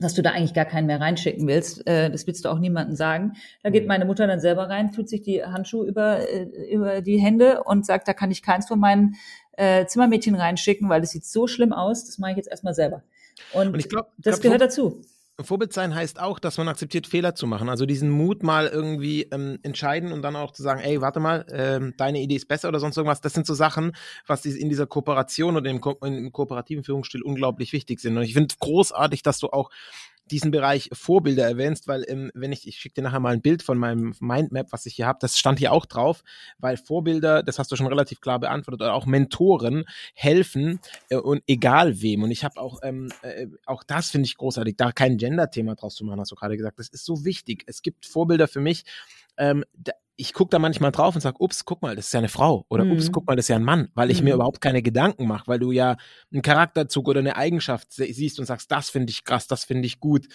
dass 0.00 0.14
du 0.14 0.22
da 0.22 0.30
eigentlich 0.30 0.54
gar 0.54 0.64
keinen 0.64 0.86
mehr 0.86 1.00
reinschicken 1.00 1.46
willst. 1.48 1.86
Äh, 1.86 2.10
das 2.10 2.26
willst 2.26 2.44
du 2.44 2.50
auch 2.50 2.58
niemandem 2.58 2.94
sagen. 2.94 3.32
Da 3.62 3.70
geht 3.70 3.86
meine 3.86 4.04
Mutter 4.04 4.26
dann 4.26 4.40
selber 4.40 4.68
rein, 4.68 4.92
tut 4.92 5.08
sich 5.08 5.22
die 5.22 5.42
Handschuhe 5.42 5.86
über, 5.86 6.28
äh, 6.28 6.44
über 6.70 7.00
die 7.00 7.18
Hände 7.18 7.64
und 7.64 7.84
sagt, 7.84 8.06
da 8.06 8.12
kann 8.12 8.30
ich 8.30 8.42
keins 8.42 8.68
von 8.68 8.78
meinen 8.78 9.16
äh, 9.56 9.86
Zimmermädchen 9.86 10.36
reinschicken, 10.36 10.88
weil 10.88 11.00
das 11.00 11.10
sieht 11.10 11.24
so 11.24 11.46
schlimm 11.46 11.72
aus, 11.72 12.04
das 12.04 12.18
mache 12.18 12.32
ich 12.32 12.36
jetzt 12.36 12.50
erstmal 12.50 12.74
selber. 12.74 13.02
Und, 13.52 13.68
und 13.68 13.78
ich 13.78 13.88
glaub, 13.88 14.12
das 14.18 14.40
glaub, 14.40 14.42
gehört 14.42 14.60
dazu. 14.60 15.00
Vorbild 15.44 15.72
sein 15.72 15.94
heißt 15.94 16.20
auch, 16.20 16.40
dass 16.40 16.58
man 16.58 16.68
akzeptiert, 16.68 17.06
Fehler 17.06 17.34
zu 17.34 17.46
machen. 17.46 17.68
Also 17.68 17.86
diesen 17.86 18.10
Mut 18.10 18.42
mal 18.42 18.66
irgendwie 18.66 19.22
ähm, 19.30 19.58
entscheiden 19.62 20.10
und 20.10 20.22
dann 20.22 20.34
auch 20.34 20.52
zu 20.52 20.62
sagen, 20.64 20.80
ey, 20.80 21.00
warte 21.00 21.20
mal, 21.20 21.46
ähm, 21.50 21.94
deine 21.96 22.20
Idee 22.20 22.34
ist 22.34 22.48
besser 22.48 22.68
oder 22.68 22.80
sonst 22.80 22.96
irgendwas. 22.96 23.20
Das 23.20 23.34
sind 23.34 23.46
so 23.46 23.54
Sachen, 23.54 23.92
was 24.26 24.44
in 24.44 24.68
dieser 24.68 24.86
Kooperation 24.86 25.56
oder 25.56 25.70
im, 25.70 25.80
Ko 25.80 25.96
im 26.02 26.32
kooperativen 26.32 26.82
Führungsstil 26.82 27.22
unglaublich 27.22 27.72
wichtig 27.72 28.00
sind. 28.00 28.16
Und 28.16 28.24
ich 28.24 28.34
finde 28.34 28.54
großartig, 28.58 29.22
dass 29.22 29.38
du 29.38 29.48
auch 29.48 29.70
diesen 30.30 30.50
Bereich 30.50 30.90
Vorbilder 30.92 31.46
erwähnst, 31.46 31.88
weil 31.88 32.04
ähm, 32.08 32.30
wenn 32.34 32.52
ich, 32.52 32.66
ich 32.66 32.76
schicke 32.78 32.96
dir 32.96 33.02
nachher 33.02 33.20
mal 33.20 33.32
ein 33.32 33.42
Bild 33.42 33.62
von 33.62 33.78
meinem 33.78 34.14
Mindmap, 34.20 34.72
was 34.72 34.86
ich 34.86 34.94
hier 34.94 35.06
habe, 35.06 35.18
das 35.20 35.38
stand 35.38 35.58
hier 35.58 35.72
auch 35.72 35.86
drauf, 35.86 36.22
weil 36.58 36.76
Vorbilder, 36.76 37.42
das 37.42 37.58
hast 37.58 37.72
du 37.72 37.76
schon 37.76 37.86
relativ 37.86 38.20
klar 38.20 38.38
beantwortet, 38.38 38.82
oder 38.82 38.94
auch 38.94 39.06
Mentoren 39.06 39.84
helfen 40.14 40.80
äh, 41.08 41.16
und 41.16 41.42
egal 41.46 42.00
wem. 42.00 42.22
Und 42.22 42.30
ich 42.30 42.44
habe 42.44 42.60
auch, 42.60 42.80
ähm, 42.82 43.08
äh, 43.22 43.46
auch 43.66 43.82
das 43.82 44.10
finde 44.10 44.26
ich 44.26 44.36
großartig, 44.36 44.76
da 44.76 44.92
kein 44.92 45.16
Gender-Thema 45.16 45.74
draus 45.74 45.94
zu 45.94 46.04
machen, 46.04 46.20
hast 46.20 46.30
du 46.32 46.36
gerade 46.36 46.56
gesagt. 46.56 46.78
Das 46.78 46.88
ist 46.88 47.04
so 47.04 47.24
wichtig. 47.24 47.64
Es 47.66 47.82
gibt 47.82 48.06
Vorbilder 48.06 48.48
für 48.48 48.60
mich, 48.60 48.84
ähm, 49.36 49.64
ich 50.20 50.32
gucke 50.32 50.50
da 50.50 50.58
manchmal 50.58 50.90
drauf 50.90 51.14
und 51.14 51.20
sage, 51.20 51.36
ups, 51.38 51.64
guck 51.64 51.80
mal, 51.80 51.94
das 51.94 52.06
ist 52.06 52.12
ja 52.12 52.18
eine 52.18 52.28
Frau 52.28 52.66
oder 52.68 52.84
mhm. 52.84 52.92
ups, 52.92 53.12
guck 53.12 53.26
mal, 53.26 53.36
das 53.36 53.44
ist 53.44 53.50
ja 53.50 53.56
ein 53.56 53.62
Mann, 53.62 53.88
weil 53.94 54.10
ich 54.10 54.18
mhm. 54.18 54.24
mir 54.24 54.34
überhaupt 54.34 54.60
keine 54.60 54.82
Gedanken 54.82 55.28
mache, 55.28 55.46
weil 55.46 55.60
du 55.60 55.70
ja 55.70 55.96
einen 56.32 56.42
Charakterzug 56.42 57.06
oder 57.06 57.20
eine 57.20 57.36
Eigenschaft 57.36 57.92
siehst 57.92 58.40
und 58.40 58.44
sagst, 58.44 58.70
das 58.72 58.90
finde 58.90 59.12
ich 59.12 59.22
krass, 59.22 59.46
das 59.46 59.64
finde 59.64 59.86
ich 59.86 60.00
gut. 60.00 60.26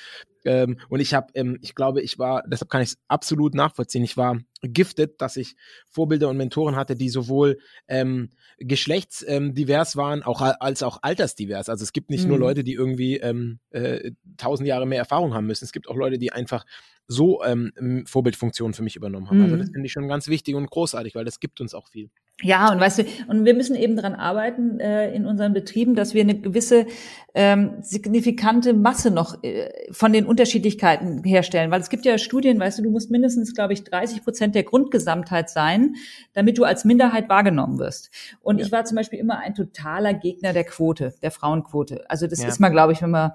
Ähm, 0.45 0.79
und 0.87 1.01
ich 1.01 1.13
habe, 1.13 1.27
ähm, 1.35 1.59
ich 1.61 1.75
glaube, 1.75 2.01
ich 2.01 2.17
war, 2.17 2.43
deshalb 2.47 2.71
kann 2.71 2.81
ich 2.81 2.89
es 2.89 2.97
absolut 3.09 3.55
nachvollziehen. 3.55 4.05
Ich 4.05 4.15
war 4.15 4.39
gifted, 4.63 5.21
dass 5.21 5.37
ich 5.37 5.55
Vorbilder 5.89 6.29
und 6.29 6.37
Mentoren 6.37 6.75
hatte, 6.75 6.95
die 6.95 7.09
sowohl 7.09 7.59
ähm, 7.87 8.29
geschlechtsdivers 8.57 9.95
ähm, 9.95 9.99
waren, 9.99 10.23
auch 10.23 10.41
als 10.41 10.83
auch 10.83 10.99
altersdivers. 11.01 11.69
Also 11.69 11.83
es 11.83 11.93
gibt 11.93 12.09
nicht 12.09 12.23
mhm. 12.23 12.29
nur 12.29 12.39
Leute, 12.39 12.63
die 12.63 12.73
irgendwie 12.73 13.17
ähm, 13.17 13.59
äh, 13.71 14.11
tausend 14.37 14.67
Jahre 14.67 14.85
mehr 14.85 14.99
Erfahrung 14.99 15.33
haben 15.33 15.47
müssen. 15.47 15.65
Es 15.65 15.71
gibt 15.71 15.87
auch 15.87 15.95
Leute, 15.95 16.17
die 16.17 16.31
einfach 16.31 16.65
so 17.07 17.43
ähm, 17.43 18.05
Vorbildfunktionen 18.07 18.73
für 18.73 18.83
mich 18.83 18.95
übernommen 18.95 19.29
haben. 19.29 19.37
Mhm. 19.37 19.43
Also 19.43 19.57
das 19.57 19.67
mhm. 19.67 19.73
finde 19.73 19.85
ich 19.87 19.91
schon 19.91 20.07
ganz 20.07 20.27
wichtig 20.27 20.55
und 20.55 20.69
großartig, 20.69 21.15
weil 21.15 21.25
das 21.25 21.39
gibt 21.39 21.59
uns 21.59 21.73
auch 21.73 21.87
viel. 21.87 22.09
Ja, 22.41 22.71
und 22.71 22.79
weißt 22.79 22.99
du, 22.99 23.03
und 23.27 23.45
wir 23.45 23.53
müssen 23.53 23.75
eben 23.75 23.95
daran 23.95 24.15
arbeiten 24.15 24.79
äh, 24.79 25.13
in 25.13 25.25
unseren 25.25 25.53
Betrieben, 25.53 25.95
dass 25.95 26.13
wir 26.13 26.21
eine 26.21 26.39
gewisse 26.39 26.87
ähm, 27.35 27.75
signifikante 27.81 28.73
Masse 28.73 29.11
noch 29.11 29.43
äh, 29.43 29.69
von 29.91 30.11
den 30.13 30.25
Unterschiedlichkeiten 30.25 31.23
herstellen. 31.23 31.69
Weil 31.69 31.81
es 31.81 31.89
gibt 31.89 32.05
ja 32.05 32.17
Studien, 32.17 32.59
weißt 32.59 32.79
du, 32.79 32.83
du 32.83 32.89
musst 32.89 33.11
mindestens, 33.11 33.53
glaube 33.53 33.73
ich, 33.73 33.83
30 33.83 34.23
Prozent 34.23 34.52
der 34.55 34.63
Grundgesamtheit 34.63 35.49
sein, 35.49 35.95
damit 36.33 36.57
du 36.57 36.63
als 36.63 36.85
Minderheit 36.85 37.29
wahrgenommen 37.29 37.79
wirst. 37.79 38.11
Und 38.41 38.59
ja. 38.59 38.65
ich 38.65 38.71
war 38.71 38.85
zum 38.85 38.95
Beispiel 38.95 39.19
immer 39.19 39.39
ein 39.39 39.55
totaler 39.55 40.13
Gegner 40.13 40.53
der 40.53 40.63
Quote, 40.63 41.13
der 41.21 41.31
Frauenquote. 41.31 42.09
Also 42.09 42.27
das 42.27 42.41
ja. 42.41 42.47
ist 42.47 42.59
mal, 42.59 42.69
glaube 42.69 42.93
ich, 42.93 43.01
wenn 43.01 43.11
man 43.11 43.31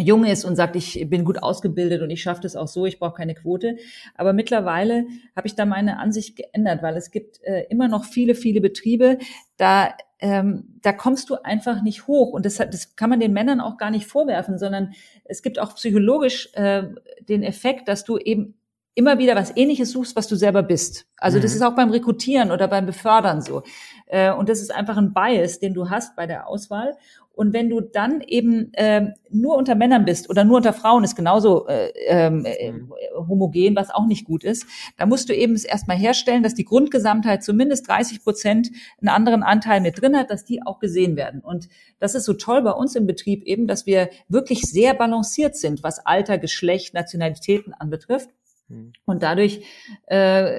jung 0.00 0.24
ist 0.24 0.44
und 0.44 0.56
sagt, 0.56 0.74
ich 0.74 1.08
bin 1.08 1.24
gut 1.24 1.42
ausgebildet 1.42 2.02
und 2.02 2.10
ich 2.10 2.20
schaffe 2.20 2.40
das 2.42 2.56
auch 2.56 2.66
so, 2.66 2.84
ich 2.84 2.98
brauche 2.98 3.14
keine 3.14 3.34
Quote. 3.34 3.76
Aber 4.16 4.32
mittlerweile 4.32 5.06
habe 5.36 5.46
ich 5.46 5.54
da 5.54 5.66
meine 5.66 5.98
Ansicht 5.98 6.36
geändert, 6.36 6.82
weil 6.82 6.96
es 6.96 7.10
gibt 7.10 7.40
äh, 7.44 7.64
immer 7.70 7.86
noch 7.86 8.04
viele, 8.04 8.34
viele 8.34 8.60
Betriebe, 8.60 9.18
da 9.56 9.94
ähm, 10.24 10.64
da 10.80 10.92
kommst 10.92 11.28
du 11.28 11.36
einfach 11.44 11.82
nicht 11.82 12.06
hoch. 12.06 12.32
Und 12.32 12.46
das, 12.46 12.56
das 12.56 12.96
kann 12.96 13.10
man 13.10 13.20
den 13.20 13.34
Männern 13.34 13.60
auch 13.60 13.76
gar 13.76 13.90
nicht 13.90 14.06
vorwerfen, 14.06 14.58
sondern 14.58 14.94
es 15.24 15.42
gibt 15.42 15.58
auch 15.58 15.74
psychologisch 15.74 16.48
äh, 16.54 16.84
den 17.28 17.42
Effekt, 17.42 17.88
dass 17.88 18.04
du 18.04 18.16
eben 18.16 18.54
immer 18.94 19.18
wieder 19.18 19.34
was 19.34 19.56
Ähnliches 19.56 19.90
suchst, 19.90 20.16
was 20.16 20.28
du 20.28 20.36
selber 20.36 20.62
bist. 20.62 21.06
Also 21.16 21.38
mhm. 21.38 21.42
das 21.42 21.54
ist 21.54 21.62
auch 21.62 21.74
beim 21.74 21.90
Rekrutieren 21.90 22.50
oder 22.50 22.68
beim 22.68 22.86
Befördern 22.86 23.42
so. 23.42 23.62
Äh, 24.06 24.32
und 24.32 24.48
das 24.48 24.60
ist 24.60 24.72
einfach 24.72 24.96
ein 24.96 25.12
Bias, 25.12 25.58
den 25.58 25.74
du 25.74 25.90
hast 25.90 26.16
bei 26.16 26.26
der 26.26 26.48
Auswahl. 26.48 26.96
Und 27.34 27.52
wenn 27.52 27.68
du 27.68 27.80
dann 27.80 28.20
eben 28.20 28.72
äh, 28.74 29.08
nur 29.28 29.56
unter 29.56 29.74
Männern 29.74 30.04
bist 30.04 30.30
oder 30.30 30.44
nur 30.44 30.58
unter 30.58 30.72
Frauen 30.72 31.02
ist 31.02 31.16
genauso 31.16 31.66
äh, 31.66 31.88
ähm, 32.06 32.44
äh, 32.44 32.70
mhm. 32.70 32.92
homogen, 33.28 33.74
was 33.74 33.90
auch 33.90 34.06
nicht 34.06 34.24
gut 34.24 34.44
ist, 34.44 34.66
da 34.96 35.06
musst 35.06 35.28
du 35.28 35.34
eben 35.34 35.54
es 35.54 35.64
erstmal 35.64 35.96
herstellen, 35.96 36.44
dass 36.44 36.54
die 36.54 36.64
Grundgesamtheit 36.64 37.42
zumindest 37.42 37.88
30 37.88 38.22
Prozent 38.22 38.70
einen 39.00 39.08
anderen 39.08 39.42
Anteil 39.42 39.80
mit 39.80 40.00
drin 40.00 40.16
hat, 40.16 40.30
dass 40.30 40.44
die 40.44 40.64
auch 40.64 40.78
gesehen 40.78 41.16
werden. 41.16 41.40
Und 41.40 41.68
das 41.98 42.14
ist 42.14 42.24
so 42.24 42.34
toll 42.34 42.62
bei 42.62 42.70
uns 42.70 42.94
im 42.94 43.06
Betrieb 43.06 43.42
eben, 43.42 43.66
dass 43.66 43.84
wir 43.84 44.10
wirklich 44.28 44.62
sehr 44.62 44.94
balanciert 44.94 45.56
sind, 45.56 45.82
was 45.82 46.06
Alter, 46.06 46.38
Geschlecht, 46.38 46.94
Nationalitäten 46.94 47.74
anbetrifft. 47.74 48.30
Mhm. 48.68 48.92
Und 49.04 49.22
dadurch, 49.22 49.64
äh, 50.06 50.52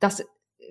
das 0.00 0.24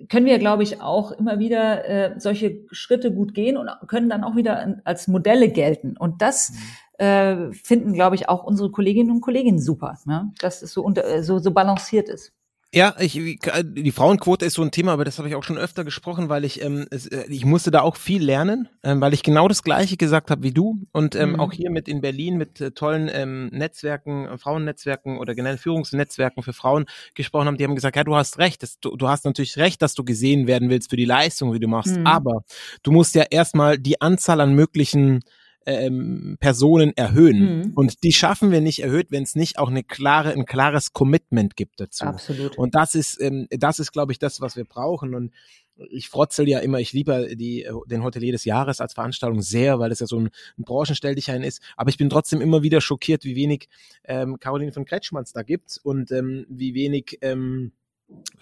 können 0.08 0.26
wir, 0.26 0.38
glaube 0.38 0.62
ich, 0.62 0.80
auch 0.80 1.12
immer 1.12 1.38
wieder 1.38 1.88
äh, 1.88 2.20
solche 2.20 2.64
Schritte 2.70 3.12
gut 3.12 3.34
gehen 3.34 3.56
und 3.56 3.68
können 3.88 4.08
dann 4.08 4.24
auch 4.24 4.36
wieder 4.36 4.80
als 4.84 5.08
Modelle 5.08 5.48
gelten. 5.48 5.96
Und 5.96 6.22
das 6.22 6.52
mhm. 6.98 7.04
äh, 7.04 7.52
finden, 7.52 7.92
glaube 7.92 8.16
ich, 8.16 8.28
auch 8.28 8.44
unsere 8.44 8.70
Kolleginnen 8.70 9.10
und 9.10 9.20
Kollegen 9.20 9.60
super, 9.60 9.98
ne? 10.04 10.32
dass 10.40 10.62
es 10.62 10.72
so, 10.72 10.82
unter, 10.82 11.22
so, 11.22 11.38
so 11.38 11.50
balanciert 11.52 12.08
ist. 12.08 12.32
Ja, 12.74 12.94
ich, 12.98 13.12
die 13.12 13.92
Frauenquote 13.92 14.46
ist 14.46 14.54
so 14.54 14.62
ein 14.62 14.70
Thema, 14.70 14.92
aber 14.92 15.04
das 15.04 15.18
habe 15.18 15.28
ich 15.28 15.34
auch 15.34 15.42
schon 15.42 15.58
öfter 15.58 15.84
gesprochen, 15.84 16.30
weil 16.30 16.42
ich 16.42 16.62
ähm, 16.62 16.86
es, 16.90 17.06
äh, 17.06 17.26
ich 17.28 17.44
musste 17.44 17.70
da 17.70 17.82
auch 17.82 17.96
viel 17.96 18.24
lernen, 18.24 18.66
ähm, 18.82 18.98
weil 19.02 19.12
ich 19.12 19.22
genau 19.22 19.46
das 19.46 19.62
Gleiche 19.62 19.98
gesagt 19.98 20.30
habe 20.30 20.42
wie 20.42 20.52
du 20.52 20.80
und 20.90 21.14
ähm, 21.14 21.32
mhm. 21.32 21.40
auch 21.40 21.52
hier 21.52 21.70
mit 21.70 21.86
in 21.86 22.00
Berlin 22.00 22.38
mit 22.38 22.62
äh, 22.62 22.70
tollen 22.70 23.10
ähm, 23.12 23.48
Netzwerken, 23.52 24.26
äh, 24.26 24.38
Frauennetzwerken 24.38 25.18
oder 25.18 25.34
generell 25.34 25.58
Führungsnetzwerken 25.58 26.42
für 26.42 26.54
Frauen 26.54 26.86
gesprochen 27.14 27.46
haben. 27.46 27.58
Die 27.58 27.64
haben 27.64 27.74
gesagt, 27.74 27.96
ja, 27.96 28.04
du 28.04 28.16
hast 28.16 28.38
recht, 28.38 28.62
das, 28.62 28.80
du, 28.80 28.96
du 28.96 29.06
hast 29.06 29.26
natürlich 29.26 29.58
recht, 29.58 29.82
dass 29.82 29.92
du 29.92 30.02
gesehen 30.02 30.46
werden 30.46 30.70
willst 30.70 30.88
für 30.88 30.96
die 30.96 31.04
Leistung, 31.04 31.52
wie 31.52 31.60
du 31.60 31.68
machst, 31.68 31.98
mhm. 31.98 32.06
aber 32.06 32.42
du 32.82 32.90
musst 32.90 33.14
ja 33.14 33.24
erstmal 33.28 33.78
die 33.78 34.00
Anzahl 34.00 34.40
an 34.40 34.54
möglichen 34.54 35.20
ähm, 35.66 36.36
Personen 36.40 36.96
erhöhen. 36.96 37.58
Mhm. 37.58 37.72
Und 37.74 38.02
die 38.02 38.12
schaffen 38.12 38.50
wir 38.50 38.60
nicht 38.60 38.82
erhöht, 38.82 39.08
wenn 39.10 39.22
es 39.22 39.34
nicht 39.34 39.58
auch 39.58 39.70
eine 39.70 39.82
klare, 39.82 40.32
ein 40.32 40.46
klares 40.46 40.92
Commitment 40.92 41.56
gibt 41.56 41.80
dazu. 41.80 42.04
Absolut. 42.04 42.58
Und 42.58 42.74
das 42.74 42.94
ist, 42.94 43.20
ähm, 43.20 43.46
das 43.50 43.78
ist, 43.78 43.92
glaube 43.92 44.12
ich, 44.12 44.18
das, 44.18 44.40
was 44.40 44.56
wir 44.56 44.64
brauchen. 44.64 45.14
Und 45.14 45.32
ich 45.90 46.08
frotzel 46.08 46.48
ja 46.48 46.58
immer, 46.58 46.80
ich 46.80 46.92
liebe 46.92 47.34
die, 47.36 47.66
den 47.86 48.04
Hotelier 48.04 48.32
des 48.32 48.44
Jahres 48.44 48.80
als 48.80 48.94
Veranstaltung 48.94 49.40
sehr, 49.40 49.78
weil 49.78 49.90
es 49.90 50.00
ja 50.00 50.06
so 50.06 50.18
ein, 50.18 50.30
ein 50.58 50.64
Branchenstelldichein 50.64 51.42
ist. 51.42 51.62
Aber 51.76 51.90
ich 51.90 51.98
bin 51.98 52.10
trotzdem 52.10 52.40
immer 52.40 52.62
wieder 52.62 52.80
schockiert, 52.80 53.24
wie 53.24 53.36
wenig 53.36 53.68
ähm, 54.04 54.38
Caroline 54.38 54.72
von 54.72 54.84
Kretschmanns 54.84 55.32
da 55.32 55.42
gibt 55.42 55.80
und 55.82 56.10
ähm, 56.12 56.46
wie 56.48 56.74
wenig 56.74 57.18
ähm, 57.22 57.72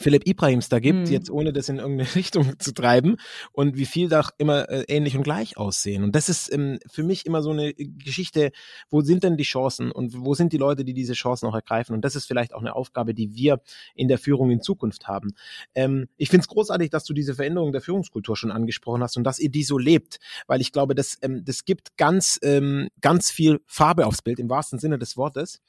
Philipp 0.01 0.27
Ibrahims 0.27 0.71
da 0.71 0.79
gibt, 0.79 0.99
mhm. 0.99 1.13
jetzt 1.13 1.31
ohne 1.31 1.53
das 1.53 1.69
in 1.69 1.79
irgendeine 1.79 2.09
Richtung 2.15 2.59
zu 2.59 2.73
treiben 2.73 3.17
und 3.53 3.77
wie 3.77 3.85
viel 3.85 4.09
da 4.09 4.27
immer 4.39 4.69
äh, 4.71 4.85
ähnlich 4.89 5.17
und 5.17 5.23
gleich 5.23 5.59
aussehen. 5.59 6.05
Und 6.05 6.15
das 6.15 6.29
ist 6.29 6.53
ähm, 6.53 6.79
für 6.91 7.03
mich 7.03 7.27
immer 7.27 7.43
so 7.43 7.51
eine 7.51 7.75
Geschichte, 7.75 8.51
wo 8.89 9.03
sind 9.03 9.25
denn 9.25 9.37
die 9.37 9.45
Chancen 9.45 9.93
und 9.93 10.25
wo 10.25 10.35
sind 10.35 10.53
die 10.55 10.59
Leute, 10.59 10.85
die 10.85 10.95
diese 10.95 11.13
Chancen 11.13 11.47
auch 11.47 11.55
ergreifen? 11.55 11.95
Und 11.95 12.03
das 12.03 12.17
ist 12.17 12.25
vielleicht 12.25 12.55
auch 12.55 12.61
eine 12.61 12.75
Aufgabe, 12.75 13.13
die 13.13 13.35
wir 13.35 13.61
in 13.95 14.09
der 14.09 14.19
Führung 14.19 14.51
in 14.51 14.63
Zukunft 14.63 15.07
haben. 15.07 15.35
Ähm, 15.75 16.09
ich 16.17 16.31
finde 16.31 16.43
es 16.43 16.49
großartig, 16.49 16.89
dass 16.89 17.05
du 17.05 17.13
diese 17.13 17.35
Veränderung 17.35 17.73
der 17.73 17.83
Führungskultur 17.83 18.37
schon 18.37 18.51
angesprochen 18.51 19.03
hast 19.03 19.19
und 19.19 19.25
dass 19.25 19.39
ihr 19.39 19.51
die 19.51 19.65
so 19.65 19.77
lebt, 19.77 20.19
weil 20.47 20.63
ich 20.63 20.73
glaube, 20.73 20.95
das, 20.95 21.19
ähm, 21.21 21.45
das 21.45 21.67
gibt 21.67 21.99
ganz, 21.99 22.39
ähm, 22.43 22.89
ganz 23.03 23.31
viel 23.31 23.61
Farbe 23.67 24.07
aufs 24.07 24.23
Bild, 24.23 24.39
im 24.39 24.49
wahrsten 24.49 24.79
Sinne 24.79 24.99
des 24.99 25.19
Wortes. 25.19 25.61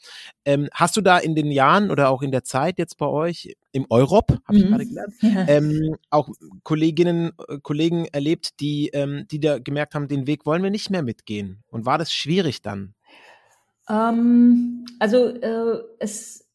Ähm, 0.46 0.70
hast 0.74 0.96
du 0.96 1.02
da 1.02 1.18
in 1.18 1.36
den 1.36 1.52
Jahren 1.52 1.92
oder 1.92 2.10
auch 2.10 2.22
in 2.22 2.32
der 2.32 2.46
Zeit 2.46 2.78
jetzt 2.78 2.98
bei 2.98 3.08
euch 3.08 3.56
im 3.72 3.86
Europ, 3.90 4.38
habe 4.46 4.58
ich 4.58 4.66
mhm. 4.66 4.70
gerade 4.70 4.86
gelernt, 4.86 5.14
ja. 5.22 5.48
ähm, 5.48 5.96
auch 6.10 6.30
Kolleginnen, 6.64 7.32
äh, 7.48 7.58
Kollegen 7.62 8.06
erlebt, 8.06 8.60
die, 8.60 8.90
ähm, 8.94 9.26
die 9.32 9.40
da 9.40 9.60
gemerkt 9.60 9.96
haben, 9.96 10.08
den 10.08 10.28
Weg 10.28 10.46
wollen 10.46 10.64
wir 10.64 10.70
nicht 10.70 10.90
mehr 10.90 11.04
mitgehen. 11.04 11.64
Und 11.70 11.86
war 11.86 11.98
das 11.98 12.14
schwierig 12.14 12.62
dann? 12.62 12.94
Ähm, 13.90 14.86
also 15.00 15.28
äh, 15.28 15.82
es 16.00 16.48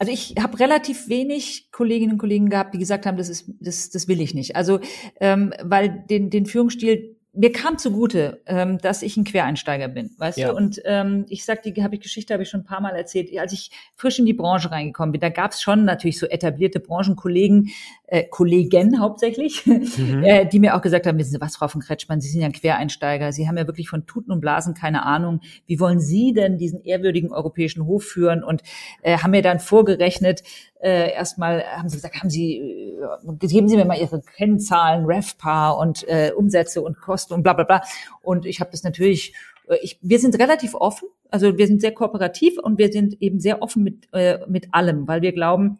also 0.00 0.12
ich 0.12 0.36
habe 0.40 0.58
relativ 0.58 1.10
wenig 1.10 1.70
Kolleginnen 1.72 2.12
und 2.12 2.18
Kollegen 2.18 2.48
gehabt, 2.48 2.72
die 2.72 2.78
gesagt 2.78 3.04
haben, 3.04 3.18
das 3.18 3.28
ist, 3.28 3.50
das, 3.60 3.90
das 3.90 4.08
will 4.08 4.22
ich 4.22 4.32
nicht. 4.32 4.56
Also 4.56 4.80
ähm, 5.20 5.52
weil 5.62 6.06
den, 6.08 6.30
den 6.30 6.46
Führungsstil 6.46 7.19
mir 7.32 7.52
kam 7.52 7.78
zugute, 7.78 8.42
ähm, 8.46 8.78
dass 8.78 9.02
ich 9.02 9.16
ein 9.16 9.24
Quereinsteiger 9.24 9.86
bin, 9.86 10.10
weißt 10.18 10.38
ja. 10.38 10.48
du? 10.48 10.56
Und 10.56 10.80
ähm, 10.84 11.26
ich 11.28 11.44
sag, 11.44 11.62
die 11.62 11.72
habe 11.82 11.94
ich 11.94 12.00
Geschichte 12.00 12.34
habe 12.34 12.42
ich 12.42 12.48
schon 12.48 12.60
ein 12.60 12.66
paar 12.66 12.80
Mal 12.80 12.96
erzählt. 12.96 13.30
Als 13.38 13.52
ich 13.52 13.70
frisch 13.94 14.18
in 14.18 14.26
die 14.26 14.32
Branche 14.32 14.70
reingekommen 14.70 15.12
bin, 15.12 15.20
da 15.20 15.28
gab 15.28 15.52
es 15.52 15.62
schon 15.62 15.84
natürlich 15.84 16.18
so 16.18 16.26
etablierte 16.26 16.80
Branchenkollegen, 16.80 17.70
äh, 18.08 18.24
Kollegen 18.24 18.98
hauptsächlich, 18.98 19.64
mhm. 19.64 20.22
äh, 20.24 20.44
die 20.46 20.58
mir 20.58 20.74
auch 20.74 20.82
gesagt 20.82 21.06
haben, 21.06 21.18
wissen 21.18 21.30
Sie 21.30 21.40
was, 21.40 21.56
Frau 21.56 21.68
von 21.68 21.80
Kretschmann, 21.80 22.20
Sie 22.20 22.28
sind 22.28 22.40
ja 22.40 22.46
ein 22.46 22.52
Quereinsteiger, 22.52 23.32
Sie 23.32 23.46
haben 23.46 23.56
ja 23.56 23.66
wirklich 23.66 23.88
von 23.88 24.06
Tuten 24.06 24.32
und 24.32 24.40
Blasen 24.40 24.74
keine 24.74 25.04
Ahnung. 25.04 25.40
Wie 25.66 25.78
wollen 25.78 26.00
Sie 26.00 26.32
denn 26.32 26.58
diesen 26.58 26.82
ehrwürdigen 26.82 27.32
europäischen 27.32 27.86
Hof 27.86 28.04
führen? 28.04 28.42
Und 28.42 28.62
äh, 29.02 29.18
haben 29.18 29.30
mir 29.30 29.42
dann 29.42 29.60
vorgerechnet, 29.60 30.42
äh, 30.82 31.12
erstmal 31.12 31.62
haben 31.64 31.88
sie 31.88 31.96
gesagt, 31.96 32.16
haben 32.16 32.30
Sie, 32.30 32.56
äh, 32.56 33.46
geben 33.46 33.68
Sie 33.68 33.76
mir 33.76 33.84
mal 33.84 33.98
Ihre 33.98 34.22
Kennzahlen, 34.22 35.04
RevPAR 35.04 35.76
und 35.76 36.08
äh, 36.08 36.32
Umsätze 36.34 36.80
und 36.80 36.98
Kosten 37.00 37.19
und 37.26 37.42
bla 37.42 37.52
bla 37.52 37.64
bla. 37.64 37.82
Und 38.22 38.46
ich 38.46 38.60
habe 38.60 38.70
das 38.70 38.82
natürlich, 38.82 39.34
äh, 39.68 39.76
ich, 39.82 39.98
wir 40.02 40.18
sind 40.18 40.38
relativ 40.38 40.74
offen, 40.74 41.08
also 41.30 41.56
wir 41.56 41.66
sind 41.66 41.80
sehr 41.80 41.92
kooperativ 41.92 42.58
und 42.58 42.78
wir 42.78 42.92
sind 42.92 43.20
eben 43.20 43.40
sehr 43.40 43.62
offen 43.62 43.82
mit, 43.84 44.08
äh, 44.12 44.38
mit 44.48 44.72
allem, 44.72 45.06
weil 45.08 45.22
wir 45.22 45.32
glauben, 45.32 45.78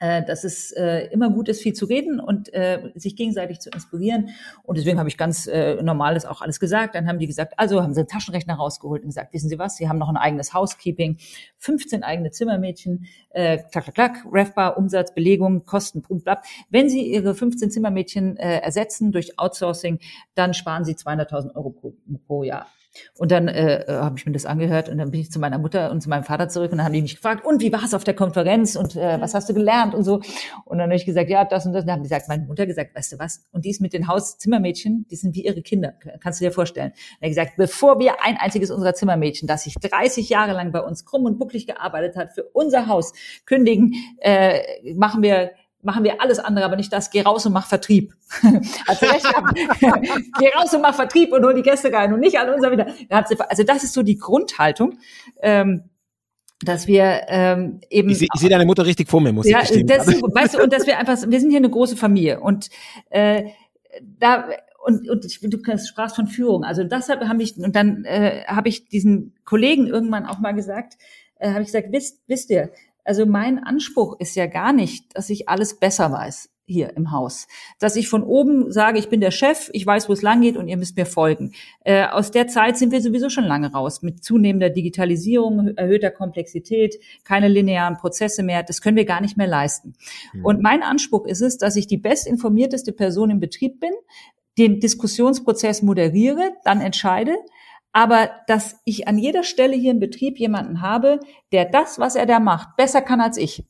dass 0.00 0.44
es 0.44 0.72
äh, 0.72 1.08
immer 1.12 1.30
gut 1.30 1.48
ist, 1.48 1.60
viel 1.60 1.74
zu 1.74 1.84
reden 1.84 2.20
und 2.20 2.52
äh, 2.54 2.90
sich 2.94 3.16
gegenseitig 3.16 3.60
zu 3.60 3.70
inspirieren. 3.70 4.30
Und 4.62 4.78
deswegen 4.78 4.98
habe 4.98 5.08
ich 5.08 5.18
ganz 5.18 5.46
äh, 5.46 5.82
normales 5.82 6.24
auch 6.24 6.40
alles 6.40 6.58
gesagt. 6.58 6.94
Dann 6.94 7.06
haben 7.06 7.18
die 7.18 7.26
gesagt, 7.26 7.54
also 7.58 7.82
haben 7.82 7.92
sie 7.92 8.00
einen 8.00 8.08
Taschenrechner 8.08 8.54
rausgeholt 8.54 9.02
und 9.02 9.08
gesagt, 9.08 9.34
wissen 9.34 9.48
Sie 9.48 9.58
was, 9.58 9.76
Sie 9.76 9.88
haben 9.88 9.98
noch 9.98 10.08
ein 10.08 10.16
eigenes 10.16 10.54
Housekeeping, 10.54 11.18
15 11.58 12.02
eigene 12.02 12.30
Zimmermädchen, 12.30 13.06
äh, 13.30 13.58
klack, 13.70 13.84
klack, 13.84 13.94
klack, 13.94 14.26
Refbar, 14.32 14.78
Umsatz, 14.78 15.14
Belegung, 15.14 15.64
Kosten, 15.66 16.02
Punkt, 16.02 16.24
bla. 16.24 16.40
Wenn 16.70 16.88
Sie 16.88 17.02
Ihre 17.02 17.34
15 17.34 17.70
Zimmermädchen 17.70 18.36
äh, 18.36 18.58
ersetzen 18.58 19.12
durch 19.12 19.38
Outsourcing, 19.38 20.00
dann 20.34 20.54
sparen 20.54 20.84
Sie 20.84 20.94
200.000 20.94 21.54
Euro 21.54 21.74
pro 22.26 22.42
Jahr. 22.42 22.66
Und 23.16 23.30
dann 23.30 23.48
äh, 23.48 23.82
äh, 23.84 23.92
habe 23.92 24.18
ich 24.18 24.26
mir 24.26 24.32
das 24.32 24.46
angehört 24.46 24.88
und 24.88 24.98
dann 24.98 25.10
bin 25.10 25.20
ich 25.20 25.30
zu 25.30 25.38
meiner 25.38 25.58
Mutter 25.58 25.90
und 25.90 26.00
zu 26.00 26.08
meinem 26.08 26.24
Vater 26.24 26.48
zurück 26.48 26.72
und 26.72 26.78
dann 26.78 26.86
haben 26.86 26.92
die 26.92 27.02
mich 27.02 27.16
gefragt, 27.16 27.44
und 27.44 27.60
wie 27.60 27.72
war 27.72 27.84
es 27.84 27.94
auf 27.94 28.04
der 28.04 28.14
Konferenz 28.14 28.76
und 28.76 28.96
äh, 28.96 29.20
was 29.20 29.34
hast 29.34 29.48
du 29.48 29.54
gelernt 29.54 29.94
und 29.94 30.04
so. 30.04 30.20
Und 30.64 30.78
dann 30.78 30.88
habe 30.88 30.96
ich 30.96 31.06
gesagt, 31.06 31.30
ja, 31.30 31.44
das 31.44 31.66
und 31.66 31.72
das. 31.72 31.82
Und 31.82 31.88
dann 31.88 31.96
haben 31.96 32.02
die 32.02 32.08
gesagt, 32.08 32.28
meine 32.28 32.44
Mutter 32.44 32.66
gesagt, 32.66 32.94
weißt 32.94 33.12
du 33.12 33.18
was? 33.18 33.46
Und 33.52 33.64
die 33.64 33.70
ist 33.70 33.80
mit 33.80 33.92
den 33.92 34.08
Hauszimmermädchen, 34.08 35.06
die 35.10 35.16
sind 35.16 35.34
wie 35.34 35.44
ihre 35.44 35.62
Kinder, 35.62 35.94
kannst 36.20 36.40
du 36.40 36.44
dir 36.44 36.52
vorstellen. 36.52 36.90
Und 36.90 37.18
er 37.20 37.28
gesagt, 37.28 37.52
bevor 37.56 37.98
wir 37.98 38.22
ein 38.24 38.36
einziges 38.36 38.70
unserer 38.70 38.94
Zimmermädchen, 38.94 39.46
das 39.46 39.64
sich 39.64 39.74
30 39.74 40.28
Jahre 40.28 40.52
lang 40.52 40.72
bei 40.72 40.80
uns 40.80 41.04
krumm 41.04 41.24
und 41.24 41.38
bucklig 41.38 41.66
gearbeitet 41.66 42.16
hat, 42.16 42.32
für 42.32 42.44
unser 42.52 42.88
Haus 42.88 43.12
kündigen, 43.46 43.94
äh, 44.18 44.94
machen 44.94 45.22
wir 45.22 45.52
machen 45.82 46.04
wir 46.04 46.20
alles 46.20 46.38
andere, 46.38 46.64
aber 46.64 46.76
nicht 46.76 46.92
das. 46.92 47.10
Geh 47.10 47.22
raus 47.22 47.46
und 47.46 47.52
mach 47.52 47.66
Vertrieb. 47.66 48.14
Sie 48.42 49.06
recht 49.06 49.24
gehabt. 49.24 49.58
Geh 50.38 50.48
raus 50.54 50.74
und 50.74 50.82
mach 50.82 50.94
Vertrieb 50.94 51.32
und 51.32 51.44
hol 51.44 51.54
die 51.54 51.62
Gäste 51.62 51.92
rein 51.92 52.12
und 52.12 52.20
nicht 52.20 52.38
alle 52.38 52.54
unser 52.54 52.70
wieder. 52.70 52.86
Also 53.08 53.64
das 53.64 53.84
ist 53.84 53.94
so 53.94 54.02
die 54.02 54.18
Grundhaltung. 54.18 54.98
Ähm, 55.40 55.84
dass 56.62 56.86
wir 56.86 57.22
ähm, 57.28 57.80
eben 57.88 58.10
ich, 58.10 58.18
sehe 58.18 58.28
seh 58.36 58.48
deine 58.48 58.66
Mutter 58.66 58.84
richtig 58.84 59.08
vor 59.08 59.20
mir 59.20 59.32
muss 59.32 59.48
ja, 59.48 59.62
ich 59.62 59.68
gestehen. 59.68 59.86
Das, 59.86 60.06
weißt 60.08 60.54
du 60.54 60.62
und 60.62 60.72
dass 60.72 60.86
wir 60.86 60.98
einfach 60.98 61.16
wir 61.26 61.40
sind 61.40 61.50
hier 61.50 61.58
eine 61.58 61.70
große 61.70 61.96
Familie 61.96 62.40
und 62.40 62.68
äh, 63.08 63.44
da 64.02 64.48
und, 64.84 65.08
und 65.08 65.24
ich, 65.24 65.40
du 65.40 65.58
sprachst 65.78 66.16
von 66.16 66.26
Führung 66.26 66.64
also 66.64 66.84
deshalb 66.84 67.26
habe 67.26 67.42
ich 67.42 67.56
und 67.56 67.74
dann 67.74 68.04
äh, 68.04 68.44
habe 68.46 68.68
ich 68.68 68.88
diesen 68.88 69.34
Kollegen 69.44 69.86
irgendwann 69.86 70.26
auch 70.26 70.38
mal 70.38 70.52
gesagt 70.52 70.98
äh, 71.38 71.50
habe 71.50 71.62
ich 71.62 71.68
gesagt 71.68 71.92
wisst 71.92 72.20
wisst 72.26 72.50
ihr 72.50 72.70
also 73.10 73.26
mein 73.26 73.58
Anspruch 73.58 74.20
ist 74.20 74.36
ja 74.36 74.46
gar 74.46 74.72
nicht, 74.72 75.16
dass 75.16 75.30
ich 75.30 75.48
alles 75.48 75.80
besser 75.80 76.12
weiß 76.12 76.48
hier 76.64 76.96
im 76.96 77.10
Haus. 77.10 77.48
Dass 77.80 77.96
ich 77.96 78.08
von 78.08 78.22
oben 78.22 78.70
sage, 78.70 79.00
ich 79.00 79.08
bin 79.08 79.20
der 79.20 79.32
Chef, 79.32 79.68
ich 79.72 79.84
weiß, 79.84 80.08
wo 80.08 80.12
es 80.12 80.22
lang 80.22 80.42
geht 80.42 80.56
und 80.56 80.68
ihr 80.68 80.76
müsst 80.76 80.96
mir 80.96 81.06
folgen. 81.06 81.50
Äh, 81.80 82.06
aus 82.06 82.30
der 82.30 82.46
Zeit 82.46 82.78
sind 82.78 82.92
wir 82.92 83.00
sowieso 83.00 83.28
schon 83.28 83.42
lange 83.42 83.72
raus. 83.72 84.02
Mit 84.02 84.22
zunehmender 84.22 84.70
Digitalisierung, 84.70 85.76
erhöhter 85.76 86.12
Komplexität, 86.12 87.00
keine 87.24 87.48
linearen 87.48 87.96
Prozesse 87.96 88.44
mehr. 88.44 88.62
Das 88.62 88.80
können 88.80 88.96
wir 88.96 89.06
gar 89.06 89.20
nicht 89.20 89.36
mehr 89.36 89.48
leisten. 89.48 89.94
Mhm. 90.32 90.44
Und 90.44 90.62
mein 90.62 90.84
Anspruch 90.84 91.26
ist 91.26 91.40
es, 91.40 91.58
dass 91.58 91.74
ich 91.74 91.88
die 91.88 91.98
bestinformierteste 91.98 92.92
Person 92.92 93.30
im 93.30 93.40
Betrieb 93.40 93.80
bin, 93.80 93.90
den 94.56 94.78
Diskussionsprozess 94.78 95.82
moderiere, 95.82 96.52
dann 96.62 96.80
entscheide, 96.80 97.34
aber 97.92 98.30
dass 98.46 98.80
ich 98.84 99.08
an 99.08 99.18
jeder 99.18 99.42
Stelle 99.42 99.76
hier 99.76 99.90
im 99.90 100.00
Betrieb 100.00 100.38
jemanden 100.38 100.80
habe, 100.80 101.20
der 101.52 101.64
das, 101.64 101.98
was 101.98 102.14
er 102.14 102.26
da 102.26 102.40
macht, 102.40 102.76
besser 102.76 103.02
kann 103.02 103.20
als 103.20 103.36
ich. 103.36 103.64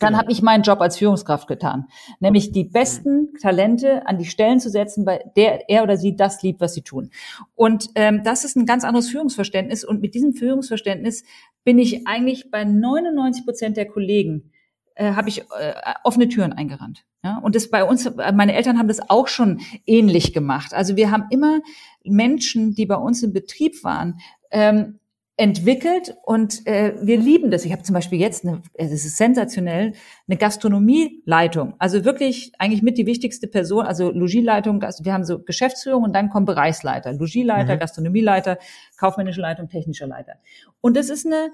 Dann 0.00 0.08
genau. 0.08 0.22
habe 0.22 0.32
ich 0.32 0.42
meinen 0.42 0.64
Job 0.64 0.80
als 0.80 0.98
Führungskraft 0.98 1.46
getan, 1.46 1.86
nämlich 2.18 2.50
die 2.50 2.64
besten 2.64 3.32
Talente 3.40 4.06
an 4.06 4.18
die 4.18 4.24
Stellen 4.24 4.58
zu 4.58 4.68
setzen, 4.68 5.04
bei 5.04 5.24
der 5.36 5.70
er 5.70 5.84
oder 5.84 5.96
sie 5.96 6.16
das 6.16 6.42
liebt, 6.42 6.60
was 6.60 6.74
sie 6.74 6.82
tun. 6.82 7.10
Und 7.54 7.90
ähm, 7.94 8.22
das 8.24 8.44
ist 8.44 8.56
ein 8.56 8.66
ganz 8.66 8.82
anderes 8.82 9.08
Führungsverständnis. 9.08 9.84
Und 9.84 10.00
mit 10.00 10.16
diesem 10.16 10.32
Führungsverständnis 10.32 11.22
bin 11.62 11.78
ich 11.78 12.08
eigentlich 12.08 12.50
bei 12.50 12.64
99 12.64 13.44
Prozent 13.44 13.76
der 13.76 13.86
Kollegen 13.86 14.50
äh, 14.94 15.12
habe 15.12 15.28
ich 15.28 15.40
äh, 15.40 15.74
offene 16.02 16.28
Türen 16.28 16.52
eingerannt. 16.52 17.04
Ja, 17.22 17.38
und 17.38 17.54
das 17.54 17.70
bei 17.70 17.84
uns, 17.84 18.10
meine 18.16 18.54
Eltern 18.54 18.78
haben 18.78 18.88
das 18.88 19.08
auch 19.08 19.28
schon 19.28 19.60
ähnlich 19.86 20.32
gemacht. 20.32 20.74
Also 20.74 20.96
wir 20.96 21.10
haben 21.10 21.24
immer 21.30 21.60
Menschen, 22.04 22.74
die 22.74 22.86
bei 22.86 22.96
uns 22.96 23.22
im 23.22 23.32
Betrieb 23.32 23.82
waren, 23.82 24.20
ähm, 24.50 24.98
entwickelt 25.36 26.14
und 26.22 26.64
äh, 26.66 26.94
wir 27.00 27.18
lieben 27.18 27.50
das. 27.50 27.64
Ich 27.64 27.72
habe 27.72 27.82
zum 27.82 27.94
Beispiel 27.94 28.20
jetzt, 28.20 28.46
eine, 28.46 28.62
es 28.74 28.92
ist 28.92 29.16
sensationell, 29.16 29.94
eine 30.28 30.36
Gastronomieleitung. 30.36 31.74
Also 31.78 32.04
wirklich 32.04 32.52
eigentlich 32.58 32.82
mit 32.82 32.98
die 32.98 33.06
wichtigste 33.06 33.48
Person, 33.48 33.84
also 33.84 34.12
Logieleitung, 34.12 34.80
wir 34.80 35.12
haben 35.12 35.24
so 35.24 35.42
Geschäftsführung 35.42 36.04
und 36.04 36.12
dann 36.12 36.30
kommen 36.30 36.46
Bereichsleiter, 36.46 37.12
Logieleiter, 37.14 37.74
mhm. 37.74 37.80
Gastronomieleiter, 37.80 38.58
kaufmännische 38.96 39.40
Leitung, 39.40 39.68
technischer 39.68 40.06
Leiter. 40.06 40.34
Und 40.80 40.96
das 40.96 41.10
ist 41.10 41.26
eine 41.26 41.50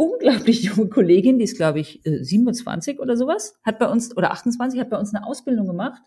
unglaublich 0.00 0.62
junge 0.62 0.88
Kollegin, 0.88 1.38
die 1.38 1.44
ist, 1.44 1.56
glaube 1.56 1.78
ich, 1.78 2.00
27 2.04 2.96
äh, 2.96 3.00
oder 3.00 3.18
sowas, 3.18 3.58
hat 3.62 3.78
bei 3.78 3.86
uns, 3.86 4.16
oder 4.16 4.30
28, 4.30 4.80
hat 4.80 4.88
bei 4.88 4.98
uns 4.98 5.14
eine 5.14 5.26
Ausbildung 5.26 5.66
gemacht 5.66 6.00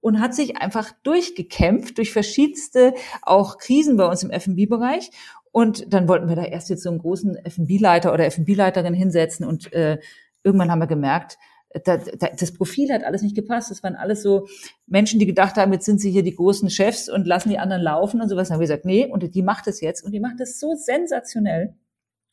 und 0.00 0.20
hat 0.20 0.34
sich 0.34 0.56
einfach 0.56 0.92
durchgekämpft 1.02 1.98
durch 1.98 2.12
verschiedenste 2.12 2.94
auch 3.20 3.58
Krisen 3.58 3.98
bei 3.98 4.06
uns 4.06 4.22
im 4.22 4.30
F&B-Bereich. 4.30 5.10
Und 5.52 5.92
dann 5.92 6.08
wollten 6.08 6.28
wir 6.28 6.36
da 6.36 6.44
erst 6.44 6.70
jetzt 6.70 6.82
so 6.82 6.88
einen 6.88 6.98
großen 6.98 7.36
F&B-Leiter 7.36 8.14
oder 8.14 8.24
F&B-Leiterin 8.24 8.94
hinsetzen 8.94 9.44
und 9.44 9.70
äh, 9.74 9.98
irgendwann 10.42 10.70
haben 10.70 10.78
wir 10.78 10.86
gemerkt, 10.86 11.36
da, 11.84 11.98
da, 11.98 12.28
das 12.28 12.52
Profil 12.54 12.90
hat 12.90 13.04
alles 13.04 13.20
nicht 13.20 13.36
gepasst. 13.36 13.70
Das 13.70 13.82
waren 13.82 13.96
alles 13.96 14.22
so 14.22 14.46
Menschen, 14.86 15.20
die 15.20 15.26
gedacht 15.26 15.56
haben, 15.56 15.74
jetzt 15.74 15.84
sind 15.84 16.00
sie 16.00 16.10
hier 16.10 16.22
die 16.22 16.34
großen 16.34 16.70
Chefs 16.70 17.10
und 17.10 17.26
lassen 17.26 17.50
die 17.50 17.58
anderen 17.58 17.82
laufen 17.82 18.22
und 18.22 18.30
sowas. 18.30 18.48
Dann 18.48 18.54
haben 18.54 18.60
wir 18.60 18.68
gesagt, 18.68 18.86
nee, 18.86 19.04
und 19.04 19.34
die 19.34 19.42
macht 19.42 19.66
es 19.66 19.82
jetzt 19.82 20.02
und 20.02 20.12
die 20.12 20.20
macht 20.20 20.40
es 20.40 20.58
so 20.58 20.74
sensationell. 20.74 21.74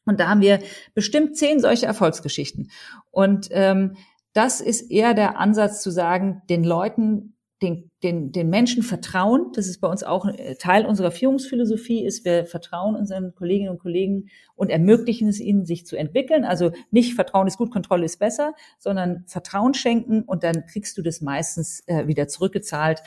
Und 0.06 0.20
da 0.20 0.30
haben 0.30 0.41
wir 0.41 0.60
bestimmt 0.93 1.38
zehn 1.38 1.60
solche 1.60 1.86
Erfolgsgeschichten. 1.86 2.70
Und 3.12 3.49
ähm, 3.51 3.95
das 4.34 4.62
ist 4.62 4.91
eher 4.91 5.14
der 5.14 5.38
Ansatz 5.38 5.82
zu 5.82 5.91
sagen, 5.91 6.41
den 6.49 6.64
Leuten, 6.64 7.36
den, 7.62 7.89
den, 8.01 8.32
den 8.32 8.49
Menschen 8.49 8.84
vertrauen. 8.84 9.51
Das 9.56 9.68
ist 9.68 9.80
bei 9.80 9.88
uns 9.88 10.04
auch 10.04 10.26
äh, 10.26 10.56
Teil 10.56 10.86
unserer 10.86 11.12
Führungsphilosophie, 11.12 12.04
ist, 12.04 12.26
wir 12.26 12.45
vertrauen 12.45 12.95
unseren 12.95 13.34
Kolleginnen 13.36 13.70
und 13.70 13.80
Kollegen 13.80 14.30
und 14.56 14.70
ermöglichen 14.70 15.30
es 15.30 15.39
ihnen, 15.39 15.66
sich 15.66 15.86
zu 15.86 15.95
entwickeln. 15.95 16.43
Also 16.43 16.72
nicht 16.91 17.14
Vertrauen 17.14 17.47
ist 17.47 17.58
gut, 17.58 17.72
Kontrolle 17.72 18.06
ist 18.06 18.20
besser, 18.20 18.54
sondern 18.80 19.24
Vertrauen 19.28 19.74
schenken 19.74 20.24
und 20.24 20.43
dann 20.43 20.66
kriegst 20.66 20.97
du 20.97 21.01
das 21.01 21.22
meistens 21.22 21.84
äh, 21.88 22.08
wieder 22.08 22.28
zurückgezahlt. 22.28 23.01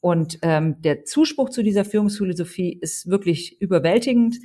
Und 0.00 0.38
ähm, 0.42 0.80
der 0.80 1.04
Zuspruch 1.04 1.50
zu 1.50 1.62
dieser 1.62 1.84
Führungsphilosophie 1.84 2.78
ist 2.80 3.10
wirklich 3.10 3.60
überwältigend 3.60 4.36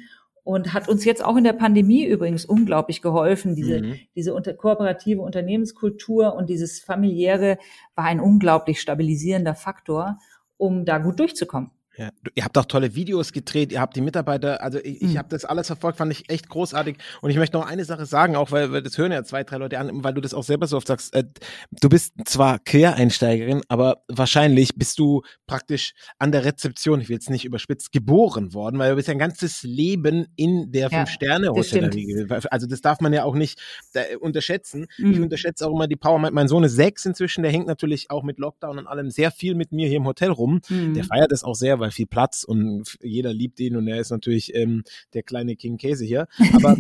und 0.43 0.73
hat 0.73 0.89
uns 0.89 1.05
jetzt 1.05 1.23
auch 1.23 1.37
in 1.37 1.43
der 1.43 1.53
Pandemie 1.53 2.05
übrigens 2.05 2.45
unglaublich 2.45 3.01
geholfen. 3.01 3.55
Diese, 3.55 3.81
mhm. 3.81 3.99
diese 4.15 4.33
unter, 4.33 4.53
kooperative 4.53 5.21
Unternehmenskultur 5.21 6.35
und 6.35 6.49
dieses 6.49 6.79
familiäre 6.79 7.57
war 7.95 8.05
ein 8.05 8.19
unglaublich 8.19 8.81
stabilisierender 8.81 9.55
Faktor, 9.55 10.19
um 10.57 10.85
da 10.85 10.97
gut 10.97 11.19
durchzukommen. 11.19 11.71
Ja, 11.95 12.09
ihr 12.33 12.43
habt 12.43 12.57
auch 12.57 12.65
tolle 12.65 12.95
Videos 12.95 13.33
gedreht, 13.33 13.71
ihr 13.71 13.79
habt 13.79 13.95
die 13.95 14.01
Mitarbeiter, 14.01 14.63
also 14.63 14.79
ich, 14.79 15.01
ich 15.01 15.13
mhm. 15.13 15.17
habe 15.19 15.29
das 15.29 15.45
alles 15.45 15.67
verfolgt, 15.67 15.99
fand 15.99 16.11
ich 16.11 16.27
echt 16.27 16.49
großartig. 16.49 16.97
Und 17.21 17.29
ich 17.29 17.37
möchte 17.37 17.55
noch 17.55 17.67
eine 17.67 17.85
Sache 17.85 18.07
sagen, 18.07 18.35
auch 18.35 18.51
weil, 18.51 18.71
weil 18.71 18.81
das 18.81 18.97
hören 18.97 19.11
ja 19.11 19.23
zwei, 19.23 19.43
drei 19.43 19.57
Leute 19.57 19.77
an, 19.77 20.03
weil 20.03 20.15
du 20.15 20.21
das 20.21 20.33
auch 20.33 20.43
selber 20.43 20.65
so 20.65 20.77
oft 20.77 20.87
sagst. 20.87 21.13
Äh, 21.13 21.25
du 21.69 21.89
bist 21.89 22.13
zwar 22.25 22.57
Quereinsteigerin, 22.57 23.61
aber 23.67 24.03
wahrscheinlich 24.07 24.75
bist 24.75 24.97
du 24.97 25.21
praktisch 25.45 25.93
an 26.17 26.31
der 26.31 26.45
Rezeption, 26.45 26.99
ich 26.99 27.09
will 27.09 27.15
jetzt 27.15 27.29
nicht 27.29 27.45
überspitzt, 27.45 27.91
geboren 27.91 28.55
worden, 28.55 28.79
weil 28.79 28.89
du 28.89 28.95
bist 28.95 29.07
ja 29.07 29.13
ein 29.13 29.19
ganzes 29.19 29.61
Leben 29.61 30.25
in 30.35 30.71
der 30.71 30.89
ja, 30.89 30.97
Fünf-Sterne-Hotellerie. 30.97 32.25
Also 32.49 32.65
das 32.65 32.81
darf 32.81 33.01
man 33.01 33.13
ja 33.13 33.23
auch 33.23 33.35
nicht 33.35 33.61
äh, 33.93 34.15
unterschätzen. 34.15 34.87
Mhm. 34.97 35.11
Ich 35.11 35.19
unterschätze 35.19 35.67
auch 35.67 35.73
immer 35.73 35.87
die 35.87 35.95
Power. 35.95 36.17
Mein, 36.17 36.33
mein, 36.33 36.47
Sohn 36.47 36.63
ist 36.63 36.75
sechs 36.75 37.05
inzwischen, 37.05 37.43
der 37.43 37.51
hängt 37.51 37.67
natürlich 37.67 38.09
auch 38.09 38.23
mit 38.23 38.39
Lockdown 38.39 38.79
und 38.79 38.87
allem 38.87 39.11
sehr 39.11 39.29
viel 39.29 39.53
mit 39.53 39.71
mir 39.71 39.87
hier 39.87 39.97
im 39.97 40.07
Hotel 40.07 40.31
rum. 40.31 40.61
Mhm. 40.69 40.95
Der 40.95 41.03
feiert 41.03 41.31
das 41.31 41.43
auch 41.43 41.53
sehr, 41.53 41.79
weil 41.83 41.91
viel 41.91 42.07
Platz 42.07 42.45
und 42.45 42.97
jeder 43.03 43.33
liebt 43.33 43.59
ihn 43.59 43.75
und 43.75 43.87
er 43.89 43.99
ist 43.99 44.09
natürlich 44.09 44.55
ähm, 44.55 44.83
der 45.13 45.21
kleine 45.21 45.57
King 45.57 45.77
Käse 45.77 46.05
hier. 46.05 46.27
Aber 46.53 46.77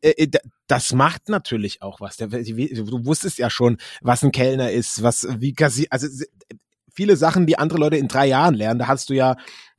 äh, 0.00 0.10
äh, 0.22 0.28
das 0.68 0.92
macht 0.92 1.28
natürlich 1.28 1.82
auch 1.82 2.00
was. 2.00 2.16
du 2.16 3.04
wusstest 3.04 3.38
ja 3.38 3.50
schon, 3.50 3.78
was 4.02 4.22
ein 4.22 4.30
Kellner 4.30 4.70
ist, 4.70 5.02
was 5.02 5.26
wie 5.40 5.52
Kassi 5.52 5.88
also 5.90 6.06
viele 6.92 7.16
Sachen, 7.16 7.46
die 7.46 7.58
andere 7.58 7.78
Leute 7.78 7.96
in 7.96 8.08
drei 8.08 8.26
Jahren 8.26 8.54
lernen. 8.54 8.78
Da 8.78 8.86
hast 8.86 9.10
du 9.10 9.14
ja 9.14 9.36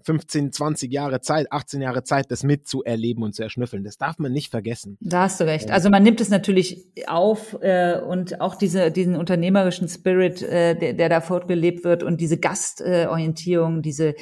15, 0.07 0.53
20 0.53 0.93
Jahre 0.93 1.19
Zeit, 1.19 1.51
18 1.51 1.81
Jahre 1.81 2.03
Zeit, 2.03 2.31
das 2.31 2.43
mitzuerleben 2.43 3.23
und 3.23 3.35
zu 3.35 3.43
erschnüffeln. 3.43 3.83
Das 3.83 3.97
darf 3.97 4.19
man 4.19 4.31
nicht 4.31 4.51
vergessen. 4.51 4.97
Da 5.01 5.23
hast 5.23 5.41
du 5.41 5.43
recht. 5.43 5.69
Also 5.69 5.89
man 5.89 6.01
nimmt 6.01 6.21
es 6.21 6.29
natürlich 6.29 6.85
auf 7.07 7.57
äh, 7.61 7.99
und 7.99 8.39
auch 8.39 8.55
diese, 8.55 8.89
diesen 8.89 9.17
unternehmerischen 9.17 9.89
Spirit, 9.89 10.41
äh, 10.41 10.75
der, 10.75 10.93
der 10.93 11.09
da 11.09 11.19
fortgelebt 11.19 11.83
wird 11.83 12.03
und 12.03 12.21
diese 12.21 12.37
Gastorientierung, 12.37 13.81
diese 13.81 14.15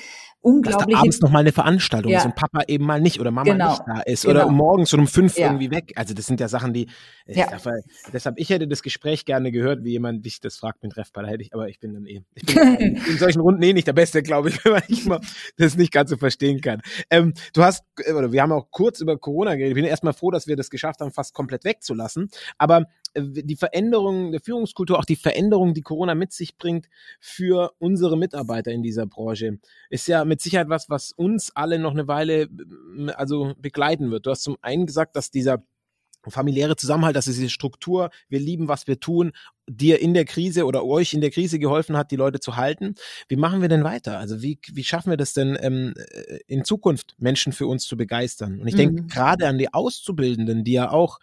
unglaublich. 0.45 0.85
Dass 0.85 0.93
da 0.93 0.99
abends 0.99 1.21
noch 1.21 1.31
mal 1.31 1.39
eine 1.39 1.51
Veranstaltung 1.51 2.11
ja. 2.11 2.19
ist 2.19 2.25
und 2.25 2.35
Papa 2.35 2.61
eben 2.67 2.85
mal 2.85 3.01
nicht 3.01 3.19
oder 3.19 3.31
Mama 3.31 3.51
genau. 3.51 3.71
nicht 3.71 3.81
da 3.87 4.01
ist 4.01 4.25
genau. 4.25 4.43
oder 4.43 4.51
morgens 4.51 4.93
um 4.93 5.07
fünf 5.07 5.37
ja. 5.37 5.47
irgendwie 5.47 5.71
weg. 5.71 5.93
Also 5.95 6.13
das 6.13 6.27
sind 6.27 6.39
ja 6.39 6.47
Sachen, 6.47 6.73
die 6.73 6.87
ja. 7.25 7.49
Darf, 7.49 7.67
deshalb 8.13 8.39
ich 8.39 8.49
hätte 8.49 8.67
das 8.67 8.83
Gespräch 8.83 9.25
gerne 9.25 9.51
gehört, 9.51 9.83
wie 9.83 9.91
jemand 9.91 10.23
dich 10.25 10.39
das 10.39 10.57
fragt 10.57 10.83
mit 10.83 10.91
Treffball 10.91 11.27
hätte 11.27 11.41
ich, 11.41 11.53
aber 11.53 11.67
ich 11.67 11.79
bin 11.79 11.93
dann 11.93 12.05
eh 12.05 12.21
ich 12.35 12.45
bin 12.45 12.57
in 13.07 13.17
solchen 13.17 13.41
Runden 13.41 13.63
eh 13.63 13.73
nicht 13.73 13.87
der 13.87 13.93
Beste, 13.93 14.21
glaube 14.21 14.49
ich, 14.49 14.63
weil 14.65 14.83
ich 14.87 15.05
mal 15.05 15.19
das 15.57 15.75
nicht 15.75 15.91
ganz 15.91 16.11
so 16.11 16.17
verstehen 16.17 16.61
kann. 16.61 16.81
Ähm, 17.09 17.33
du 17.53 17.63
hast 17.63 17.83
oder 18.09 18.31
wir 18.31 18.41
haben 18.41 18.51
auch 18.51 18.69
kurz 18.69 19.01
über 19.01 19.17
Corona 19.17 19.55
geredet. 19.55 19.69
Ich 19.69 19.75
bin 19.75 19.85
erstmal 19.85 20.13
froh, 20.13 20.29
dass 20.29 20.45
wir 20.45 20.55
das 20.55 20.69
geschafft 20.69 20.99
haben, 21.01 21.11
fast 21.11 21.33
komplett 21.33 21.65
wegzulassen. 21.65 22.29
Aber 22.59 22.85
die 23.15 23.55
Veränderung 23.55 24.31
der 24.31 24.41
Führungskultur, 24.41 24.99
auch 24.99 25.05
die 25.05 25.15
Veränderung, 25.15 25.73
die 25.73 25.81
Corona 25.81 26.15
mit 26.15 26.33
sich 26.33 26.57
bringt 26.57 26.87
für 27.19 27.73
unsere 27.79 28.17
Mitarbeiter 28.17 28.71
in 28.71 28.83
dieser 28.83 29.05
Branche, 29.05 29.59
ist 29.89 30.07
ja 30.07 30.25
mit 30.25 30.41
Sicherheit 30.41 30.69
was, 30.69 30.89
was 30.89 31.11
uns 31.11 31.55
alle 31.55 31.79
noch 31.79 31.91
eine 31.91 32.07
Weile 32.07 32.49
also 33.15 33.53
begleiten 33.57 34.11
wird. 34.11 34.25
Du 34.25 34.31
hast 34.31 34.43
zum 34.43 34.57
einen 34.61 34.85
gesagt, 34.85 35.15
dass 35.15 35.31
dieser 35.31 35.63
familiäre 36.31 36.75
Zusammenhalt, 36.75 37.15
dass 37.15 37.25
diese 37.25 37.49
Struktur, 37.49 38.09
wir 38.29 38.39
lieben, 38.39 38.67
was 38.67 38.87
wir 38.87 38.99
tun, 38.99 39.31
dir 39.67 40.01
in 40.01 40.13
der 40.13 40.25
Krise 40.25 40.65
oder 40.65 40.83
euch 40.83 41.13
in 41.13 41.21
der 41.21 41.31
Krise 41.31 41.59
geholfen 41.59 41.97
hat, 41.97 42.11
die 42.11 42.15
Leute 42.15 42.39
zu 42.39 42.55
halten. 42.55 42.95
Wie 43.27 43.35
machen 43.35 43.61
wir 43.61 43.69
denn 43.69 43.83
weiter? 43.83 44.17
Also 44.17 44.41
wie, 44.41 44.59
wie 44.71 44.83
schaffen 44.83 45.11
wir 45.11 45.17
das 45.17 45.33
denn 45.33 45.57
ähm, 45.61 45.93
in 46.47 46.63
Zukunft, 46.63 47.15
Menschen 47.17 47.53
für 47.53 47.67
uns 47.67 47.85
zu 47.85 47.97
begeistern? 47.97 48.59
Und 48.59 48.67
ich 48.67 48.75
denke 48.75 49.03
mhm. 49.03 49.07
gerade 49.07 49.47
an 49.47 49.57
die 49.57 49.73
Auszubildenden, 49.73 50.63
die 50.63 50.73
ja 50.73 50.91
auch 50.91 51.19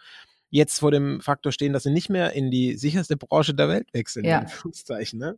jetzt 0.53 0.79
vor 0.79 0.91
dem 0.91 1.19
Faktor 1.19 1.51
stehen, 1.51 1.73
dass 1.73 1.81
sie 1.81 1.89
nicht 1.89 2.11
mehr 2.11 2.33
in 2.33 2.51
die 2.51 2.75
sicherste 2.75 3.17
Branche 3.17 3.55
der 3.55 3.69
Welt 3.69 3.87
wechseln. 3.91 4.23
Ja, 4.23 4.45
ne? 5.13 5.35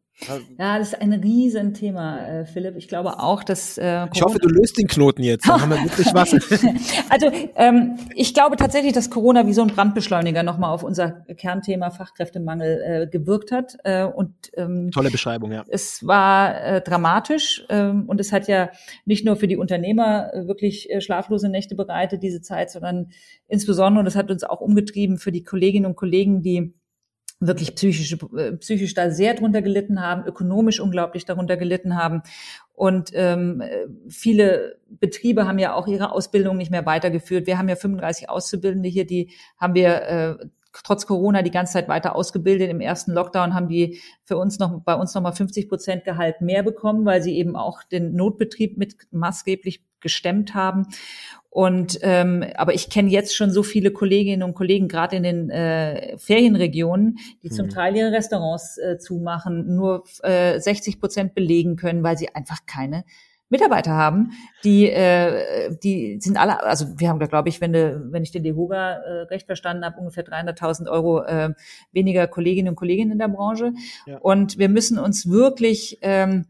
ja 0.59 0.77
das 0.77 0.89
ist 0.89 1.01
ein 1.01 1.13
Riesenthema, 1.13 2.19
äh, 2.19 2.45
Philipp. 2.45 2.75
Ich 2.75 2.89
glaube 2.89 3.19
auch, 3.19 3.41
dass 3.41 3.77
äh, 3.77 4.07
Ich 4.13 4.21
hoffe, 4.21 4.39
du 4.39 4.49
löst 4.49 4.77
den 4.77 4.87
Knoten 4.87 5.23
jetzt. 5.23 5.47
Dann 5.47 5.61
haben 5.61 5.69
wir 5.69 5.81
wirklich 5.81 6.13
was. 6.13 6.33
also 7.09 7.31
ähm, 7.55 7.97
ich 8.13 8.33
glaube 8.33 8.57
tatsächlich, 8.57 8.91
dass 8.91 9.09
Corona 9.09 9.47
wie 9.47 9.53
so 9.53 9.61
ein 9.61 9.69
Brandbeschleuniger 9.69 10.43
nochmal 10.43 10.71
auf 10.71 10.83
unser 10.83 11.23
Kernthema 11.37 11.91
Fachkräftemangel 11.91 12.81
äh, 12.83 13.07
gewirkt 13.07 13.53
hat. 13.53 13.77
Äh, 13.85 14.03
und 14.03 14.33
ähm, 14.57 14.91
Tolle 14.91 15.11
Beschreibung, 15.11 15.53
ja. 15.53 15.63
Es 15.69 16.05
war 16.05 16.61
äh, 16.61 16.81
dramatisch 16.81 17.63
ähm, 17.69 18.03
und 18.07 18.19
es 18.19 18.33
hat 18.33 18.49
ja 18.49 18.69
nicht 19.05 19.25
nur 19.25 19.37
für 19.37 19.47
die 19.47 19.55
Unternehmer 19.55 20.33
äh, 20.33 20.45
wirklich 20.45 20.89
äh, 20.89 20.99
schlaflose 20.99 21.47
Nächte 21.47 21.75
bereitet, 21.75 22.21
diese 22.21 22.41
Zeit, 22.41 22.69
sondern 22.69 23.11
insbesondere, 23.47 23.99
und 23.99 24.05
das 24.05 24.15
hat 24.15 24.31
uns 24.31 24.43
auch 24.43 24.61
umgetrieben, 24.61 25.17
für 25.17 25.31
die 25.31 25.43
Kolleginnen 25.43 25.85
und 25.85 25.95
Kollegen, 25.95 26.41
die 26.41 26.73
wirklich 27.39 27.75
psychisch, 27.75 28.17
äh, 28.37 28.53
psychisch 28.53 28.93
da 28.93 29.11
sehr 29.11 29.33
drunter 29.33 29.61
gelitten 29.61 30.01
haben, 30.01 30.25
ökonomisch 30.25 30.79
unglaublich 30.79 31.25
darunter 31.25 31.57
gelitten 31.57 31.95
haben. 31.95 32.21
Und 32.73 33.11
ähm, 33.13 33.63
viele 34.09 34.79
Betriebe 34.87 35.47
haben 35.47 35.59
ja 35.59 35.73
auch 35.73 35.87
ihre 35.87 36.11
Ausbildung 36.11 36.57
nicht 36.57 36.71
mehr 36.71 36.85
weitergeführt. 36.85 37.47
Wir 37.47 37.57
haben 37.57 37.69
ja 37.69 37.75
35 37.75 38.29
Auszubildende 38.29 38.89
hier, 38.89 39.05
die 39.05 39.31
haben 39.57 39.75
wir 39.75 40.01
äh, 40.03 40.45
trotz 40.83 41.05
Corona 41.05 41.41
die 41.41 41.51
ganze 41.51 41.73
Zeit 41.73 41.87
weiter 41.87 42.15
ausgebildet. 42.15 42.69
Im 42.69 42.81
ersten 42.81 43.11
Lockdown 43.11 43.53
haben 43.53 43.69
die 43.69 44.01
für 44.23 44.37
uns 44.37 44.59
noch 44.59 44.81
bei 44.81 44.95
uns 44.95 45.13
noch 45.13 45.21
mal 45.21 45.31
50 45.31 45.69
Prozent 45.69 46.03
Gehalt 46.03 46.41
mehr 46.41 46.63
bekommen, 46.63 47.05
weil 47.05 47.21
sie 47.21 47.37
eben 47.37 47.55
auch 47.55 47.83
den 47.83 48.13
Notbetrieb 48.13 48.77
mit 48.77 48.95
maßgeblich 49.11 49.83
gestemmt 50.01 50.53
haben. 50.53 50.87
Und 51.55 51.99
ähm, 52.01 52.43
aber 52.55 52.73
ich 52.73 52.89
kenne 52.89 53.09
jetzt 53.09 53.33
schon 53.33 53.49
so 53.49 53.63
viele 53.63 53.91
Kolleginnen 53.91 54.43
und 54.43 54.55
Kollegen, 54.55 54.89
gerade 54.89 55.15
in 55.15 55.23
den 55.23 55.49
äh, 55.49 56.17
Ferienregionen, 56.17 57.17
die 57.43 57.47
mhm. 57.47 57.53
zum 57.53 57.69
Teil 57.69 57.95
ihre 57.95 58.11
Restaurants 58.11 58.77
äh, 58.77 58.97
zumachen, 58.97 59.73
nur 59.73 60.03
äh, 60.23 60.59
60 60.59 60.99
Prozent 60.99 61.33
belegen 61.33 61.77
können, 61.77 62.03
weil 62.03 62.17
sie 62.17 62.35
einfach 62.35 62.65
keine 62.65 63.05
Mitarbeiter 63.47 63.91
haben, 63.91 64.31
die 64.65 64.89
äh, 64.89 65.73
die 65.81 66.19
sind 66.19 66.35
alle, 66.35 66.61
also 66.61 66.99
wir 66.99 67.07
haben 67.07 67.21
da 67.21 67.27
glaube 67.27 67.47
ich, 67.47 67.61
wenn, 67.61 67.71
de, 67.71 68.01
wenn 68.01 68.23
ich 68.23 68.31
den 68.31 68.43
Dehoga 68.43 68.95
äh, 68.95 69.21
recht 69.27 69.45
verstanden 69.45 69.85
habe, 69.85 69.97
ungefähr 69.97 70.25
300.000 70.25 70.89
Euro 70.89 71.23
äh, 71.23 71.53
weniger 71.93 72.27
Kolleginnen 72.27 72.67
und 72.67 72.75
Kollegen 72.75 73.11
in 73.11 73.17
der 73.17 73.29
Branche. 73.29 73.71
Ja. 74.07 74.17
Und 74.17 74.57
wir 74.57 74.67
müssen 74.67 74.99
uns 74.99 75.29
wirklich 75.29 75.99
ähm, 76.01 76.47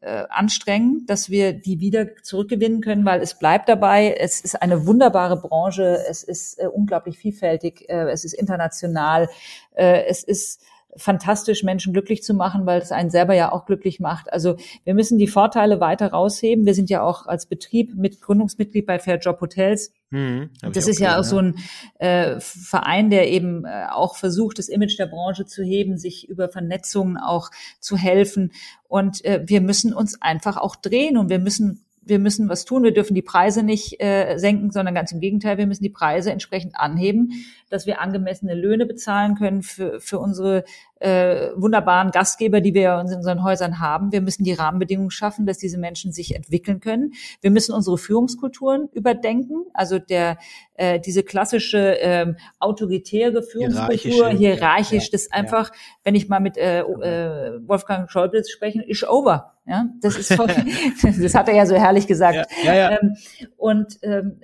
äh, 0.00 0.24
anstrengen, 0.28 1.04
dass 1.06 1.30
wir 1.30 1.52
die 1.52 1.80
wieder 1.80 2.16
zurückgewinnen 2.22 2.80
können, 2.80 3.04
weil 3.04 3.22
es 3.22 3.38
bleibt 3.38 3.68
dabei. 3.68 4.14
Es 4.18 4.40
ist 4.40 4.60
eine 4.60 4.86
wunderbare 4.86 5.36
Branche. 5.36 6.04
Es 6.08 6.22
ist 6.22 6.58
äh, 6.58 6.66
unglaublich 6.66 7.18
vielfältig. 7.18 7.88
Äh, 7.88 8.10
es 8.10 8.24
ist 8.24 8.34
international. 8.34 9.28
Äh, 9.74 10.04
es 10.06 10.22
ist 10.22 10.60
fantastisch, 10.96 11.62
Menschen 11.62 11.92
glücklich 11.92 12.22
zu 12.22 12.34
machen, 12.34 12.66
weil 12.66 12.80
es 12.80 12.92
einen 12.92 13.10
selber 13.10 13.34
ja 13.34 13.52
auch 13.52 13.66
glücklich 13.66 14.00
macht. 14.00 14.32
Also 14.32 14.56
wir 14.84 14.94
müssen 14.94 15.18
die 15.18 15.26
Vorteile 15.26 15.80
weiter 15.80 16.08
rausheben. 16.08 16.66
Wir 16.66 16.74
sind 16.74 16.90
ja 16.90 17.02
auch 17.02 17.26
als 17.26 17.46
Betrieb 17.46 17.94
mit 17.94 18.20
Gründungsmitglied 18.20 18.86
bei 18.86 18.98
Fair 18.98 19.18
Job 19.18 19.40
Hotels. 19.40 19.92
Mhm, 20.10 20.50
das 20.72 20.86
ist 20.86 21.00
ja 21.00 21.18
auch 21.18 21.24
so 21.24 21.38
ein 21.38 21.56
äh, 21.98 22.38
Verein, 22.38 23.10
der 23.10 23.28
eben 23.28 23.64
äh, 23.64 23.86
auch 23.90 24.16
versucht, 24.16 24.58
das 24.58 24.68
Image 24.68 24.98
der 24.98 25.06
Branche 25.06 25.46
zu 25.46 25.62
heben, 25.62 25.98
sich 25.98 26.28
über 26.28 26.48
Vernetzungen 26.48 27.16
auch 27.16 27.50
zu 27.80 27.96
helfen. 27.96 28.52
Und 28.88 29.24
äh, 29.24 29.42
wir 29.46 29.60
müssen 29.60 29.92
uns 29.92 30.20
einfach 30.22 30.56
auch 30.56 30.76
drehen 30.76 31.16
und 31.16 31.28
wir 31.28 31.40
müssen 31.40 31.82
wir 32.06 32.20
müssen 32.20 32.48
was 32.48 32.64
tun. 32.64 32.84
Wir 32.84 32.94
dürfen 32.94 33.14
die 33.14 33.22
Preise 33.22 33.62
nicht 33.62 34.00
äh, 34.00 34.38
senken, 34.38 34.70
sondern 34.70 34.94
ganz 34.94 35.10
im 35.12 35.20
Gegenteil, 35.20 35.58
wir 35.58 35.66
müssen 35.66 35.82
die 35.82 35.90
Preise 35.90 36.30
entsprechend 36.30 36.76
anheben, 36.76 37.32
dass 37.70 37.86
wir 37.86 38.00
angemessene 38.00 38.54
Löhne 38.54 38.86
bezahlen 38.86 39.34
können 39.34 39.62
für, 39.62 40.00
für 40.00 40.18
unsere 40.18 40.64
äh, 40.98 41.50
wunderbaren 41.56 42.10
Gastgeber, 42.10 42.60
die 42.60 42.72
wir 42.72 43.00
in 43.00 43.14
unseren 43.14 43.42
Häusern 43.42 43.80
haben. 43.80 44.12
Wir 44.12 44.20
müssen 44.20 44.44
die 44.44 44.54
Rahmenbedingungen 44.54 45.10
schaffen, 45.10 45.44
dass 45.46 45.58
diese 45.58 45.78
Menschen 45.78 46.12
sich 46.12 46.34
entwickeln 46.34 46.80
können. 46.80 47.12
Wir 47.40 47.50
müssen 47.50 47.74
unsere 47.74 47.98
Führungskulturen 47.98 48.88
überdenken. 48.92 49.66
Also 49.74 49.98
der 49.98 50.38
äh, 50.74 51.00
diese 51.00 51.22
klassische 51.22 52.00
äh, 52.00 52.34
autoritäre 52.60 53.42
Führungskultur, 53.42 54.28
hierarchisch, 54.30 55.04
ja, 55.04 55.10
das 55.12 55.32
einfach, 55.32 55.68
ja. 55.68 55.74
wenn 56.04 56.14
ich 56.14 56.28
mal 56.28 56.40
mit 56.40 56.56
äh, 56.56 56.80
äh, 56.80 57.60
Wolfgang 57.66 58.10
Schäuble 58.10 58.42
spreche, 58.44 58.82
ist 58.82 59.06
over. 59.08 59.54
Ja, 59.66 59.86
das 60.00 60.16
ist 60.16 60.32
voll, 60.34 60.46
das 61.02 61.34
hat 61.34 61.48
er 61.48 61.54
ja 61.54 61.66
so 61.66 61.74
herrlich 61.74 62.06
gesagt. 62.06 62.48
Ja, 62.64 62.74
ja, 62.74 62.90
ja. 62.90 62.98
Ähm, 63.00 63.16
und 63.56 63.98
ähm, 64.02 64.40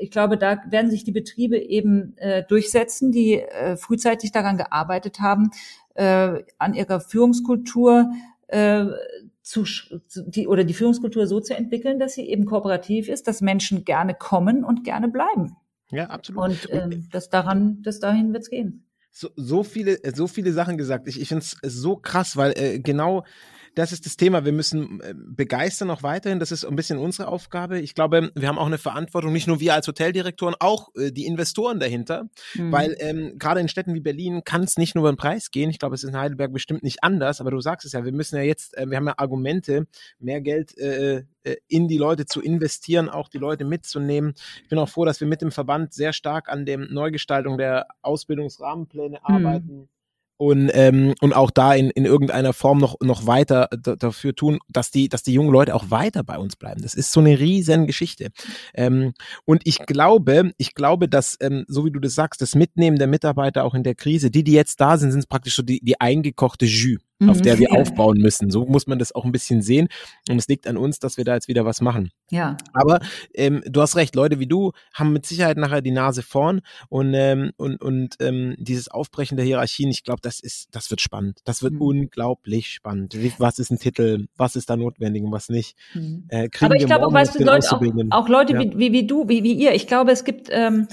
ich 0.00 0.10
glaube, 0.10 0.38
da 0.38 0.58
werden 0.68 0.90
sich 0.90 1.04
die 1.04 1.12
Betriebe 1.12 1.58
eben 1.58 2.16
äh, 2.18 2.44
durchsetzen, 2.44 3.12
die 3.12 3.40
äh, 3.40 3.76
frühzeitig 3.76 4.32
daran 4.32 4.56
gearbeitet 4.56 5.20
haben, 5.20 5.50
äh, 5.94 6.42
an 6.58 6.74
ihrer 6.74 7.00
Führungskultur 7.00 8.10
äh, 8.48 8.86
zu, 9.42 9.64
die, 10.26 10.48
oder 10.48 10.64
die 10.64 10.74
Führungskultur 10.74 11.26
so 11.26 11.40
zu 11.40 11.56
entwickeln, 11.56 11.98
dass 11.98 12.14
sie 12.14 12.28
eben 12.28 12.46
kooperativ 12.46 13.08
ist, 13.08 13.28
dass 13.28 13.40
Menschen 13.40 13.84
gerne 13.84 14.14
kommen 14.14 14.64
und 14.64 14.84
gerne 14.84 15.08
bleiben. 15.08 15.56
Ja, 15.90 16.06
absolut. 16.06 16.42
Und 16.42 16.68
ähm, 16.70 17.08
das 17.12 17.28
daran, 17.30 17.80
das 17.82 18.00
dahin 18.00 18.32
wird's 18.32 18.50
gehen. 18.50 18.84
So, 19.12 19.30
so 19.36 19.62
viele, 19.62 19.98
so 20.14 20.26
viele 20.26 20.52
Sachen 20.52 20.76
gesagt. 20.76 21.08
Ich, 21.08 21.20
ich 21.20 21.28
finde 21.28 21.44
es 21.44 21.56
so 21.62 21.96
krass, 21.96 22.36
weil 22.36 22.52
äh, 22.56 22.80
genau 22.80 23.24
das 23.76 23.92
ist 23.92 24.06
das 24.06 24.16
Thema. 24.16 24.46
Wir 24.46 24.52
müssen 24.52 25.02
äh, 25.02 25.14
begeistern 25.14 25.90
auch 25.90 26.02
weiterhin. 26.02 26.40
Das 26.40 26.50
ist 26.50 26.64
ein 26.64 26.76
bisschen 26.76 26.96
unsere 26.96 27.28
Aufgabe. 27.28 27.78
Ich 27.78 27.94
glaube, 27.94 28.32
wir 28.34 28.48
haben 28.48 28.58
auch 28.58 28.66
eine 28.66 28.78
Verantwortung, 28.78 29.34
nicht 29.34 29.46
nur 29.46 29.60
wir 29.60 29.74
als 29.74 29.86
Hoteldirektoren, 29.86 30.54
auch 30.58 30.88
äh, 30.96 31.12
die 31.12 31.26
Investoren 31.26 31.78
dahinter. 31.78 32.24
Mhm. 32.54 32.72
Weil 32.72 32.96
ähm, 33.00 33.38
gerade 33.38 33.60
in 33.60 33.68
Städten 33.68 33.92
wie 33.92 34.00
Berlin 34.00 34.44
kann 34.44 34.62
es 34.62 34.78
nicht 34.78 34.94
nur 34.94 35.02
über 35.02 35.12
den 35.12 35.18
Preis 35.18 35.50
gehen. 35.50 35.68
Ich 35.68 35.78
glaube, 35.78 35.94
es 35.94 36.02
ist 36.02 36.08
in 36.08 36.16
Heidelberg 36.16 36.54
bestimmt 36.54 36.84
nicht 36.84 37.04
anders. 37.04 37.42
Aber 37.42 37.50
du 37.50 37.60
sagst 37.60 37.84
es 37.84 37.92
ja, 37.92 38.02
wir 38.02 38.12
müssen 38.12 38.36
ja 38.36 38.42
jetzt, 38.42 38.74
äh, 38.78 38.88
wir 38.88 38.96
haben 38.96 39.08
ja 39.08 39.14
Argumente, 39.18 39.86
mehr 40.18 40.40
Geld 40.40 40.76
äh, 40.78 41.24
äh 41.44 41.56
in 41.68 41.86
die 41.86 41.98
Leute 41.98 42.24
zu 42.24 42.40
investieren, 42.40 43.10
auch 43.10 43.28
die 43.28 43.38
Leute 43.38 43.66
mitzunehmen. 43.66 44.32
Ich 44.62 44.70
bin 44.70 44.78
auch 44.78 44.88
froh, 44.88 45.04
dass 45.04 45.20
wir 45.20 45.28
mit 45.28 45.42
dem 45.42 45.52
Verband 45.52 45.92
sehr 45.92 46.14
stark 46.14 46.48
an 46.48 46.64
der 46.64 46.78
Neugestaltung 46.78 47.58
der 47.58 47.88
Ausbildungsrahmenpläne 48.00 49.18
mhm. 49.18 49.34
arbeiten 49.34 49.88
und 50.38 50.70
ähm, 50.74 51.14
und 51.20 51.34
auch 51.34 51.50
da 51.50 51.74
in, 51.74 51.90
in 51.90 52.04
irgendeiner 52.04 52.52
Form 52.52 52.78
noch 52.78 52.96
noch 53.00 53.26
weiter 53.26 53.68
dafür 53.70 54.34
tun, 54.34 54.58
dass 54.68 54.90
die 54.90 55.08
dass 55.08 55.22
die 55.22 55.32
jungen 55.32 55.50
Leute 55.50 55.74
auch 55.74 55.90
weiter 55.90 56.24
bei 56.24 56.38
uns 56.38 56.56
bleiben. 56.56 56.82
Das 56.82 56.94
ist 56.94 57.12
so 57.12 57.20
eine 57.20 57.38
riesen 57.38 57.86
Geschichte. 57.86 58.28
Ähm, 58.74 59.14
und 59.44 59.62
ich 59.64 59.78
glaube, 59.86 60.52
ich 60.58 60.74
glaube, 60.74 61.08
dass 61.08 61.36
ähm, 61.40 61.64
so 61.68 61.84
wie 61.84 61.90
du 61.90 62.00
das 62.00 62.14
sagst, 62.14 62.42
das 62.42 62.54
Mitnehmen 62.54 62.98
der 62.98 63.06
Mitarbeiter 63.06 63.64
auch 63.64 63.74
in 63.74 63.84
der 63.84 63.94
Krise, 63.94 64.30
die 64.30 64.44
die 64.44 64.52
jetzt 64.52 64.80
da 64.80 64.98
sind, 64.98 65.12
sind 65.12 65.28
praktisch 65.28 65.56
so 65.56 65.62
die 65.62 65.80
die 65.82 66.00
eingekochte 66.00 66.66
Jus 66.66 67.05
auf 67.26 67.40
der 67.40 67.58
wir 67.58 67.68
mhm. 67.70 67.76
aufbauen 67.76 68.18
müssen. 68.18 68.50
So 68.50 68.66
muss 68.66 68.86
man 68.86 68.98
das 68.98 69.14
auch 69.14 69.24
ein 69.24 69.32
bisschen 69.32 69.62
sehen. 69.62 69.88
Und 70.28 70.38
es 70.38 70.48
liegt 70.48 70.66
an 70.66 70.76
uns, 70.76 70.98
dass 70.98 71.16
wir 71.16 71.24
da 71.24 71.34
jetzt 71.34 71.48
wieder 71.48 71.64
was 71.64 71.80
machen. 71.80 72.10
Ja. 72.30 72.56
Aber 72.72 73.00
ähm, 73.34 73.62
du 73.66 73.80
hast 73.80 73.96
recht, 73.96 74.14
Leute 74.14 74.38
wie 74.38 74.46
du 74.46 74.72
haben 74.92 75.12
mit 75.12 75.26
Sicherheit 75.26 75.56
nachher 75.56 75.80
die 75.80 75.90
Nase 75.92 76.22
vorn 76.22 76.60
und 76.88 77.14
ähm, 77.14 77.52
und 77.56 77.80
und 77.80 78.16
ähm, 78.20 78.54
dieses 78.58 78.88
Aufbrechen 78.88 79.36
der 79.36 79.46
Hierarchien, 79.46 79.90
ich 79.90 80.04
glaube, 80.04 80.20
das 80.22 80.40
ist, 80.40 80.68
das 80.72 80.90
wird 80.90 81.00
spannend. 81.00 81.40
Das 81.44 81.62
wird 81.62 81.74
mhm. 81.74 81.82
unglaublich 81.82 82.68
spannend. 82.68 83.16
Was 83.38 83.58
ist 83.58 83.70
ein 83.70 83.78
Titel? 83.78 84.26
Was 84.36 84.56
ist 84.56 84.68
da 84.68 84.76
notwendig 84.76 85.22
und 85.22 85.32
was 85.32 85.48
nicht? 85.48 85.76
Mhm. 85.94 86.26
Äh, 86.28 86.48
Aber 86.60 86.76
ich 86.76 86.86
glaube 86.86 87.06
auch, 87.06 87.12
weißt 87.12 87.38
du, 87.38 87.44
Leute, 87.44 87.68
auch, 87.70 87.82
auch 88.10 88.28
Leute 88.28 88.54
ja. 88.54 88.60
wie, 88.60 88.78
wie, 88.78 88.92
wie 88.92 89.06
du, 89.06 89.28
wie, 89.28 89.42
wie 89.42 89.52
ihr. 89.52 89.74
Ich 89.74 89.86
glaube, 89.86 90.10
es 90.10 90.24
gibt 90.24 90.48
ähm, 90.50 90.88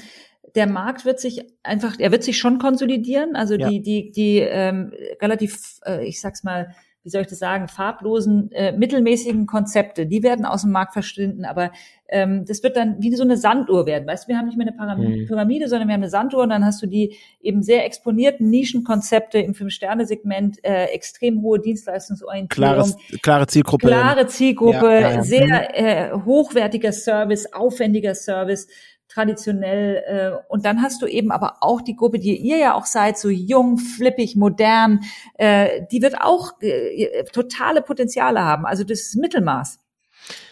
der 0.55 0.67
Markt 0.67 1.05
wird 1.05 1.19
sich 1.19 1.45
einfach, 1.63 1.95
er 1.99 2.11
wird 2.11 2.23
sich 2.23 2.37
schon 2.37 2.59
konsolidieren. 2.59 3.35
Also 3.35 3.55
ja. 3.55 3.69
die, 3.69 3.81
die, 3.81 4.11
die 4.11 4.39
ähm, 4.39 4.91
relativ, 5.21 5.79
äh, 5.85 6.05
ich 6.05 6.21
sag's 6.21 6.43
mal, 6.43 6.75
wie 7.03 7.09
soll 7.09 7.21
ich 7.21 7.27
das 7.27 7.39
sagen, 7.39 7.67
farblosen, 7.67 8.51
äh, 8.53 8.71
mittelmäßigen 8.71 9.45
Konzepte, 9.45 10.05
die 10.05 10.23
werden 10.23 10.45
aus 10.45 10.61
dem 10.61 10.71
Markt 10.71 10.93
verschwinden, 10.93 11.43
aber 11.43 11.71
ähm, 12.07 12.45
das 12.45 12.63
wird 12.63 12.77
dann 12.77 12.95
wie 12.99 13.13
so 13.13 13.23
eine 13.23 13.35
Sanduhr 13.35 13.85
werden. 13.85 14.07
Weißt 14.07 14.23
du, 14.23 14.29
wir 14.29 14.37
haben 14.37 14.45
nicht 14.45 14.57
mehr 14.57 14.67
eine 14.67 14.75
Pyramide, 14.75 15.21
mhm. 15.23 15.27
Pyramide, 15.27 15.67
sondern 15.67 15.89
wir 15.89 15.93
haben 15.93 16.01
eine 16.01 16.09
Sanduhr 16.09 16.43
und 16.43 16.49
dann 16.49 16.63
hast 16.63 16.81
du 16.81 16.87
die 16.87 17.17
eben 17.41 17.61
sehr 17.61 17.85
exponierten 17.85 18.49
Nischenkonzepte 18.49 19.39
im 19.39 19.53
Fünf-Sterne-Segment, 19.53 20.63
äh, 20.63 20.85
extrem 20.85 21.41
hohe 21.41 21.59
Dienstleistungsorientierung. 21.59 22.47
Klares, 22.47 22.95
klare 23.21 23.47
Zielgruppe. 23.47 23.87
Klare 23.87 24.27
Zielgruppe, 24.27 24.85
ja, 24.85 24.99
ja, 24.99 25.11
ja. 25.11 25.23
sehr 25.23 25.45
mhm. 25.45 25.85
äh, 25.85 26.11
hochwertiger 26.23 26.93
Service, 26.93 27.51
aufwendiger 27.51 28.15
Service 28.15 28.67
traditionell. 29.07 30.03
Äh, 30.05 30.51
und 30.51 30.65
dann 30.65 30.81
hast 30.81 31.01
du 31.01 31.07
eben 31.07 31.31
aber 31.31 31.57
auch 31.61 31.81
die 31.81 31.95
Gruppe, 31.95 32.19
die 32.19 32.35
ihr 32.35 32.57
ja 32.57 32.73
auch 32.73 32.85
seid, 32.85 33.17
so 33.17 33.29
jung, 33.29 33.77
flippig, 33.77 34.35
modern, 34.35 35.01
äh, 35.35 35.81
die 35.91 36.01
wird 36.01 36.21
auch 36.21 36.53
äh, 36.61 37.23
totale 37.25 37.81
Potenziale 37.81 38.41
haben. 38.41 38.65
Also 38.65 38.83
das 38.83 39.15
Mittelmaß. 39.15 39.79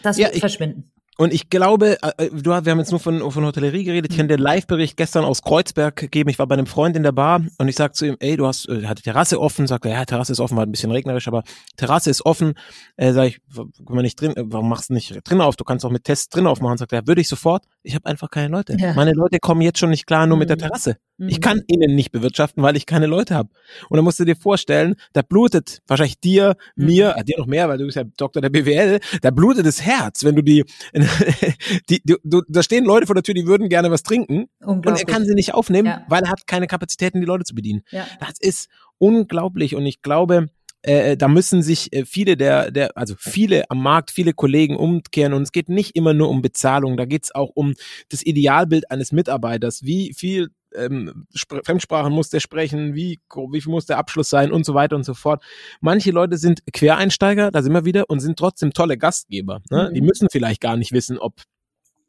Das 0.02 0.18
ja, 0.18 0.26
wird 0.26 0.36
ich, 0.36 0.40
verschwinden. 0.40 0.91
Und 1.22 1.32
ich 1.32 1.50
glaube, 1.50 1.98
äh, 2.02 2.30
du, 2.30 2.50
wir 2.50 2.56
haben 2.56 2.80
jetzt 2.80 2.90
nur 2.90 2.98
von, 2.98 3.30
von 3.30 3.44
Hotellerie 3.44 3.84
geredet. 3.84 4.10
Ich 4.10 4.18
kann 4.18 4.26
den 4.26 4.40
Live-Bericht 4.40 4.96
gestern 4.96 5.24
aus 5.24 5.42
Kreuzberg 5.42 6.10
geben. 6.10 6.28
Ich 6.30 6.40
war 6.40 6.48
bei 6.48 6.54
einem 6.54 6.66
Freund 6.66 6.96
in 6.96 7.04
der 7.04 7.12
Bar 7.12 7.42
und 7.58 7.68
ich 7.68 7.76
sag 7.76 7.94
zu 7.94 8.06
ihm, 8.06 8.16
ey, 8.18 8.36
du 8.36 8.44
hast, 8.44 8.68
äh, 8.68 8.86
hat 8.86 8.98
die 8.98 9.02
Terrasse 9.02 9.40
offen. 9.40 9.68
Sagt 9.68 9.84
er, 9.84 9.92
ja, 9.92 10.04
Terrasse 10.04 10.32
ist 10.32 10.40
offen, 10.40 10.56
war 10.56 10.66
ein 10.66 10.72
bisschen 10.72 10.90
regnerisch, 10.90 11.28
aber 11.28 11.44
Terrasse 11.76 12.10
ist 12.10 12.26
offen. 12.26 12.54
Äh, 12.96 13.12
sag 13.12 13.28
ich, 13.28 13.38
guck 13.54 13.90
mal 13.90 14.02
nicht 14.02 14.20
drin, 14.20 14.34
warum 14.36 14.68
machst 14.68 14.90
du 14.90 14.94
nicht 14.94 15.20
drin 15.22 15.40
auf? 15.40 15.54
Du 15.54 15.62
kannst 15.62 15.84
auch 15.84 15.92
mit 15.92 16.02
Tests 16.02 16.28
drin 16.28 16.48
aufmachen. 16.48 16.76
Sagt 16.76 16.90
er, 16.90 17.02
ja, 17.02 17.06
würde 17.06 17.20
ich 17.20 17.28
sofort. 17.28 17.66
Ich 17.84 17.94
habe 17.94 18.06
einfach 18.06 18.28
keine 18.28 18.48
Leute. 18.48 18.76
Ja. 18.76 18.92
Meine 18.94 19.12
Leute 19.12 19.38
kommen 19.38 19.60
jetzt 19.60 19.78
schon 19.78 19.90
nicht 19.90 20.08
klar 20.08 20.26
nur 20.26 20.36
mhm. 20.36 20.40
mit 20.40 20.48
der 20.48 20.56
mhm. 20.56 20.62
Terrasse. 20.62 20.96
Mhm. 21.22 21.28
Ich 21.28 21.40
kann 21.40 21.62
ihnen 21.68 21.94
nicht 21.94 22.10
bewirtschaften, 22.10 22.62
weil 22.62 22.76
ich 22.76 22.84
keine 22.84 23.06
Leute 23.06 23.36
habe. 23.36 23.48
Und 23.88 23.96
dann 23.96 24.04
musst 24.04 24.18
du 24.18 24.24
dir 24.24 24.34
vorstellen, 24.34 24.96
da 25.12 25.22
blutet 25.22 25.78
wahrscheinlich 25.86 26.18
dir, 26.18 26.56
mhm. 26.74 26.86
mir, 26.86 27.14
äh, 27.16 27.24
dir 27.24 27.38
noch 27.38 27.46
mehr, 27.46 27.68
weil 27.68 27.78
du 27.78 27.84
bist 27.84 27.96
ja 27.96 28.02
Doktor 28.16 28.40
der 28.40 28.50
BWL, 28.50 28.98
da 29.20 29.30
blutet 29.30 29.64
das 29.64 29.82
Herz, 29.82 30.24
wenn 30.24 30.34
du 30.34 30.42
die, 30.42 30.64
die, 31.88 32.02
die 32.02 32.16
du, 32.24 32.42
da 32.48 32.62
stehen 32.62 32.84
Leute 32.84 33.06
vor 33.06 33.14
der 33.14 33.22
Tür, 33.22 33.34
die 33.34 33.46
würden 33.46 33.68
gerne 33.68 33.90
was 33.90 34.02
trinken 34.02 34.46
und 34.60 34.84
er 34.84 34.94
kann 35.04 35.24
sie 35.24 35.34
nicht 35.34 35.54
aufnehmen, 35.54 35.86
ja. 35.86 36.04
weil 36.08 36.24
er 36.24 36.30
hat 36.30 36.46
keine 36.48 36.66
Kapazitäten, 36.66 37.20
die 37.20 37.26
Leute 37.26 37.44
zu 37.44 37.54
bedienen. 37.54 37.82
Ja. 37.90 38.06
Das 38.18 38.34
ist 38.40 38.68
unglaublich 38.98 39.76
und 39.76 39.86
ich 39.86 40.02
glaube, 40.02 40.48
äh, 40.82 41.16
da 41.16 41.28
müssen 41.28 41.62
sich 41.62 41.92
äh, 41.92 42.04
viele 42.04 42.36
der, 42.36 42.72
der, 42.72 42.96
also 42.96 43.14
viele 43.16 43.70
am 43.70 43.80
Markt, 43.80 44.10
viele 44.10 44.32
Kollegen 44.32 44.76
umkehren 44.76 45.32
und 45.32 45.42
es 45.42 45.52
geht 45.52 45.68
nicht 45.68 45.94
immer 45.94 46.14
nur 46.14 46.28
um 46.28 46.42
Bezahlung, 46.42 46.96
da 46.96 47.04
geht 47.04 47.24
es 47.24 47.34
auch 47.34 47.50
um 47.54 47.74
das 48.08 48.26
Idealbild 48.26 48.90
eines 48.90 49.12
Mitarbeiters. 49.12 49.84
Wie 49.84 50.12
viel 50.14 50.48
ähm, 50.76 51.26
Fremdsprachen 51.64 52.12
muss 52.12 52.30
der 52.30 52.40
sprechen, 52.40 52.94
wie, 52.94 53.20
wie 53.50 53.60
viel 53.60 53.72
muss 53.72 53.86
der 53.86 53.98
Abschluss 53.98 54.30
sein 54.30 54.52
und 54.52 54.64
so 54.64 54.74
weiter 54.74 54.96
und 54.96 55.04
so 55.04 55.14
fort. 55.14 55.42
Manche 55.80 56.10
Leute 56.10 56.38
sind 56.38 56.62
Quereinsteiger, 56.72 57.50
da 57.50 57.62
sind 57.62 57.72
wir 57.72 57.84
wieder, 57.84 58.08
und 58.08 58.20
sind 58.20 58.38
trotzdem 58.38 58.72
tolle 58.72 58.98
Gastgeber. 58.98 59.60
Ne? 59.70 59.88
Mhm. 59.90 59.94
Die 59.94 60.00
müssen 60.00 60.28
vielleicht 60.30 60.60
gar 60.60 60.76
nicht 60.76 60.92
wissen, 60.92 61.18
ob 61.18 61.42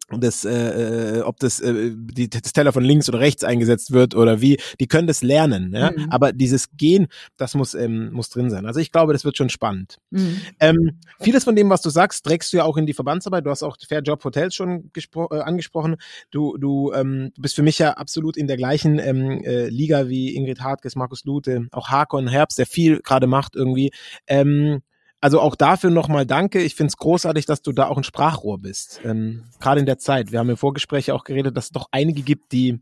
das, 0.10 0.46
äh, 0.46 1.20
äh, 1.20 1.22
ob 1.22 1.40
das, 1.40 1.60
äh, 1.60 1.92
die, 1.96 2.30
das 2.30 2.54
Teller 2.54 2.74
von 2.74 2.84
links 2.84 3.08
oder 3.10 3.20
rechts 3.20 3.44
eingesetzt 3.44 3.92
wird 3.92 4.16
oder 4.16 4.42
wie, 4.42 4.60
die 4.80 4.88
können 4.88 5.08
das 5.08 5.24
lernen, 5.24 5.74
ja. 5.74 5.92
Mhm. 5.92 6.08
Aber 6.10 6.34
dieses 6.34 6.72
Gehen, 6.76 7.08
das 7.38 7.56
muss, 7.56 7.74
ähm, 7.74 8.12
muss 8.12 8.30
drin 8.30 8.50
sein. 8.50 8.66
Also 8.66 8.80
ich 8.80 8.92
glaube, 8.92 9.14
das 9.14 9.26
wird 9.26 9.38
schon 9.38 9.50
spannend. 9.50 9.98
Mhm. 10.12 10.42
Ähm, 10.60 11.00
vieles 11.20 11.46
von 11.46 11.56
dem, 11.56 11.70
was 11.70 11.82
du 11.82 11.90
sagst, 11.90 12.26
trägst 12.26 12.52
du 12.54 12.58
ja 12.58 12.64
auch 12.64 12.78
in 12.78 12.86
die 12.86 12.94
Verbandsarbeit. 12.94 13.46
Du 13.46 13.50
hast 13.50 13.64
auch 13.64 13.78
Fair 13.88 14.02
Job 14.02 14.24
Hotels 14.24 14.56
schon 14.56 14.92
äh, 14.96 15.40
angesprochen. 15.40 15.96
Du, 16.32 16.58
du, 16.58 16.92
ähm, 16.94 17.32
du 17.36 17.42
bist 17.42 17.56
für 17.56 17.64
mich 17.64 17.80
ja 17.80 17.92
absolut 17.92 18.38
in 18.38 18.48
der 18.48 18.58
gleichen 18.58 19.00
ähm, 19.00 19.42
äh, 19.44 19.68
Liga 19.70 20.10
wie 20.10 20.36
Ingrid 20.36 20.62
Hartges, 20.62 20.96
Markus 20.96 21.24
Lute, 21.24 21.68
auch 21.72 21.90
Hakon 21.90 22.28
Herbst, 22.28 22.58
der 22.60 22.66
viel 22.66 23.00
gerade 23.00 23.28
macht 23.28 23.56
irgendwie. 23.56 23.92
Ähm, 24.28 24.82
also 25.24 25.40
auch 25.40 25.56
dafür 25.56 25.90
nochmal 25.90 26.26
danke. 26.26 26.62
Ich 26.62 26.76
finde 26.76 26.90
es 26.90 26.98
großartig, 26.98 27.46
dass 27.46 27.62
du 27.62 27.72
da 27.72 27.88
auch 27.88 27.96
ein 27.96 28.04
Sprachrohr 28.04 28.58
bist. 28.58 29.00
Ähm, 29.06 29.46
Gerade 29.62 29.80
in 29.80 29.86
der 29.86 29.98
Zeit. 29.98 30.34
Wir 30.34 30.40
haben 30.40 30.50
im 30.50 30.58
Vorgespräch 30.58 31.14
auch 31.14 31.24
geredet, 31.24 31.56
dass 31.56 31.66
es 31.66 31.72
doch 31.72 31.88
einige 31.92 32.24
gibt, 32.24 32.52
die 32.52 32.82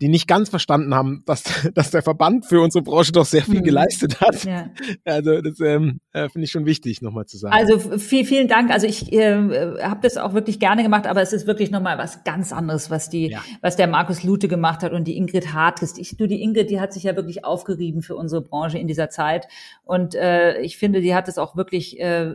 die 0.00 0.06
nicht 0.06 0.28
ganz 0.28 0.48
verstanden 0.48 0.94
haben, 0.94 1.24
dass, 1.26 1.42
dass 1.74 1.90
der 1.90 2.02
Verband 2.02 2.46
für 2.46 2.60
unsere 2.60 2.84
Branche 2.84 3.10
doch 3.10 3.26
sehr 3.26 3.42
viel 3.42 3.58
mhm. 3.58 3.64
geleistet 3.64 4.20
hat. 4.20 4.44
Ja. 4.44 4.70
Also 5.04 5.40
das, 5.40 5.58
ähm, 5.58 5.98
Äh, 6.18 6.28
Finde 6.28 6.44
ich 6.44 6.50
schon 6.50 6.66
wichtig, 6.66 7.02
nochmal 7.02 7.26
zu 7.26 7.38
sagen. 7.38 7.54
Also 7.54 7.78
viel, 7.98 8.24
vielen 8.24 8.48
Dank. 8.48 8.70
Also 8.70 8.86
ich 8.86 9.12
äh, 9.12 9.34
habe 9.82 10.00
das 10.02 10.16
auch 10.16 10.34
wirklich 10.34 10.58
gerne 10.58 10.82
gemacht, 10.82 11.06
aber 11.06 11.22
es 11.22 11.32
ist 11.32 11.46
wirklich 11.46 11.70
nochmal 11.70 11.98
was 11.98 12.24
ganz 12.24 12.52
anderes, 12.52 12.90
was 12.90 13.08
die, 13.08 13.30
ja. 13.30 13.42
was 13.60 13.76
der 13.76 13.86
Markus 13.86 14.22
Lute 14.24 14.48
gemacht 14.48 14.82
hat 14.82 14.92
und 14.92 15.04
die 15.04 15.16
Ingrid 15.16 15.52
Hartges. 15.52 15.96
Ich, 15.98 16.16
du, 16.16 16.26
die 16.26 16.42
Ingrid, 16.42 16.70
die 16.70 16.80
hat 16.80 16.92
sich 16.92 17.04
ja 17.04 17.16
wirklich 17.16 17.44
aufgerieben 17.44 18.02
für 18.02 18.16
unsere 18.16 18.42
Branche 18.42 18.78
in 18.78 18.88
dieser 18.88 19.10
Zeit. 19.10 19.46
Und 19.84 20.14
äh, 20.14 20.60
ich 20.60 20.76
finde, 20.76 21.00
die 21.00 21.14
hat 21.14 21.28
es 21.28 21.38
auch 21.38 21.56
wirklich 21.56 22.00
äh, 22.00 22.34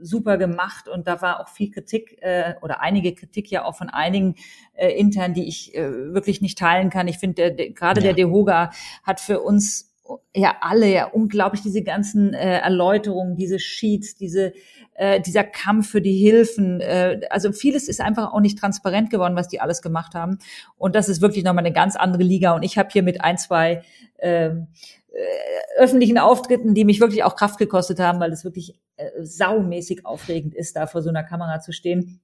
super 0.00 0.38
gemacht 0.38 0.88
und 0.88 1.06
da 1.06 1.20
war 1.20 1.40
auch 1.40 1.48
viel 1.48 1.70
Kritik 1.70 2.18
äh, 2.20 2.54
oder 2.62 2.80
einige 2.80 3.14
Kritik 3.14 3.50
ja 3.50 3.64
auch 3.64 3.76
von 3.76 3.88
einigen 3.88 4.36
äh, 4.74 4.90
intern, 4.90 5.34
die 5.34 5.48
ich 5.48 5.74
äh, 5.74 6.14
wirklich 6.14 6.40
nicht 6.40 6.58
teilen 6.58 6.90
kann. 6.90 7.08
Ich 7.08 7.18
finde, 7.18 7.54
gerade 7.74 8.00
ja. 8.00 8.06
der 8.06 8.14
DeHoga 8.14 8.70
hat 9.02 9.20
für 9.20 9.40
uns 9.40 9.87
ja 10.34 10.56
alle 10.60 10.90
ja 10.92 11.06
unglaublich 11.06 11.62
diese 11.62 11.82
ganzen 11.82 12.34
äh, 12.34 12.58
Erläuterungen, 12.58 13.36
diese 13.36 13.58
Sheets, 13.58 14.16
diese 14.16 14.52
äh, 14.94 15.20
dieser 15.20 15.44
Kampf 15.44 15.90
für 15.90 16.00
die 16.00 16.16
Hilfen. 16.16 16.80
Äh, 16.80 17.20
also 17.30 17.52
vieles 17.52 17.88
ist 17.88 18.00
einfach 18.00 18.32
auch 18.32 18.40
nicht 18.40 18.58
transparent 18.58 19.10
geworden, 19.10 19.36
was 19.36 19.48
die 19.48 19.60
alles 19.60 19.82
gemacht 19.82 20.14
haben. 20.14 20.38
Und 20.76 20.94
das 20.94 21.08
ist 21.08 21.20
wirklich 21.20 21.44
nochmal 21.44 21.64
eine 21.64 21.74
ganz 21.74 21.96
andere 21.96 22.22
Liga. 22.22 22.54
Und 22.54 22.62
ich 22.62 22.78
habe 22.78 22.88
hier 22.92 23.02
mit 23.02 23.20
ein, 23.20 23.38
zwei 23.38 23.82
ähm, 24.18 24.68
äh, 25.12 25.80
öffentlichen 25.80 26.18
Auftritten, 26.18 26.74
die 26.74 26.84
mich 26.84 27.00
wirklich 27.00 27.24
auch 27.24 27.36
Kraft 27.36 27.58
gekostet 27.58 28.00
haben, 28.00 28.20
weil 28.20 28.32
es 28.32 28.44
wirklich 28.44 28.78
äh, 28.96 29.10
saumäßig 29.20 30.04
aufregend 30.04 30.54
ist, 30.54 30.76
da 30.76 30.86
vor 30.86 31.02
so 31.02 31.10
einer 31.10 31.24
Kamera 31.24 31.60
zu 31.60 31.72
stehen 31.72 32.20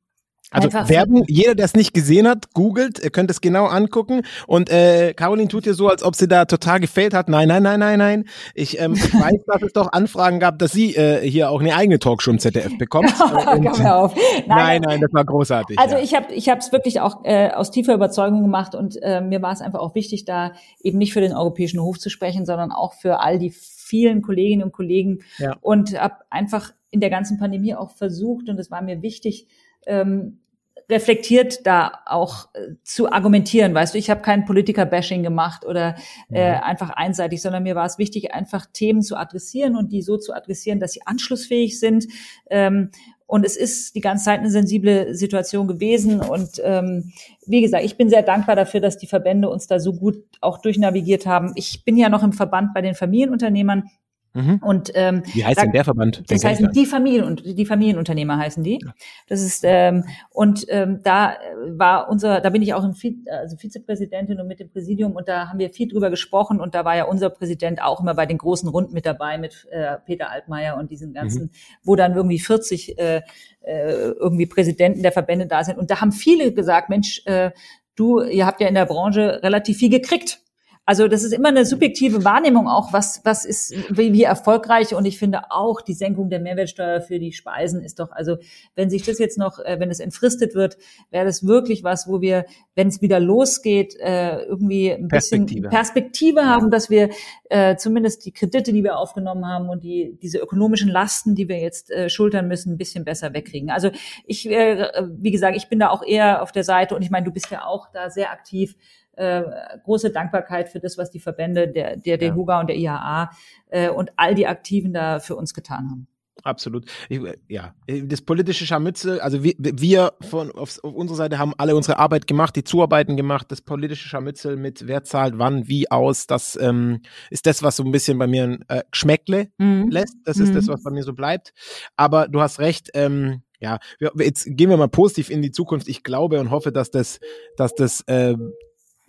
also 0.55 0.68
Einfach 0.68 0.88
Werbung, 0.88 1.24
jeder, 1.26 1.57
der 1.57 1.64
es 1.64 1.74
nicht 1.74 1.92
gesehen 1.94 2.28
hat, 2.28 2.55
googelt, 2.55 3.02
ihr 3.02 3.11
könnt 3.11 3.28
es 3.30 3.40
genau 3.40 3.66
angucken. 3.66 4.22
Und 4.46 4.70
äh, 4.70 5.12
Caroline 5.12 5.48
tut 5.48 5.64
hier 5.64 5.74
so, 5.74 5.88
als 5.88 6.05
ob 6.05 6.14
sie 6.14 6.28
da 6.28 6.44
total 6.44 6.78
gefällt 6.78 7.12
hat. 7.12 7.28
Nein, 7.28 7.48
nein, 7.48 7.64
nein, 7.64 7.80
nein, 7.80 7.98
nein. 7.98 8.24
Ich, 8.55 8.80
ähm, 8.80 8.94
weiß, 8.96 9.40
dass 9.46 9.62
es 9.62 9.72
doch 9.72 9.92
Anfragen 9.92 10.38
gab, 10.38 10.61
dass 10.61 10.70
sie 10.70 10.94
äh, 10.94 11.28
hier 11.28 11.50
auch 11.50 11.61
eine 11.61 11.74
eigene 11.74 11.98
Talkshow 11.98 12.30
im 12.30 12.38
ZDF 12.38 12.78
bekommt. 12.78 13.12
Und, 13.20 13.84
auf. 13.84 14.14
Nein, 14.46 14.46
nein, 14.46 14.82
nein, 14.82 15.00
das 15.00 15.12
war 15.12 15.24
großartig. 15.24 15.78
Also 15.78 15.96
ja. 15.96 16.02
ich 16.02 16.14
habe 16.14 16.32
ich 16.32 16.48
es 16.48 16.72
wirklich 16.72 17.00
auch 17.00 17.24
äh, 17.24 17.50
aus 17.50 17.70
tiefer 17.70 17.94
Überzeugung 17.94 18.42
gemacht 18.42 18.74
und 18.74 18.96
äh, 19.02 19.20
mir 19.20 19.42
war 19.42 19.52
es 19.52 19.61
einfach 19.61 19.80
auch 19.80 19.94
wichtig, 19.94 20.24
da 20.24 20.52
eben 20.80 20.98
nicht 20.98 21.12
für 21.12 21.20
den 21.20 21.32
Europäischen 21.32 21.80
Hof 21.80 21.98
zu 21.98 22.11
sprechen, 22.11 22.46
sondern 22.46 22.72
auch 22.72 22.94
für 22.94 23.20
all 23.20 23.38
die 23.38 23.50
vielen 23.50 24.22
Kolleginnen 24.22 24.62
und 24.62 24.72
Kollegen. 24.72 25.20
Ja. 25.38 25.57
Und 25.61 26.00
habe 26.00 26.16
einfach 26.30 26.72
in 26.90 27.00
der 27.00 27.11
ganzen 27.11 27.38
Pandemie 27.38 27.74
auch 27.74 27.90
versucht, 27.90 28.48
und 28.48 28.59
es 28.59 28.70
war 28.70 28.82
mir 28.82 29.02
wichtig, 29.02 29.48
ähm, 29.86 30.40
reflektiert 30.89 31.66
da 31.66 32.01
auch 32.07 32.49
äh, 32.55 32.74
zu 32.82 33.11
argumentieren. 33.11 33.74
Weißt 33.74 33.95
du, 33.95 33.99
ich 33.99 34.11
habe 34.11 34.22
kein 34.22 34.45
Politiker-Bashing 34.45 35.22
gemacht 35.22 35.64
oder 35.64 35.97
äh, 36.30 36.53
mhm. 36.53 36.62
einfach 36.62 36.91
einseitig, 36.91 37.43
sondern 37.43 37.62
mir 37.62 37.74
war 37.74 37.87
es 37.87 37.99
wichtig, 37.99 38.35
einfach 38.35 38.66
Themen 38.72 39.03
zu 39.03 39.16
adressieren 39.16 39.76
und 39.76 39.93
die 39.93 40.03
so 40.03 40.16
zu 40.18 40.32
adressieren, 40.32 40.80
dass 40.80 40.93
sie 40.93 41.07
anschlussfähig 41.07 41.78
sind. 41.78 42.07
Ähm, 42.51 42.91
und 43.26 43.45
es 43.47 43.57
ist 43.57 43.95
die 43.95 44.01
ganze 44.01 44.26
Zeit 44.26 44.41
eine 44.41 44.51
sensible 44.51 45.14
Situation 45.14 45.66
gewesen. 45.66 46.20
Und 46.20 46.61
ähm, 46.62 47.12
wie 47.47 47.62
gesagt, 47.62 47.85
ich 47.85 47.97
bin 47.97 48.11
sehr 48.11 48.22
dankbar 48.22 48.55
dafür, 48.55 48.80
dass 48.80 48.99
die 48.99 49.07
Verbände 49.07 49.49
uns 49.49 49.66
da 49.66 49.80
so 49.80 49.95
gut 49.95 50.22
auch 50.41 50.59
durchnavigiert 50.59 51.24
haben. 51.26 51.53
Ich 51.55 51.85
bin 51.85 51.97
ja 51.97 52.11
noch 52.11 52.22
im 52.22 52.32
Verband 52.32 52.74
bei 52.74 52.82
den 52.82 52.95
Familienunternehmern. 52.95 53.91
Mhm. 54.35 54.61
Und 54.62 54.91
ähm, 54.95 55.22
wie 55.32 55.45
heißt 55.45 55.62
denn 55.62 55.70
der 55.70 55.85
Verband? 55.85 56.24
Das 56.28 56.45
heißen 56.45 56.72
die 56.72 56.87
Familien 56.87 57.24
und 57.24 57.45
die 57.45 57.64
Familienunternehmer 57.64 58.37
heißen 58.37 58.64
die. 58.64 58.80
Ja. 58.85 58.93
Das 59.28 59.41
ist 59.41 59.62
ähm, 59.64 60.05
und 60.30 60.66
ähm, 60.68 61.01
da 61.05 61.37
war 61.68 62.09
unser, 62.09 62.41
da 62.41 62.51
bin 62.51 62.61
ich 62.61 62.74
auch 62.74 62.82
im 62.82 62.95
also 63.30 63.57
Vizepräsidentin 63.57 64.41
und 64.41 64.49
mit 64.49 64.59
dem 64.59 64.70
Präsidium 64.70 65.12
und 65.12 65.28
da 65.28 65.49
haben 65.49 65.61
wir 65.61 65.70
viel 65.70 65.89
drüber 65.89 66.11
gesprochen 66.11 66.61
und 66.61 66.74
da 66.74 66.85
war 66.85 66.97
ja 66.97 67.05
unser 67.05 67.30
Präsident 67.30 67.80
auch 67.80 68.01
immer 68.01 68.14
bei 68.14 68.26
den 68.26 68.39
großen 68.39 68.68
Runden 68.68 68.93
mit 68.93 69.07
dabei 69.07 69.39
mit 69.39 69.68
äh, 69.70 69.99
Peter 70.05 70.30
Altmaier 70.30 70.76
und 70.78 70.91
diesen 70.91 71.12
ganzen, 71.12 71.45
mhm. 71.45 71.51
wo 71.85 71.95
dann 71.95 72.16
irgendwie 72.16 72.41
40 72.41 72.99
äh, 72.99 73.22
äh, 73.61 73.93
irgendwie 74.18 74.47
Präsidenten 74.47 75.05
der 75.05 75.12
Verbände 75.12 75.47
da 75.47 75.62
sind 75.62 75.78
und 75.78 75.93
da 75.93 76.01
haben 76.01 76.11
viele 76.11 76.53
gesagt, 76.53 76.91
Mensch, 76.91 77.22
äh, 77.26 77.53
du, 77.95 78.20
ihr 78.20 78.47
habt 78.47 78.61
ja 78.61 78.66
in 78.66 78.74
der 78.74 78.87
Branche 78.87 79.41
relativ 79.45 79.78
viel 79.78 79.91
gekriegt 79.91 80.41
also 80.87 81.09
das 81.09 81.24
ist 81.24 81.32
immer 81.32 81.49
eine 81.49 81.64
subjektive 81.64 82.24
Wahrnehmung 82.24 82.68
auch, 82.68 82.93
was, 82.93 83.22
was 83.24 83.47
ist, 83.47 83.74
wie, 83.91 84.12
wie 84.12 84.22
erfolgreich. 84.22 84.95
Und 84.95 85.07
ich 85.07 85.18
finde 85.18 85.51
auch 85.51 85.80
die 85.80 85.95
Senkung 85.95 86.28
der 86.28 86.41
Mehrwertsteuer 86.41 87.01
für 87.01 87.18
die 87.18 87.32
Speisen 87.32 87.82
ist 87.82 88.01
doch, 88.01 88.12
also 88.12 88.37
wenn 88.74 88.91
sich 88.91 89.03
das 89.03 89.18
jetzt 89.18 89.39
noch, 89.39 89.59
äh, 89.61 89.80
wenn 89.80 89.91
es 89.91 89.99
entfristet 89.99 90.55
wird, 90.55 90.76
wäre 91.11 91.24
das 91.24 91.47
wirklich 91.47 91.85
was, 91.85 92.07
wo 92.07 92.20
wir, 92.20 92.45
wenn 92.74 92.89
es 92.89 93.01
wieder 93.01 93.18
losgeht, 93.18 93.97
äh, 93.99 94.43
irgendwie 94.43 94.93
ein 94.93 95.09
bisschen 95.09 95.47
Perspektive, 95.47 95.68
Perspektive 95.68 96.45
haben, 96.45 96.70
dass 96.70 96.91
wir 96.91 97.09
äh, 97.49 97.76
zumindest 97.76 98.26
die 98.26 98.32
Kredite, 98.32 98.72
die 98.72 98.85
wir 98.85 98.99
aufgenommen 98.99 99.47
haben 99.47 99.70
und 99.70 99.85
die, 99.85 100.18
diese 100.20 100.39
ökonomischen 100.39 100.91
Lasten, 100.91 101.35
die 101.35 101.49
wir 101.49 101.61
jetzt 101.61 101.91
äh, 101.91 102.11
schultern 102.11 102.47
müssen, 102.47 102.74
ein 102.74 102.78
bisschen 102.78 103.05
besser 103.05 103.32
wegkriegen. 103.32 103.70
Also 103.70 103.91
ich, 104.26 104.51
äh, 104.51 104.91
wie 105.09 105.30
gesagt, 105.30 105.57
ich 105.57 105.68
bin 105.68 105.78
da 105.78 105.89
auch 105.89 106.03
eher 106.03 106.43
auf 106.43 106.53
der 106.53 106.64
Seite 106.64 106.95
und 106.95 107.01
ich 107.01 107.11
meine, 107.11 107.24
du 107.24 107.32
bist 107.32 107.51
ja 107.51 107.64
auch 107.64 107.89
da 107.91 108.11
sehr 108.11 108.30
aktiv 108.30 108.76
äh, 109.17 109.43
große 109.85 110.11
Dankbarkeit 110.11 110.69
für 110.69 110.81
das, 110.81 110.99
was 110.99 111.11
die 111.11 111.21
Verbände 111.21 111.69
der, 111.69 111.97
der 111.97 112.19
DEHUGA 112.19 112.55
ja. 112.55 112.61
und 112.61 112.67
der 112.69 112.77
IAA 112.77 113.31
äh, 113.71 113.89
und 113.89 114.12
all 114.17 114.35
die 114.35 114.47
Aktiven 114.47 114.93
da 114.93 115.21
für 115.21 115.37
uns 115.37 115.55
getan 115.55 115.91
haben. 115.91 116.09
Absolut. 116.45 116.85
Ich, 117.09 117.21
ja, 117.49 117.75
das 117.87 118.21
politische 118.21 118.67
Scharmützel, 118.67 119.21
also 119.21 119.43
wir, 119.43 119.55
wir 119.59 120.12
von 120.21 120.51
auf, 120.51 120.79
auf, 120.83 120.93
unserer 120.93 121.17
Seite 121.17 121.39
haben 121.39 121.55
alle 121.57 121.75
unsere 121.75 121.99
Arbeit 121.99 122.27
gemacht, 122.27 122.55
die 122.57 122.65
Zuarbeiten 122.65 123.17
gemacht. 123.17 123.47
Das 123.51 123.62
politische 123.62 124.09
Scharmützel 124.09 124.57
mit 124.57 124.87
wer 124.87 125.05
zahlt 125.05 125.39
wann, 125.39 125.69
wie 125.69 125.91
aus, 125.91 126.27
das 126.27 126.59
ähm, 126.61 127.01
ist 127.31 127.47
das, 127.47 127.62
was 127.62 127.77
so 127.77 127.85
ein 127.85 127.93
bisschen 127.93 128.19
bei 128.19 128.27
mir 128.27 128.45
ein 128.45 128.65
äh, 128.69 128.83
Geschmäckle 128.91 129.49
mhm. 129.59 129.89
lässt. 129.91 130.17
Das 130.25 130.39
ist 130.39 130.51
mhm. 130.51 130.55
das, 130.55 130.69
was 130.69 130.83
bei 130.83 130.91
mir 130.91 131.03
so 131.03 131.15
bleibt. 131.15 131.55
Aber 131.97 132.29
du 132.29 132.43
hast 132.43 132.59
recht, 132.59 132.91
ähm, 132.95 133.43
ja, 133.59 133.79
jetzt 134.19 134.45
gehen 134.45 134.69
wir 134.69 134.77
mal 134.77 134.89
positiv 134.89 135.31
in 135.31 135.41
die 135.41 135.51
Zukunft. 135.53 135.89
Ich 135.89 136.03
glaube 136.03 136.41
und 136.41 136.51
hoffe, 136.51 136.73
dass 136.73 136.91
das, 136.91 137.21
dass 137.57 137.75
das 137.75 138.03
äh, 138.03 138.37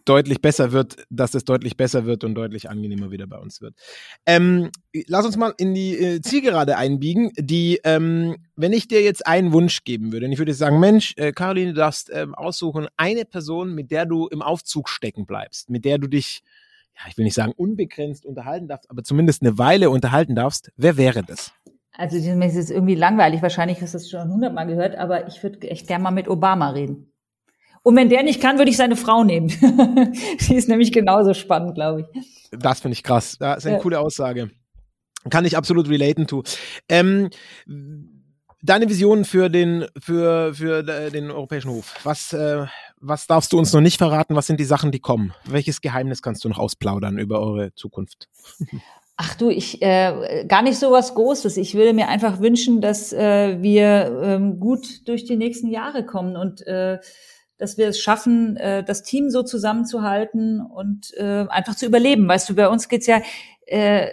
deutlich 0.06 0.41
besser 0.41 0.72
wird, 0.72 1.06
dass 1.10 1.34
es 1.34 1.43
deutlich 1.43 1.78
besser 1.78 2.06
wird 2.06 2.24
und 2.24 2.36
deutlich 2.36 2.70
angenehmer 2.70 3.12
wieder 3.12 3.28
bei 3.28 3.38
uns 3.38 3.62
wird. 3.62 3.76
Ähm, 4.26 4.72
lass 5.08 5.26
uns 5.26 5.38
mal 5.38 5.53
in 5.58 5.74
die 5.74 5.97
äh, 5.97 6.22
Zielgerade 6.22 6.78
einbiegen, 6.78 7.32
die, 7.38 7.80
ähm, 7.84 8.38
wenn 8.56 8.74
ich 8.74 8.88
dir 8.88 9.01
jetzt 9.01 9.26
einen 9.28 9.51
Wunsch 9.51 9.84
geben 9.84 10.12
würde, 10.12 10.28
und 10.28 10.32
ich 10.32 10.39
würde 10.39 10.53
sagen, 10.53 10.80
Mensch, 10.80 11.14
äh, 11.18 11.32
Caroline, 11.32 11.74
du 11.74 11.80
darfst 11.80 12.12
ähm, 12.14 12.36
aussuchen, 12.36 12.88
eine 12.97 13.26
Person, 13.26 13.74
mit 13.74 13.91
der 13.91 14.06
du 14.06 14.28
im 14.28 14.41
Aufzug 14.41 14.89
stecken 14.89 15.26
bleibst, 15.26 15.70
mit 15.70 15.86
der 15.86 15.97
du 15.97 16.08
dich, 16.08 16.43
ja, 16.95 17.01
ich 17.10 17.18
will 17.18 17.26
nicht 17.26 17.36
sagen 17.36 17.53
unbegrenzt 17.56 18.26
unterhalten 18.26 18.68
darfst, 18.68 18.89
aber 18.89 19.03
zumindest 19.03 19.41
eine 19.41 19.58
Weile 19.58 19.89
unterhalten 19.89 20.36
darfst, 20.36 20.72
wer 20.78 20.97
wäre 20.97 21.24
das? 21.24 21.51
Also, 21.97 22.18
das 22.18 22.56
ist 22.56 22.72
irgendwie 22.72 22.95
langweilig, 22.95 23.41
wahrscheinlich 23.41 23.82
hast 23.82 23.93
du 23.93 23.97
es 23.97 24.10
schon 24.10 24.30
hundertmal 24.32 24.68
gehört, 24.68 24.95
aber 24.95 25.28
ich 25.28 25.41
würde 25.41 25.70
echt 25.70 25.88
gerne 25.88 26.03
mal 26.03 26.12
mit 26.12 26.28
Obama 26.28 26.72
reden. 26.72 27.12
Und 27.86 27.95
wenn 27.95 28.09
der 28.09 28.23
nicht 28.23 28.41
kann, 28.41 28.57
würde 28.57 28.71
ich 28.71 28.77
seine 28.77 28.95
Frau 28.95 29.23
nehmen. 29.23 29.47
Die 30.49 30.55
ist 30.55 30.67
nämlich 30.67 30.91
genauso 30.91 31.36
spannend, 31.36 31.75
glaube 31.75 32.01
ich. 32.01 32.23
Das 32.49 32.79
finde 32.79 32.93
ich 32.93 33.03
krass. 33.03 33.38
Das 33.39 33.59
ist 33.59 33.67
eine 33.67 33.75
ja. 33.75 33.81
coole 33.81 33.99
Aussage. 33.99 34.49
Kann 35.29 35.45
ich 35.45 35.55
absolut 35.55 35.88
relaten 35.88 36.25
to. 36.25 36.41
Ähm, 36.89 37.29
deine 38.63 38.89
Vision 38.89 39.23
für 39.23 39.49
den 39.49 39.86
für 39.99 40.55
für 40.55 40.81
den 40.81 41.29
Europäischen 41.29 41.69
Hof. 41.69 41.93
Was 42.03 42.33
äh, 42.33 42.65
was 42.99 43.27
darfst 43.27 43.53
du 43.53 43.59
uns 43.59 43.71
noch 43.71 43.81
nicht 43.81 43.99
verraten? 43.99 44.36
Was 44.36 44.47
sind 44.47 44.59
die 44.59 44.65
Sachen, 44.65 44.91
die 44.91 44.99
kommen? 44.99 45.36
Welches 45.45 45.79
Geheimnis 45.79 46.23
kannst 46.23 46.43
du 46.43 46.49
noch 46.49 46.57
ausplaudern 46.57 47.19
über 47.19 47.39
eure 47.39 47.75
Zukunft? 47.75 48.29
Ach 49.17 49.36
du, 49.36 49.49
ich 49.49 49.83
äh, 49.83 50.43
gar 50.47 50.63
nicht 50.63 50.79
so 50.79 50.91
was 50.91 51.13
Großes. 51.13 51.57
Ich 51.57 51.75
würde 51.75 51.93
mir 51.93 52.07
einfach 52.07 52.39
wünschen, 52.39 52.81
dass 52.81 53.13
äh, 53.13 53.61
wir 53.61 54.21
ähm, 54.23 54.59
gut 54.59 55.07
durch 55.07 55.23
die 55.23 55.38
nächsten 55.38 55.67
Jahre 55.67 56.03
kommen 56.03 56.36
und 56.36 56.65
äh, 56.65 56.97
dass 57.58 57.78
wir 57.78 57.88
es 57.88 57.99
schaffen, 57.99 58.58
äh, 58.58 58.84
das 58.84 59.03
Team 59.03 59.30
so 59.30 59.43
zusammenzuhalten 59.43 60.62
und 60.62 61.14
äh, 61.16 61.45
einfach 61.49 61.76
zu 61.76 61.86
überleben. 61.86 62.28
Weißt 62.28 62.49
du, 62.49 62.56
bei 62.56 62.68
uns 62.68 62.89
geht's 62.89 63.08
ja, 63.08 63.22
äh, 63.66 64.08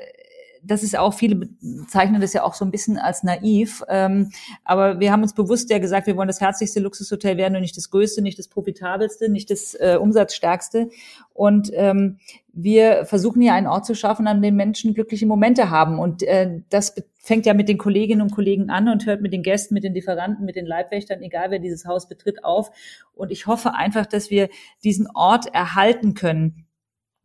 das 0.65 0.83
ist 0.83 0.97
auch, 0.97 1.15
viele 1.15 1.49
bezeichnen 1.61 2.21
das 2.21 2.33
ja 2.33 2.45
auch 2.45 2.55
so 2.55 2.65
ein 2.65 2.71
bisschen 2.71 2.99
als 2.99 3.23
naiv. 3.23 3.83
Ähm, 3.89 4.31
aber 4.65 5.01
wir 5.01 5.11
haben 5.11 5.23
uns 5.23 5.35
bewusst 5.35 5.71
ja 5.71 5.79
gesagt, 5.79 6.07
wir 6.07 6.17
wollen 6.17 6.29
das 6.29 6.41
herzlichste 6.41 6.81
Luxushotel 6.81 7.37
werden 7.37 7.57
und 7.57 7.63
nicht 7.63 7.77
das 7.77 7.91
größte, 7.91 8.23
nicht 8.23 8.39
das 8.39 8.49
profitabelste, 8.49 9.29
nicht 9.29 9.51
das 9.51 9.75
äh, 9.75 9.99
umsatzstärkste. 10.01 10.89
Und 11.35 11.71
ähm, 11.75 12.19
wir 12.53 13.07
versuchen 13.07 13.43
hier 13.43 13.55
einen 13.55 13.67
Ort 13.67 13.87
zu 13.87 13.95
schaffen, 13.95 14.27
an 14.29 14.43
dem 14.43 14.55
Menschen 14.55 14.95
glückliche 14.95 15.27
Momente 15.27 15.71
haben. 15.71 15.99
Und 15.99 16.23
äh, 16.23 16.61
das 16.71 16.95
fängt 17.19 17.47
ja 17.47 17.55
mit 17.55 17.69
den 17.69 17.79
Kolleginnen 17.79 18.23
und 18.23 18.33
Kollegen 18.33 18.71
an 18.71 18.89
und 18.89 19.07
hört 19.07 19.21
mit 19.21 19.33
den 19.33 19.43
Gästen, 19.43 19.75
mit 19.75 19.85
den 19.85 19.95
Lieferanten, 19.95 20.45
mit 20.45 20.57
den 20.57 20.67
Leibwächtern, 20.67 21.23
egal 21.23 21.51
wer 21.51 21.59
dieses 21.59 21.87
Haus 21.87 22.09
betritt, 22.09 22.45
auf. 22.45 22.71
Und 23.15 23.31
ich 23.33 23.47
hoffe 23.47 23.75
einfach, 23.75 24.07
dass 24.07 24.31
wir 24.31 24.49
diesen 24.85 25.09
Ort 25.15 25.53
erhalten 25.53 26.15
können. 26.15 26.67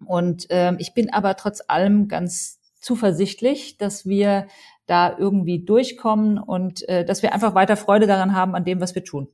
Und 0.06 0.50
äh, 0.50 0.74
ich 0.78 0.94
bin 0.94 1.12
aber 1.12 1.36
trotz 1.36 1.64
allem 1.68 2.08
ganz 2.08 2.57
zuversichtlich, 2.88 3.78
dass 3.78 4.06
wir 4.06 4.48
da 4.86 5.18
irgendwie 5.18 5.66
durchkommen 5.66 6.40
und 6.40 6.88
äh, 6.88 7.04
dass 7.04 7.22
wir 7.22 7.34
einfach 7.34 7.54
weiter 7.54 7.76
Freude 7.76 8.08
daran 8.08 8.34
haben 8.34 8.56
an 8.56 8.64
dem, 8.64 8.80
was 8.80 8.96
wir 8.96 9.04
tun. 9.04 9.28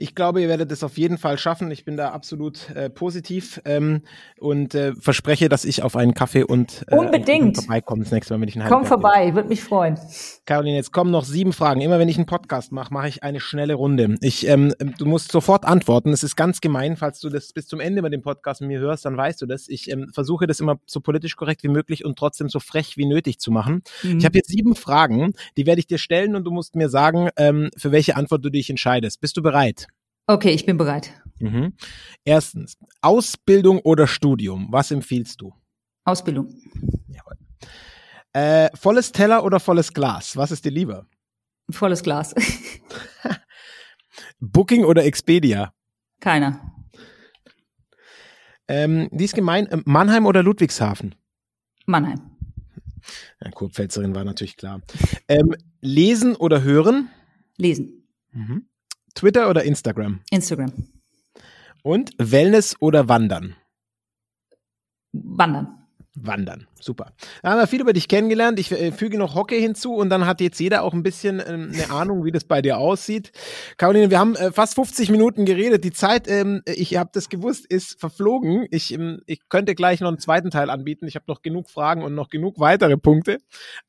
Ich 0.00 0.14
glaube, 0.14 0.40
ihr 0.40 0.48
werdet 0.48 0.72
es 0.72 0.82
auf 0.82 0.96
jeden 0.96 1.18
Fall 1.18 1.36
schaffen. 1.36 1.70
Ich 1.70 1.84
bin 1.84 1.98
da 1.98 2.08
absolut 2.08 2.70
äh, 2.70 2.88
positiv 2.88 3.60
ähm, 3.66 4.00
und 4.38 4.74
äh, 4.74 4.94
verspreche, 4.94 5.50
dass 5.50 5.66
ich 5.66 5.82
auf 5.82 5.94
einen 5.94 6.14
Kaffee 6.14 6.42
und 6.42 6.86
äh, 6.88 6.96
Unbedingt. 6.96 7.58
vorbeikomme 7.58 8.02
das 8.02 8.10
nächste 8.10 8.32
Mal, 8.32 8.40
wenn 8.40 8.48
ich 8.48 8.58
einen 8.58 8.66
Komm 8.66 8.86
vorbei, 8.86 9.34
würde 9.34 9.50
mich 9.50 9.62
freuen. 9.62 9.98
Caroline, 10.46 10.76
jetzt 10.76 10.92
kommen 10.92 11.10
noch 11.10 11.26
sieben 11.26 11.52
Fragen. 11.52 11.82
Immer 11.82 11.98
wenn 11.98 12.08
ich 12.08 12.16
einen 12.16 12.24
Podcast 12.24 12.72
mache, 12.72 12.94
mache 12.94 13.08
ich 13.08 13.22
eine 13.22 13.40
schnelle 13.40 13.74
Runde. 13.74 14.16
Ich, 14.22 14.48
ähm, 14.48 14.74
du 14.96 15.04
musst 15.04 15.32
sofort 15.32 15.66
antworten. 15.66 16.14
Es 16.14 16.22
ist 16.22 16.34
ganz 16.34 16.62
gemein, 16.62 16.96
falls 16.96 17.20
du 17.20 17.28
das 17.28 17.52
bis 17.52 17.66
zum 17.66 17.78
Ende 17.78 18.00
mit 18.00 18.14
dem 18.14 18.22
Podcast 18.22 18.62
mit 18.62 18.68
mir 18.68 18.80
hörst, 18.80 19.04
dann 19.04 19.18
weißt 19.18 19.42
du 19.42 19.44
das. 19.44 19.68
Ich 19.68 19.90
ähm, 19.90 20.10
versuche 20.14 20.46
das 20.46 20.60
immer 20.60 20.80
so 20.86 21.00
politisch 21.00 21.36
korrekt 21.36 21.62
wie 21.62 21.68
möglich 21.68 22.06
und 22.06 22.18
trotzdem 22.18 22.48
so 22.48 22.58
frech 22.58 22.96
wie 22.96 23.04
nötig 23.04 23.38
zu 23.38 23.50
machen. 23.50 23.82
Mhm. 24.02 24.16
Ich 24.16 24.24
habe 24.24 24.38
jetzt 24.38 24.48
sieben 24.48 24.76
Fragen, 24.76 25.34
die 25.58 25.66
werde 25.66 25.80
ich 25.80 25.86
dir 25.86 25.98
stellen 25.98 26.36
und 26.36 26.44
du 26.44 26.50
musst 26.50 26.74
mir 26.74 26.88
sagen, 26.88 27.28
ähm, 27.36 27.68
für 27.76 27.92
welche 27.92 28.16
Antwort 28.16 28.42
du 28.42 28.48
dich 28.48 28.70
entscheidest. 28.70 29.20
Bist 29.20 29.36
du 29.36 29.42
bereit? 29.42 29.88
Okay, 30.26 30.50
ich 30.50 30.66
bin 30.66 30.76
bereit. 30.76 31.12
Mhm. 31.38 31.74
Erstens, 32.24 32.76
Ausbildung 33.00 33.80
oder 33.80 34.06
Studium? 34.06 34.68
Was 34.70 34.90
empfiehlst 34.90 35.40
du? 35.40 35.54
Ausbildung. 36.04 36.48
Jawohl. 37.08 37.36
Äh, 38.32 38.68
volles 38.76 39.12
Teller 39.12 39.44
oder 39.44 39.58
volles 39.58 39.92
Glas? 39.92 40.36
Was 40.36 40.50
ist 40.50 40.64
dir 40.64 40.70
lieber? 40.70 41.06
Volles 41.70 42.02
Glas. 42.02 42.34
Booking 44.40 44.84
oder 44.84 45.04
Expedia? 45.04 45.72
Keiner. 46.20 46.60
Ähm, 48.68 49.08
die 49.10 49.24
ist 49.24 49.34
gemein. 49.34 49.66
Äh, 49.66 49.78
Mannheim 49.84 50.26
oder 50.26 50.42
Ludwigshafen? 50.42 51.14
Mannheim. 51.86 52.20
Ja, 53.42 53.50
Kurpfälzerin 53.50 54.14
war 54.14 54.24
natürlich 54.24 54.56
klar. 54.56 54.80
Ähm, 55.26 55.54
lesen 55.80 56.36
oder 56.36 56.62
hören? 56.62 57.08
Lesen. 57.56 58.06
Mhm. 58.32 58.66
Twitter 59.14 59.50
oder 59.50 59.64
Instagram? 59.64 60.20
Instagram. 60.30 60.72
Und 61.82 62.12
Wellness 62.18 62.76
oder 62.80 63.08
Wandern? 63.08 63.56
Wandern. 65.12 65.86
Wandern. 66.14 66.66
Super. 66.80 67.12
Da 67.42 67.50
haben 67.50 67.58
wir 67.58 67.66
viel 67.66 67.80
über 67.80 67.92
dich 67.92 68.08
kennengelernt. 68.08 68.58
Ich 68.58 68.72
äh, 68.72 68.92
füge 68.92 69.18
noch 69.18 69.34
Hockey 69.34 69.60
hinzu 69.60 69.94
und 69.94 70.10
dann 70.10 70.26
hat 70.26 70.40
jetzt 70.40 70.58
jeder 70.58 70.82
auch 70.82 70.94
ein 70.94 71.02
bisschen 71.02 71.42
ähm, 71.46 71.72
eine 71.74 71.90
Ahnung, 71.90 72.24
wie 72.24 72.32
das 72.32 72.44
bei 72.44 72.62
dir 72.62 72.78
aussieht. 72.78 73.32
Caroline, 73.76 74.10
wir 74.10 74.18
haben 74.18 74.34
äh, 74.36 74.50
fast 74.52 74.74
50 74.74 75.10
Minuten 75.10 75.44
geredet. 75.44 75.84
Die 75.84 75.92
Zeit, 75.92 76.28
ähm, 76.28 76.62
ich 76.66 76.96
habe 76.96 77.10
das 77.12 77.28
gewusst, 77.28 77.66
ist 77.66 78.00
verflogen. 78.00 78.66
Ich, 78.70 78.92
ähm, 78.92 79.20
ich 79.26 79.48
könnte 79.48 79.74
gleich 79.74 80.00
noch 80.00 80.08
einen 80.08 80.18
zweiten 80.18 80.50
Teil 80.50 80.70
anbieten. 80.70 81.06
Ich 81.06 81.14
habe 81.14 81.26
noch 81.28 81.42
genug 81.42 81.70
Fragen 81.70 82.02
und 82.02 82.14
noch 82.14 82.28
genug 82.28 82.58
weitere 82.58 82.96
Punkte. 82.96 83.38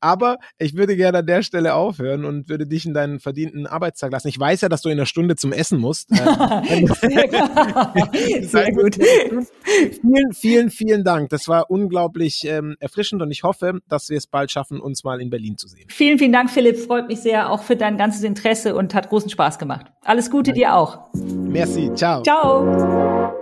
Aber 0.00 0.38
ich 0.58 0.76
würde 0.76 0.96
gerne 0.96 1.18
an 1.18 1.26
der 1.26 1.42
Stelle 1.42 1.74
aufhören 1.74 2.24
und 2.24 2.48
würde 2.48 2.66
dich 2.66 2.86
in 2.86 2.94
deinen 2.94 3.20
verdienten 3.20 3.66
Arbeitstag 3.66 4.12
lassen. 4.12 4.28
Ich 4.28 4.38
weiß 4.38 4.60
ja, 4.60 4.68
dass 4.68 4.82
du 4.82 4.88
in 4.88 4.98
einer 4.98 5.06
Stunde 5.06 5.36
zum 5.36 5.52
Essen 5.52 5.78
musst. 5.78 6.10
Ähm, 6.68 6.86
Sehr, 8.42 8.72
gut. 8.72 8.96
vielen, 8.96 10.32
vielen, 10.32 10.70
vielen 10.70 11.04
Dank. 11.04 11.30
Das 11.30 11.48
war 11.48 11.70
unglaublich 11.70 12.46
erfrischend 12.82 13.22
und 13.22 13.30
ich 13.30 13.42
hoffe, 13.42 13.80
dass 13.88 14.08
wir 14.08 14.18
es 14.18 14.26
bald 14.26 14.50
schaffen, 14.50 14.80
uns 14.80 15.04
mal 15.04 15.20
in 15.20 15.30
Berlin 15.30 15.56
zu 15.56 15.68
sehen. 15.68 15.86
Vielen, 15.88 16.18
vielen 16.18 16.32
Dank, 16.32 16.50
Philipp. 16.50 16.78
Freut 16.78 17.08
mich 17.08 17.20
sehr 17.20 17.50
auch 17.50 17.62
für 17.62 17.76
dein 17.76 17.96
ganzes 17.96 18.22
Interesse 18.22 18.74
und 18.74 18.94
hat 18.94 19.08
großen 19.08 19.30
Spaß 19.30 19.58
gemacht. 19.58 19.86
Alles 20.04 20.30
Gute 20.30 20.50
Danke. 20.50 20.60
dir 20.60 20.74
auch. 20.74 20.98
Merci. 21.14 21.90
Ciao. 21.94 22.22
Ciao. 22.22 23.32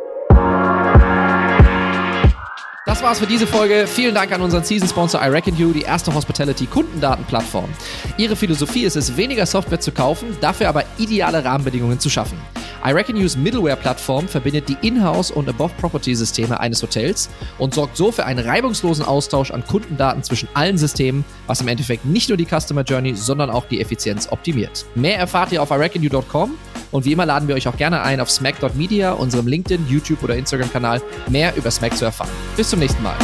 Das 2.87 3.03
war's 3.05 3.21
für 3.21 3.27
diese 3.27 3.47
Folge. 3.47 3.87
Vielen 3.87 4.15
Dank 4.15 4.33
an 4.33 4.43
unseren 4.43 4.65
Season-Sponsor 4.65 5.23
iReckon 5.23 5.55
die 5.55 5.83
erste 5.83 6.13
Hospitality-Kundendatenplattform. 6.13 7.71
Ihre 8.19 8.35
Philosophie 8.37 8.83
ist 8.83 8.97
es, 8.97 9.17
weniger 9.17 9.47
Software 9.47 9.81
zu 9.81 9.93
kaufen, 9.93 10.37
dafür 10.41 10.69
aber 10.69 10.85
ideale 10.99 11.45
Rahmenbedingungen 11.45 12.01
zu 12.01 12.11
schaffen. 12.11 12.37
iReckonU's 12.85 13.37
Middleware-Plattform 13.37 14.29
verbindet 14.29 14.69
die 14.69 14.77
Inhouse- 14.87 15.31
und 15.31 15.49
Above-Property-Systeme 15.49 16.59
eines 16.59 16.83
Hotels 16.83 17.29
und 17.59 17.75
sorgt 17.75 17.97
so 17.97 18.13
für 18.13 18.25
einen 18.25 18.47
reibungslosen 18.47 19.05
Austausch 19.05 19.51
an 19.51 19.65
Kundendaten 19.67 20.23
zwischen 20.23 20.49
allen 20.55 20.79
Systemen, 20.79 21.25
was 21.47 21.61
im 21.61 21.69
Endeffekt 21.69 22.05
nicht 22.05 22.29
nur 22.29 22.39
die 22.39 22.47
Customer 22.47 22.83
Journey, 22.83 23.15
sondern 23.15 23.51
auch 23.51 23.67
die 23.67 23.81
Effizienz 23.81 24.29
optimiert. 24.31 24.87
Mehr 24.95 25.19
erfahrt 25.19 25.53
ihr 25.53 25.63
auf 25.63 25.71
iReckonu.com 25.71 26.55
und 26.91 27.05
wie 27.05 27.13
immer 27.13 27.27
laden 27.27 27.49
wir 27.49 27.55
euch 27.55 27.69
auch 27.69 27.77
gerne 27.77 28.03
ein, 28.03 28.21
auf 28.21 28.31
smack.media, 28.31 29.13
unserem 29.13 29.47
LinkedIn, 29.47 29.87
YouTube 29.89 30.23
oder 30.23 30.37
Instagram-Kanal, 30.37 31.03
mehr 31.29 31.55
über 31.57 31.71
Smack 31.71 31.97
zu 31.97 32.05
erfahren. 32.05 32.31
Bis 32.57 32.71
zum 32.71 32.81
nächsten 32.81 33.03
Mal. 33.03 33.17